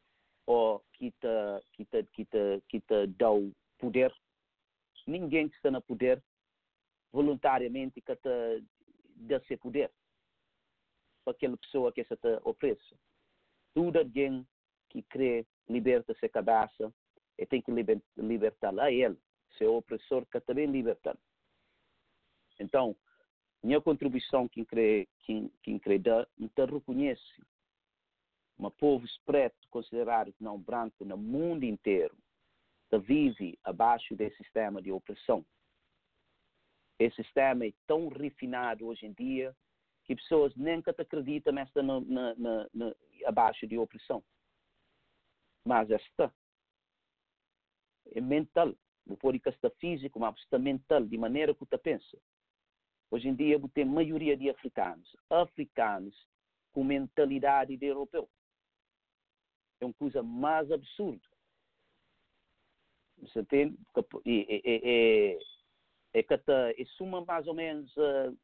[0.47, 1.29] ou que te,
[1.75, 3.29] que te, que te, que te dá
[3.79, 4.13] poder.
[5.07, 6.21] Ninguém que está no poder
[7.13, 8.65] voluntariamente que te
[9.15, 9.93] dá poder
[11.25, 12.99] para aquela pessoa que se te.
[13.79, 14.45] Tudo alguém
[14.89, 16.93] que crê liberta sua cabeça
[17.39, 17.71] e tem que
[18.17, 19.17] libertar a ele,
[19.57, 21.17] seu opressor que também liberta.
[22.59, 22.97] Então,
[23.63, 27.23] minha contribuição que crê, que, que crê dá, então reconhece
[28.59, 32.19] um povo preto considerado não branco no mundo inteiro
[32.91, 35.47] que vive abaixo desse sistema de opressão.
[36.99, 39.55] Esse sistema é tão refinado hoje em dia
[40.09, 42.35] que pessoas que acreditam está na, na,
[42.73, 42.95] na,
[43.27, 44.25] abaixo de opressão.
[45.63, 46.33] Mas está.
[48.13, 48.75] É mental.
[49.07, 52.19] Não pode estar físico, mas está mental, de maneira que você pensa.
[53.11, 55.15] Hoje em dia, tem maioria de africanos.
[55.29, 56.27] Africanos
[56.73, 58.29] com mentalidade de europeu
[59.81, 61.23] é uma coisa mais absurda.
[63.19, 63.79] Você entende?
[64.25, 65.39] É, é, é,
[66.15, 67.93] é que é suma mais ou menos,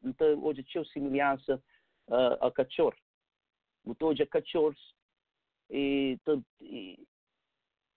[0.02, 1.62] então, hoje tinha semelhança
[2.08, 2.94] uh, a.
[3.84, 4.94] Botou hoje a cachorros
[5.70, 6.18] e,
[6.60, 6.98] e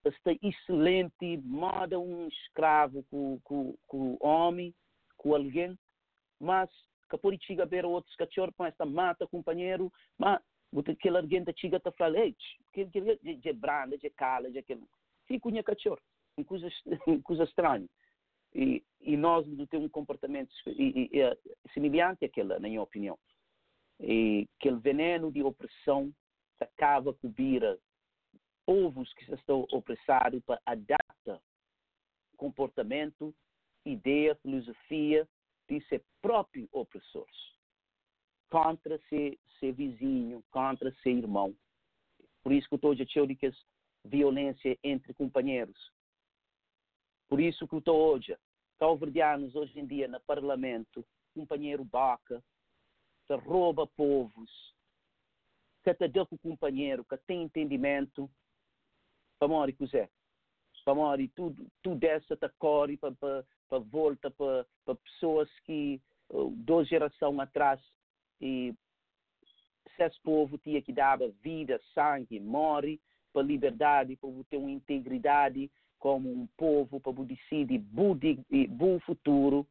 [0.06, 4.73] está excelente, manda um escravo com, com, com o homem,
[5.18, 5.77] com alguém,
[6.39, 6.69] mas
[7.10, 10.41] que pode chegar a ver outros cachorros com esta mata companheiro, mas
[10.72, 12.35] Buta aquele alguém da chiga tá falando, ei,
[12.73, 14.84] que que de branda, de cala, de aquele.
[15.26, 15.99] Fica unha cachorro,
[16.45, 16.68] coisa,
[17.23, 17.88] coisa estranha.
[18.53, 23.18] E, e nós temos um comportamento e, e, e, semelhante àquela, na minha opinião.
[23.99, 26.14] E aquele veneno de opressão
[26.60, 27.32] acaba com
[28.65, 31.40] povos que estão opressados para adaptar
[32.36, 33.34] comportamento,
[33.86, 35.28] ideia, filosofia
[35.68, 37.36] de ser próprios opressores
[38.49, 39.38] contra ser,
[39.74, 41.53] vizinho, contra ser irmão.
[42.44, 43.53] Por isso que estou a dizer
[44.06, 45.91] violência entre companheiros.
[47.28, 48.38] Por isso que estou hoje,
[48.80, 52.44] calverdianos hoje em dia no parlamento, companheiro Baca,
[53.28, 54.74] que rouba povos,
[55.84, 58.30] que te dá com o companheiro, que tem entendimento,
[59.38, 60.10] para morrer, José.
[60.86, 66.02] Para morrer, tudo, tudo essa te corre para, para, para volta para, para pessoas que,
[66.30, 67.82] uh, duas gerações atrás,
[68.40, 68.74] e
[69.95, 73.02] se esse povo tinha que dar vida, sangue, morre
[73.34, 77.80] para liberdade, para ter uma integridade como um povo, para decidir
[78.49, 79.68] e bom futuro,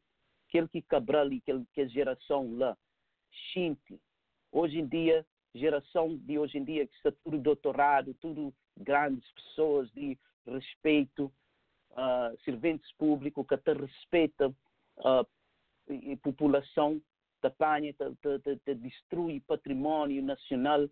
[0.47, 2.77] aquele que cabral ali, que a geração lá,
[3.51, 3.99] xinte.
[4.51, 9.91] Hoje em dia, geração de hoje em dia, que está tudo doutorado, tudo grandes pessoas
[9.91, 11.31] de respeito,
[11.91, 14.55] uh, serventes públicos que até respeitam
[14.99, 17.01] a uh, população,
[18.63, 20.87] te destrui património nacional,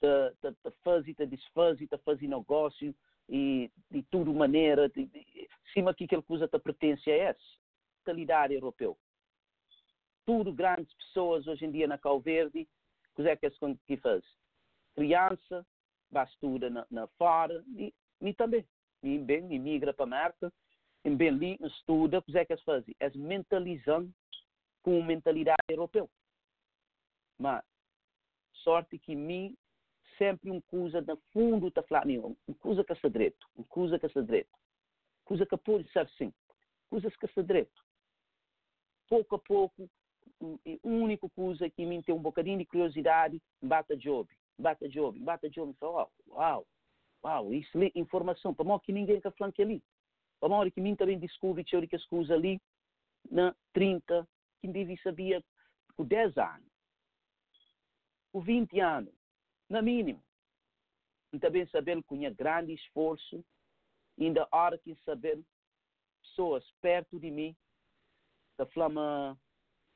[0.00, 2.94] te faz e te desfaz e te faz negócio
[3.32, 7.40] e de tudo maneira, de, de, cima que aquela coisa te pertence a essa,
[8.00, 8.98] mentalidade europeu.
[10.26, 12.68] Tudo grandes pessoas hoje em dia na Cal Verde,
[13.16, 14.22] que é que faz?
[14.94, 15.66] Criança,
[16.10, 16.26] vai
[16.68, 18.66] na, na fora, e, e também,
[19.02, 20.52] e bem, imigra para a América,
[21.02, 22.94] em Berlim, estuda, o que é que eles fazem?
[23.00, 24.12] Eles mentalizam
[24.82, 26.08] com mentalidade europeu.
[27.38, 27.64] Mas,
[28.62, 29.56] sorte que mim
[30.22, 34.22] sempre um coisa no fundo está falando, uma coisa que direito, uma coisa que é
[34.22, 34.56] direito,
[35.24, 36.32] coisa que pode ser sim,
[36.88, 37.82] coisas que direito.
[39.08, 39.90] Pouco a pouco,
[40.40, 45.50] a única coisa que me tem um bocadinho de curiosidade, bata job, bata job, bata
[45.50, 46.64] job, e fala, uau,
[47.24, 49.82] uau, isso é informação, para que ninguém que ali.
[50.38, 52.60] Para hora que mim também descobre que as coisas ali,
[53.28, 54.26] na 30,
[54.60, 55.44] que devia saber
[55.96, 56.72] por 10 anos,
[58.32, 59.21] por 20 anos,
[59.72, 60.22] no mínimo.
[61.32, 63.42] E também que tinha grande esforço,
[64.20, 65.42] ainda hora que saber
[66.20, 67.56] pessoas perto de mim,
[68.58, 69.38] da flama,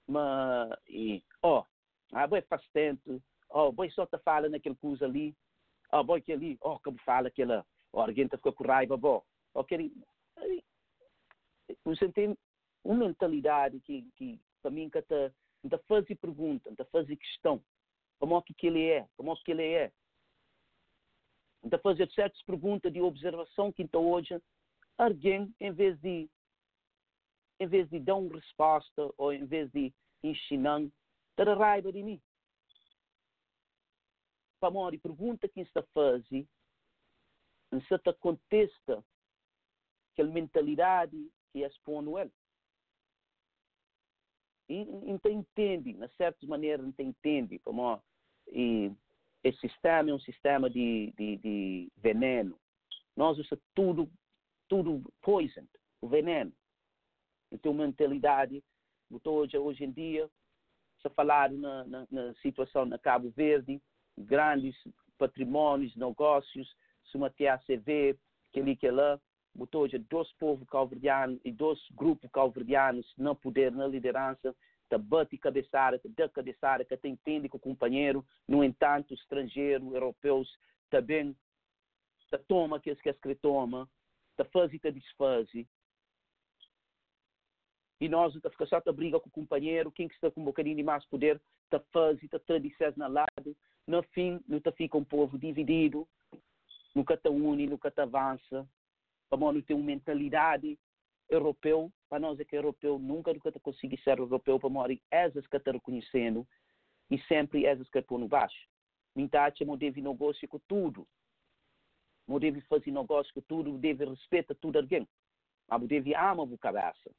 [0.09, 1.67] ma, e, ó, oh,
[2.13, 5.37] ah, boi faz tempo, ó, oh, boi só te fala naquele coisa ali,
[5.93, 8.55] ó, oh, boi que ali, ó, oh, como fala aquela, ó, oh, alguém tá ficou
[8.55, 9.23] com raiva, bom,
[9.55, 9.93] ó, aquele,
[11.85, 12.37] você tem
[12.83, 15.31] uma mentalidade que, que para mim, que está,
[15.63, 17.63] está fazer pergunta, está fazer questão,
[18.19, 19.93] como é que ele é, como é que ele é.
[21.65, 24.41] Está fazer certas perguntas de observação que então hoje
[24.97, 26.29] alguém, em vez de
[27.59, 30.81] em vez de dar uma resposta ou em vez de ensinar,
[31.37, 32.21] terá raiva de mim.
[34.61, 36.47] Para a pergunta que está fazendo,
[37.89, 39.05] se está contesta
[40.13, 42.33] aquela mentalidade que expõe ele.
[44.69, 48.03] Então entende, na certa maneira, não entende como
[48.49, 48.93] e
[49.43, 52.59] esse sistema é um sistema de, de, de veneno.
[53.17, 54.11] Nós usamos tudo,
[54.69, 55.67] tudo poison,
[56.01, 56.53] o veneno.
[57.53, 58.63] Então, mentalidade,
[59.25, 60.29] hoje, hoje em dia,
[61.01, 63.81] se falar na, na, na, situação na Cabo Verde,
[64.19, 64.75] grandes
[65.17, 66.69] patrimônios, negócios,
[67.05, 68.19] se uma TACV,
[68.53, 69.21] que ali, que lá,
[69.57, 74.55] botou hoje dois povos calverdianos e dois grupos calverdianos no poder, na liderança,
[74.89, 80.49] te bate cabeçada, te dá que te entende com o companheiro, no entanto, estrangeiro, europeus,
[80.91, 81.37] também
[82.31, 83.89] te toma aqueles que que toma,
[84.37, 85.49] te faz e te desfaz.
[87.99, 90.45] E nós, te fica só te briga com o companheiro, quem que está com um
[90.45, 93.57] bocadinho de mais poder, te faz e te tradições na lado,
[93.87, 96.07] no fim, não te fica um povo dividido,
[96.95, 98.69] nunca te une, nunca te avança,
[99.29, 100.79] para não ter uma mentalidade
[101.29, 105.47] europeu, para nós é que é europeu nunca nunca conseguir ser europeu para morir essas
[105.47, 106.47] que está reconhecendo
[107.11, 108.69] e sempre essas que estão no baixo.
[109.15, 111.07] Mintate, não deve negócio com tudo.
[112.29, 115.09] Não deve fazer negócio com tudo, deve respeitar tudo alguém.
[115.69, 117.11] Mas deve amar a cabeça.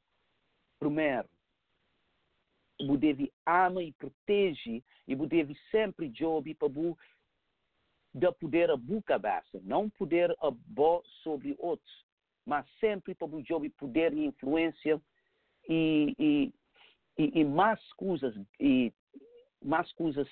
[0.78, 1.28] Primeiro,
[2.98, 6.68] deve ama e protege e deve sempre jogar para
[8.18, 12.08] dar poder a boa cabeça, não poder a bo sobre outros
[12.48, 14.98] mas sempre para jogo poder e influência
[15.68, 16.54] e, e,
[17.18, 18.90] e, e, mais coisas e
[19.62, 20.26] mais coisas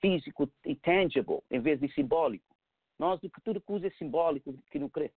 [0.00, 2.56] físico e tangible em vez de simbólico.
[2.98, 5.12] Nós do que tudo coisa é simbólico que não crê.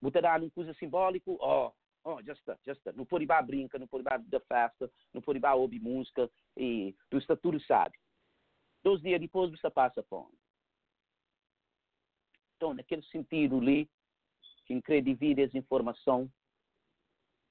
[0.00, 1.72] Botará numa coisa simbólico, oh,
[2.04, 2.90] oh, já está, já está.
[2.92, 6.96] Não pode ir brinca, não pode ir da festa, não pode ir ouvir música e
[7.10, 7.98] tu está tudo sabe.
[8.82, 10.41] Dois dias depois você passa fome.
[12.62, 13.90] Então, naquele sentido ali,
[14.66, 15.02] quem quer
[15.40, 16.30] essa informação.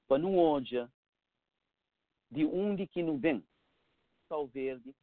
[0.07, 0.87] Para não hoje
[2.31, 3.45] de onde que não vem?
[4.29, 4.95] Cal Verde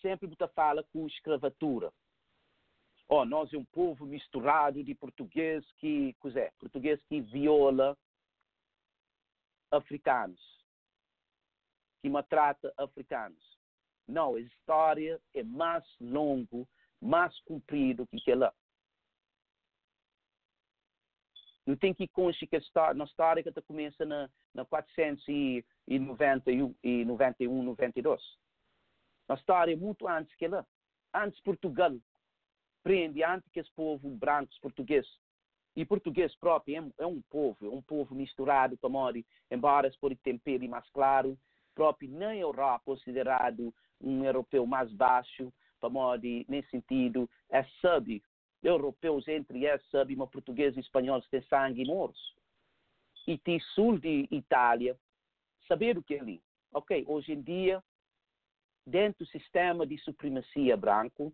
[0.00, 1.92] sempre está fala com escravatura.
[3.10, 7.94] Oh, nós é um povo misturado de português que é, português que viola
[9.70, 10.40] africanos
[12.00, 13.58] que maltrata africanos.
[14.08, 16.66] Não, a história é mais longo,
[17.02, 18.54] mais comprido que aquela.
[21.66, 28.22] Não tem que constar que a história, história começa na, na 491 e 91, 92.
[29.28, 30.64] A história é muito antes que ela.
[31.12, 31.92] Antes Portugal
[32.84, 35.06] prende, antes que esse povo brancos português
[35.74, 40.68] e português próprio é, é um povo, é um povo misturado morrer, embora por tempero
[40.68, 41.36] mais claro,
[41.74, 45.52] próprio na Europa considerado um europeu mais baixo,
[45.90, 48.22] morrer nesse sentido, é sub
[48.66, 52.34] europeus entre eles, sabe, mas portugueses e espanhóis têm sangue moros.
[53.26, 54.98] E tem sul de Itália,
[55.66, 56.42] saber o que é ali.
[56.72, 57.82] Ok, hoje em dia,
[58.86, 61.32] dentro do sistema de supremacia branco,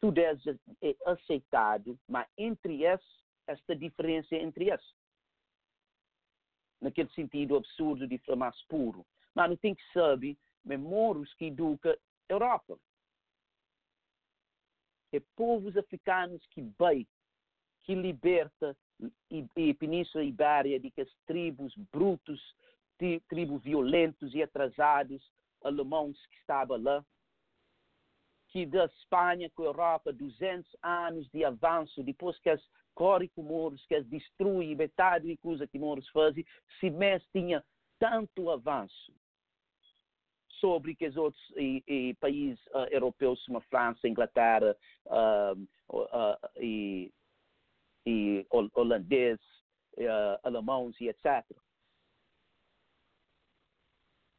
[0.00, 0.32] tudo é,
[0.82, 3.04] é aceitado, mas entre eles,
[3.46, 4.84] esta diferença entre eles.
[6.80, 9.06] Naquele sentido absurdo de mais puro.
[9.34, 12.78] Mas não tem que saber, moros que educa Europa
[15.12, 17.06] é povos africanos que bem,
[17.82, 18.76] que liberta
[19.30, 22.40] e, e Península Ibéria, de que as tribos brutos,
[23.28, 25.22] tribos violentos e atrasados,
[25.62, 27.04] alemães que estavam lá,
[28.48, 32.62] que da Espanha com a Europa, 200 anos de avanço, depois que as
[33.36, 36.44] Moros, que as destruem, metade de coisa que Moros fazem,
[36.78, 37.64] se mesmo tinha
[37.98, 39.12] tanto avanço
[40.62, 44.76] sobre que os outros e, e países uh, europeus, como a França, Inglaterra
[45.06, 45.60] uh,
[45.90, 47.12] uh, e,
[48.06, 49.40] e holandês,
[50.44, 51.44] alemãos e etc.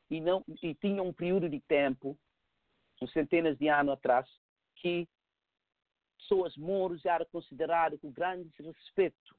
[0.09, 2.17] E, não, e tinha um período de tempo
[3.01, 4.25] uns centenas de anos atrás,
[4.77, 5.07] que
[6.17, 9.35] pessoas moros eram consideradas com grande respeito.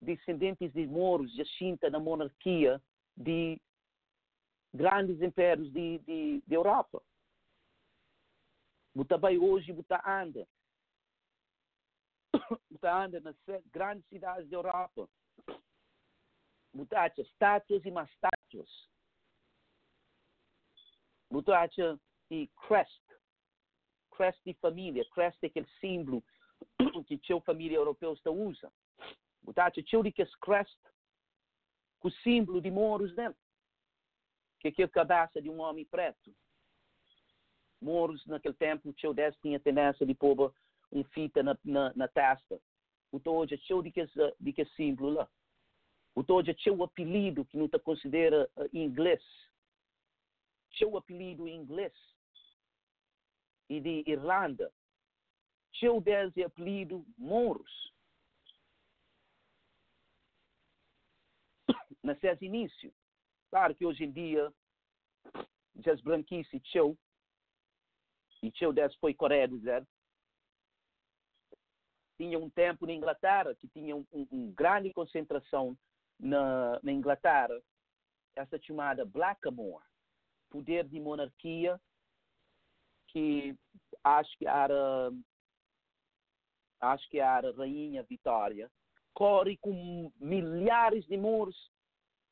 [0.00, 2.80] Descendentes de moros, Jacinta na monarquia
[3.16, 3.60] de
[4.74, 7.02] grandes impérios de, de, de Europa.
[8.94, 10.46] Você vai hoje, você anda.
[12.70, 13.36] Você anda nas
[13.72, 15.08] grandes cidades da Europa.
[16.74, 18.88] Você acha estátuas e mais estátuas.
[21.30, 22.00] Você acha
[22.30, 23.02] e crest.
[24.10, 25.04] Crest de família.
[25.10, 26.22] Crest é aquele símbolo
[27.06, 28.72] que a família europeu está usa.
[29.86, 30.78] Tio de que crest
[32.00, 33.38] com o símbolo de moros dentro.
[34.60, 36.34] Que aquele cabeça de um homem preto.
[37.80, 40.52] Moros, naquele tempo, o tio desse tinha tendência de pôr
[40.90, 42.60] um fita na, na, na testa.
[43.12, 44.04] O hoje é tio de que,
[44.40, 45.28] de que símbolo lá.
[46.14, 49.22] O hoje é tio apelido que não está considera uh, inglês.
[50.72, 51.92] Tio apelido em inglês
[53.68, 54.72] e de Irlanda.
[56.02, 57.92] Deles é apelido Mouros.
[62.02, 62.92] Mas é início.
[63.50, 64.52] Claro que hoje em dia,
[65.76, 66.96] já as branquices teu,
[68.42, 69.86] e teu deles foi Coreia do Zero,
[72.16, 75.78] tinha um tempo na Inglaterra que tinha uma um, um grande concentração
[76.18, 77.60] na, na Inglaterra,
[78.34, 79.82] essa chamada Blackamoor,
[80.50, 81.80] poder de monarquia
[83.08, 83.56] que
[84.04, 85.10] acho que era
[86.80, 88.70] acho que era Rainha Vitória,
[89.14, 91.70] corre com milhares de muros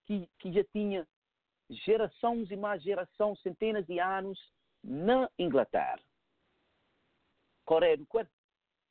[0.07, 1.07] que, que já tinha
[1.71, 4.39] gerações e mais gerações, centenas de anos
[4.83, 6.03] na Inglaterra.
[7.65, 8.31] Coreia do Quando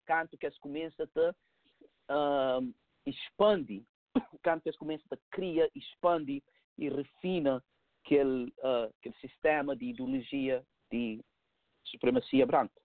[0.05, 2.75] canto que as começa a uh,
[3.05, 3.83] expande,
[4.43, 6.43] canto que as começa a criar, expande
[6.77, 7.63] e refina
[8.03, 11.23] aquele, uh, aquele sistema de ideologia de
[11.85, 12.79] supremacia branca.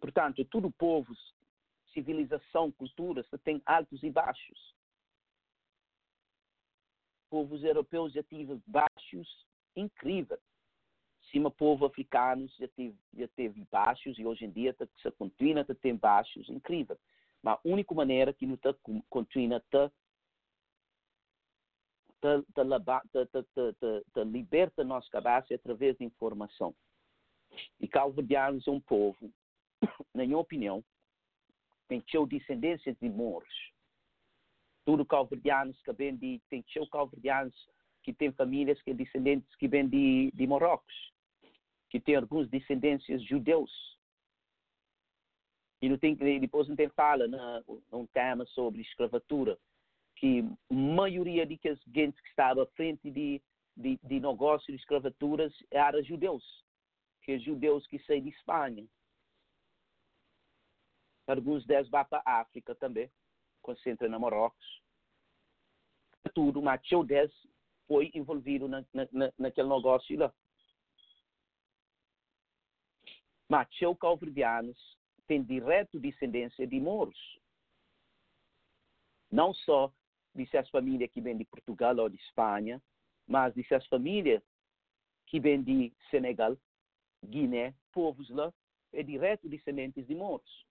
[0.00, 1.14] Portanto, tudo povo,
[1.92, 4.74] civilização, cultura, tem altos e baixos.
[7.30, 9.46] Povos europeus já tiveram baixos
[9.76, 10.40] incríveis.
[11.30, 15.62] Cima povo africano já teve, já teve baixos e hoje em dia tá, se continua
[15.62, 16.98] a ter baixos incríveis.
[17.42, 18.74] Mas a única maneira que não está
[19.08, 19.92] continua a te,
[24.26, 26.74] liberta a nossa cabeça através de informação.
[27.80, 29.32] E calvadianos é um povo,
[30.14, 30.84] na minha opinião,
[31.88, 33.72] tem seu descendência de moros.
[34.84, 37.54] Tudo calvadianos que vêm de, tem seu calvadianos
[38.02, 41.12] que têm famílias que descendentes que vêm de, de Marrocos,
[41.90, 43.70] que têm alguns descendências judeus.
[45.82, 47.26] E não tem, depois não tem fala
[47.90, 49.58] num tema sobre escravatura
[50.16, 53.42] que a maioria de que gente que estava à frente de,
[53.74, 56.44] de, de negócio de escravaturas eram judeus,
[57.22, 58.86] que é judeus que saem de Espanha.
[61.26, 63.10] Alguns deles vão para a África também,
[63.60, 64.82] concentram na Marrocos.
[66.34, 67.32] Tudo, o deles
[67.86, 70.32] foi envolvido na, na, naquele negócio lá.
[73.88, 74.78] O calverdianos
[75.26, 77.18] tem direto descendência de moros.
[79.30, 79.92] Não só
[80.34, 82.80] disse as famílias que vêm de Portugal ou de Espanha,
[83.26, 84.42] mas disse as famílias
[85.26, 86.56] que vêm de Senegal,
[87.24, 88.52] Guiné, povos lá,
[88.92, 90.66] é direto descendentes de mortos.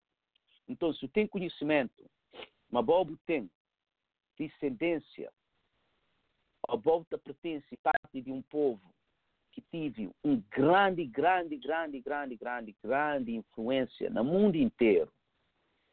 [0.68, 2.10] Então, se tem conhecimento,
[2.70, 3.50] mas Bobo tem
[4.38, 5.30] descendência,
[6.68, 8.94] a volta pertence parte de um povo
[9.52, 15.12] que teve um grande, grande, grande, grande, grande, grande influência no mundo inteiro.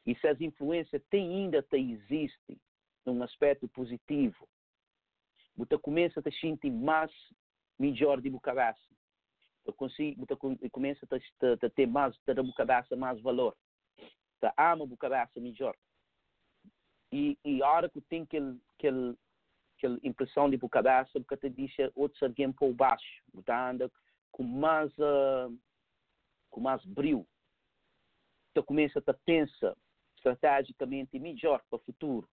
[0.06, 2.58] E se as influências têm ainda existem,
[3.06, 4.48] num aspecto positivo,
[5.56, 7.12] você começa a sentir mais
[7.80, 8.80] melhor de cabeça.
[9.66, 9.74] Você
[10.70, 13.56] começa a ter mais, ter mais valor.
[13.98, 15.76] Você ama a cabeça melhor.
[17.12, 19.18] E, e a hora que tem aquele, aquele,
[19.78, 23.24] aquela impressão de cabeça, porque te deixa outros alguém por baixo.
[23.48, 23.92] Anda
[24.32, 25.58] com mais, uh,
[26.50, 27.26] com mais brilho.
[28.54, 29.78] Você começa a tensa,
[30.16, 32.28] estrategicamente melhor para o futuro.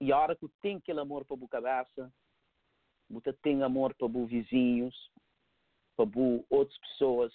[0.00, 2.12] E a hora que tem aquele amor para a cabeça,
[3.08, 5.10] você tem amor para os vizinhos,
[5.96, 6.06] para
[6.50, 7.32] outras pessoas,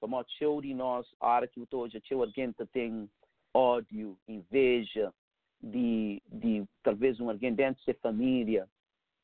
[0.00, 0.28] para modo
[0.62, 3.10] de nós, a hora que hoje alguém tem
[3.54, 5.12] ódio, inveja,
[5.60, 8.68] de, de talvez um alguém dentro da família,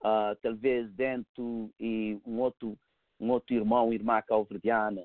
[0.01, 2.79] uh, talvez dentro e um outro
[3.21, 5.05] um outro irmão, irmã calverdiana,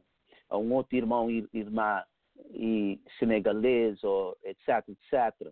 [0.51, 2.03] um outro irmão, irmã
[2.51, 5.51] e senegalês, ou etc, etc.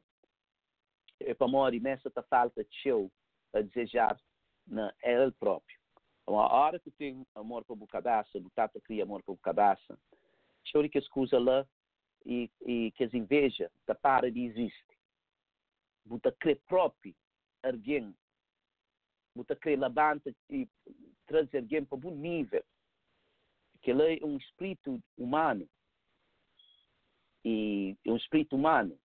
[1.22, 3.12] É para morrer nessa falta de show
[3.54, 4.16] a desejar
[4.68, 5.78] na ele próprio.
[6.22, 9.38] Então, a hora que tem amor para o cabeça, o tata cria amor para o
[9.38, 9.98] cabeça,
[10.66, 11.66] chore que escusa lá
[12.26, 14.98] e, e que as inveja da para de existir.
[16.06, 17.16] Buta crê próprio
[17.64, 18.16] alguém.
[19.36, 20.68] Buta crê labanta e
[21.26, 22.64] trazer alguém para um nível.
[23.82, 25.68] Que ele é um espírito humano.
[27.44, 28.98] E é um espírito humano.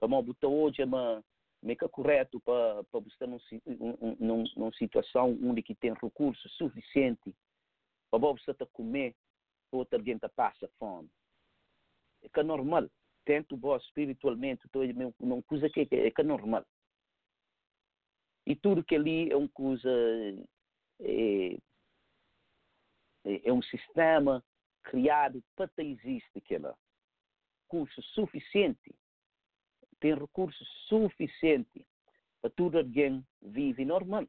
[0.00, 1.24] Como buta hoje é uma
[1.62, 3.38] meca correto para para você num,
[4.20, 7.34] num, numa situação onde que tem recursos suficientes
[8.10, 9.16] para você comer
[9.72, 11.17] outra alguém passa fome é
[12.32, 12.88] que é normal
[13.24, 14.82] tento bom espiritualmente estou
[15.20, 16.64] não coisa que é que é normal
[18.46, 19.90] e tudo que ali é uma coisa
[21.00, 21.54] é,
[23.24, 24.42] é, é um sistema
[24.82, 26.76] criado para existir aquela
[27.68, 28.94] curso suficiente
[30.00, 31.84] tem recursos suficientes
[32.40, 34.26] para tudo alguém vive normal.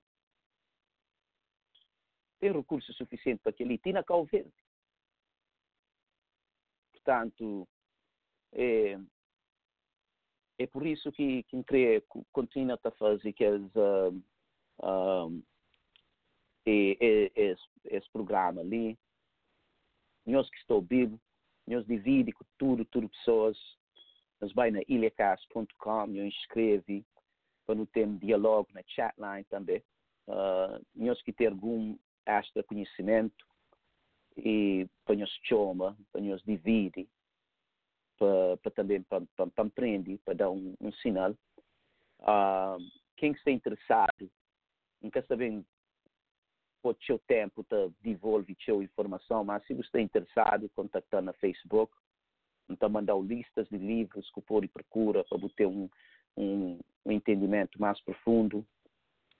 [2.40, 4.16] Tem recursos suficientes para que ele tenha cá.
[6.91, 7.68] Portanto,
[8.54, 9.00] é,
[10.58, 15.44] é por isso que quem crê continua a fazer que as, uh,
[16.66, 18.98] esse, esse programa ali.
[20.26, 21.20] Nós que estou vivo,
[21.68, 23.58] nós dividimos com tudo, tudo pessoas
[24.40, 27.06] mas vai na ilhacast.com, eu inscrevi
[27.66, 29.84] para não ter diálogo na chatline também.
[30.28, 33.46] Uh, nós que ter algum extra conhecimento
[34.38, 37.08] e para nós chama, para nós dividir,
[38.20, 41.32] para, para também para, para, para aprender, para dar um, um sinal.
[42.20, 42.78] Uh,
[43.16, 44.30] quem está interessado,
[45.10, 45.64] quer saber
[46.84, 51.94] o seu tempo, te devolve sua informação, mas se você está interessado, contactar na Facebook,
[52.70, 55.90] então mandar listas de livros que pode procura para ter um,
[56.38, 58.66] um, um, entendimento mais profundo.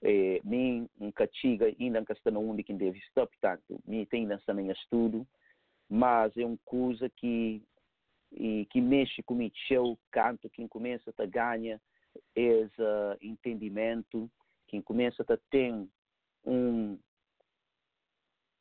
[0.02, 5.28] É, mim, um cachiga, ainda não está que deve estar, portanto, tem ainda em estudo,
[5.90, 7.62] mas é uma coisa que
[8.32, 11.80] e que mexe com o seu canto, quem começa a ganhar
[12.36, 14.30] esse uh, entendimento,
[14.68, 15.74] quem começa a ter
[16.46, 16.94] um,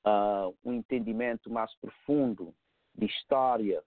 [0.07, 2.55] uh, um entendimento mais profundo
[2.95, 3.83] de história,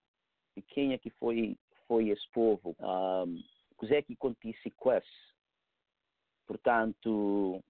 [0.56, 5.32] de quem é que foi, foi esse povo, o que é que acontece com esse.
[6.46, 7.64] Portanto,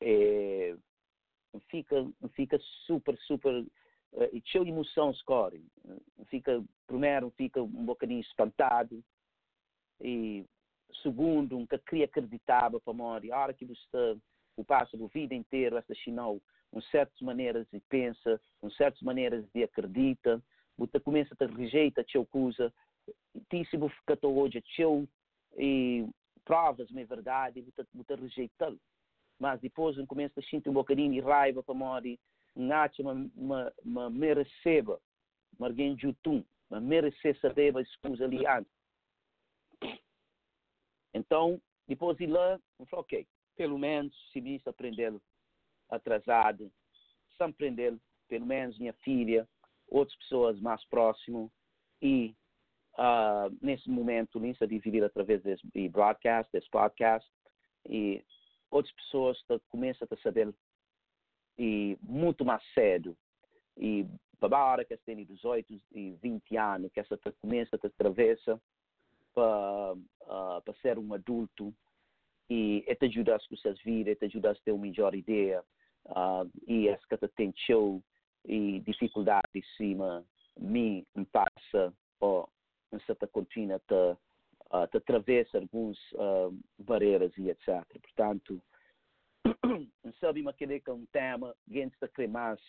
[0.00, 0.76] é,
[1.68, 3.64] fica, fica super, super
[4.12, 5.62] uh, cheio de emoção score.
[6.26, 9.02] Fica, primeiro, fica um bocadinho espantado
[10.00, 10.44] e
[11.02, 13.30] segundo, nunca queria acreditar para.
[13.30, 14.16] A hora que você
[14.56, 19.44] o passa a vida inteira, essa chinão, com certas maneiras de pensa, com certas maneiras
[19.54, 20.42] de acredita,
[20.76, 22.72] você começa a rejeitar teu coisa,
[23.50, 25.08] tíssimo fica hoje teu
[25.56, 26.06] e
[26.44, 28.74] provas, é verdade, você, você rejeita
[29.38, 32.18] mas depois começa a sentir um bocadinho de raiva para morrer,
[32.54, 35.00] nace uma, uma, uma mereceba,
[35.58, 38.72] marguém jutum, uma merecer saber as coisas ali antes.
[41.12, 45.12] Então, depois de lá, eu falei, ok, pelo menos se me aprender
[45.88, 46.70] atrasado,
[47.36, 47.98] se aprender,
[48.28, 49.48] pelo menos minha filha,
[49.88, 51.50] outras pessoas mais próximas
[52.00, 52.34] e
[52.94, 57.28] uh, nesse momento Linsa dividir através desse broadcast, desse podcast
[57.88, 58.24] e
[58.70, 60.54] outras pessoas começam a saber
[61.60, 63.14] e muito mais cedo
[63.76, 64.06] e
[64.40, 68.58] para a hora que têm 18 e 20 anos que essa começa a atravessa
[69.34, 71.74] para, uh, para ser um adulto
[72.48, 75.62] e te ajudar a suas vidas, te ajudar a ter uma melhor ideia
[76.06, 78.02] uh, e essa que tem show
[78.46, 80.24] e dificuldade em cima
[80.58, 82.48] me passa ou
[82.90, 87.84] essa contínua te, uh, te atravessa algumas uh, barreiras e etc.
[88.00, 88.62] Portanto,
[90.20, 92.60] sabe aquele que é um tema que está cremado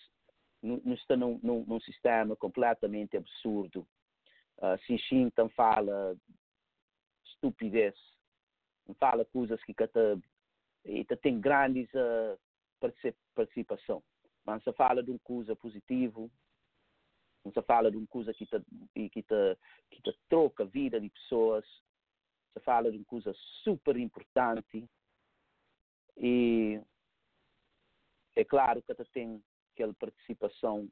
[0.62, 3.88] não está num, num, num, sistema completamente absurdo.
[4.58, 6.16] Uh, se então fala
[7.26, 7.96] estupidez,
[9.00, 12.40] fala coisas que te, tem grandes uh,
[13.34, 14.04] participação.
[14.46, 16.30] Mas se fala de um coisa positivo,
[17.44, 18.62] Você fala de uma coisa que te,
[19.10, 19.58] que te,
[19.90, 21.66] que te troca a vida de pessoas.
[22.54, 23.34] Você fala de uma coisa
[23.64, 24.88] super importante.
[26.18, 26.82] E
[28.36, 29.44] é claro que tem
[29.74, 30.88] aquela participação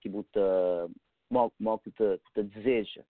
[0.00, 3.04] que você te, te deseja.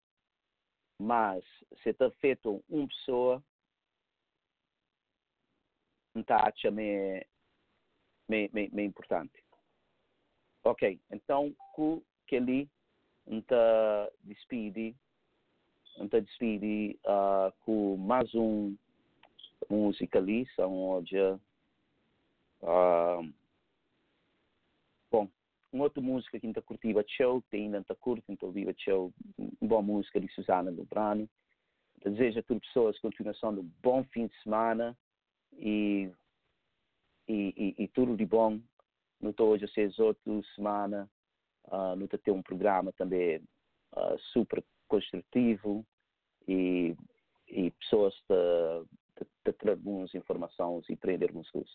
[0.99, 1.45] Mas
[1.83, 3.43] se está feito uma pessoa,
[6.15, 7.27] então acha me,
[8.29, 9.43] me, me, me importante.
[10.65, 12.71] Ok, então com que ali
[13.27, 14.95] está despede,
[15.99, 18.77] está despede uh, com mais um
[19.73, 21.17] música ali, são hoje
[22.61, 23.33] uh,
[25.11, 25.27] bom,
[25.73, 29.11] uma outra música que ainda curtiva show, tem ainda está curto, então viva show,
[29.63, 31.27] boa música de Susana Lubrano.
[32.05, 34.97] Desejo a todas as pessoas continuação de um bom fim de semana
[35.53, 36.11] e,
[37.27, 38.61] e, e, e tudo de bom.
[39.21, 41.09] Não estou hoje a ser outra semana,
[41.69, 43.39] uh, não ter um programa também
[43.97, 45.87] uh, super construtivo
[46.47, 46.95] e,
[47.49, 48.85] e pessoas te,
[49.43, 51.69] trazer algumas informações e prender algumas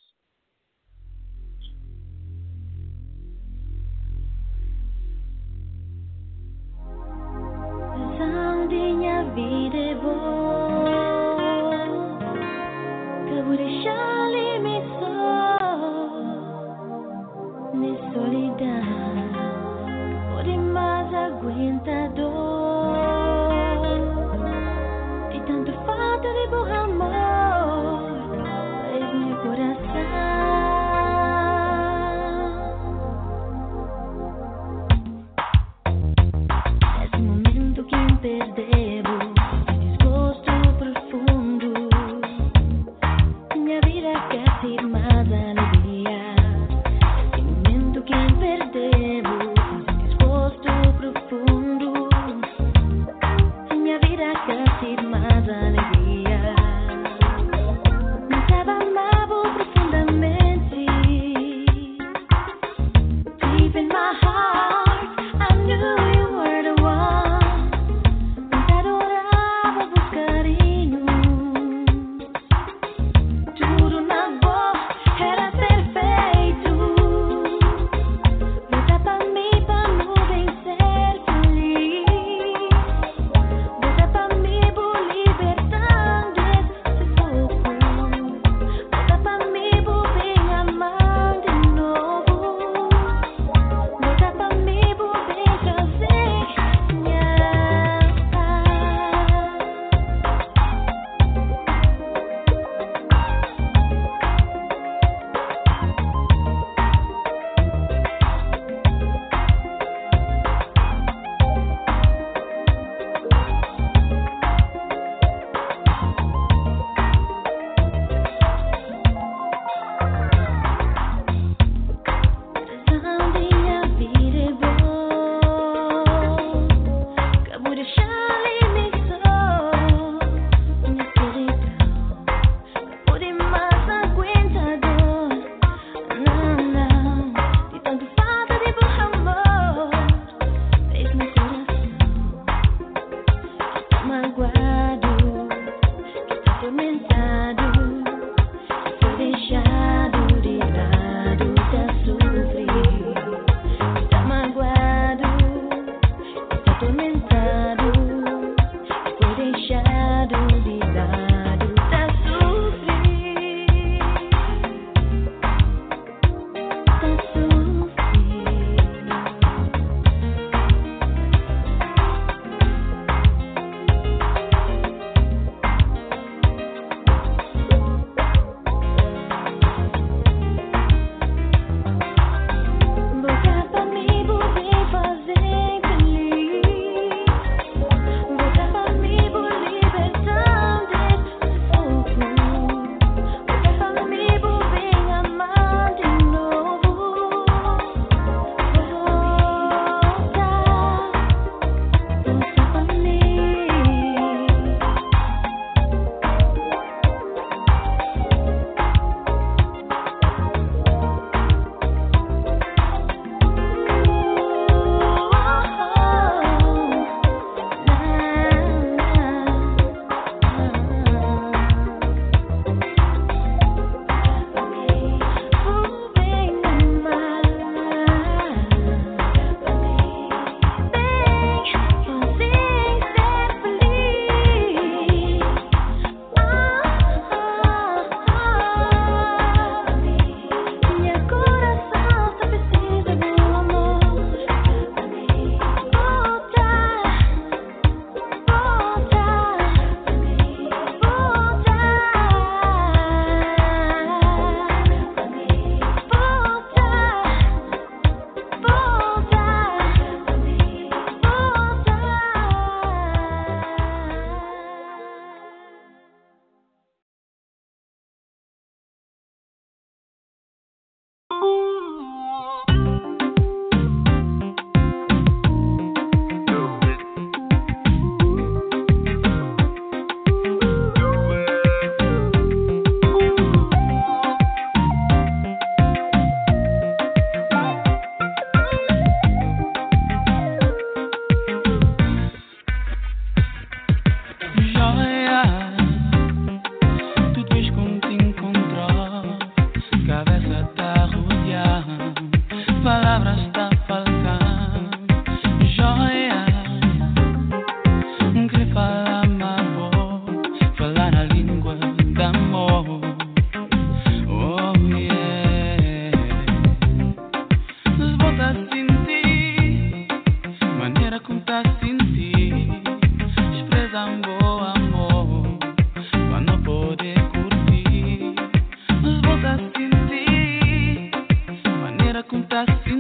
[332.30, 332.97] Oh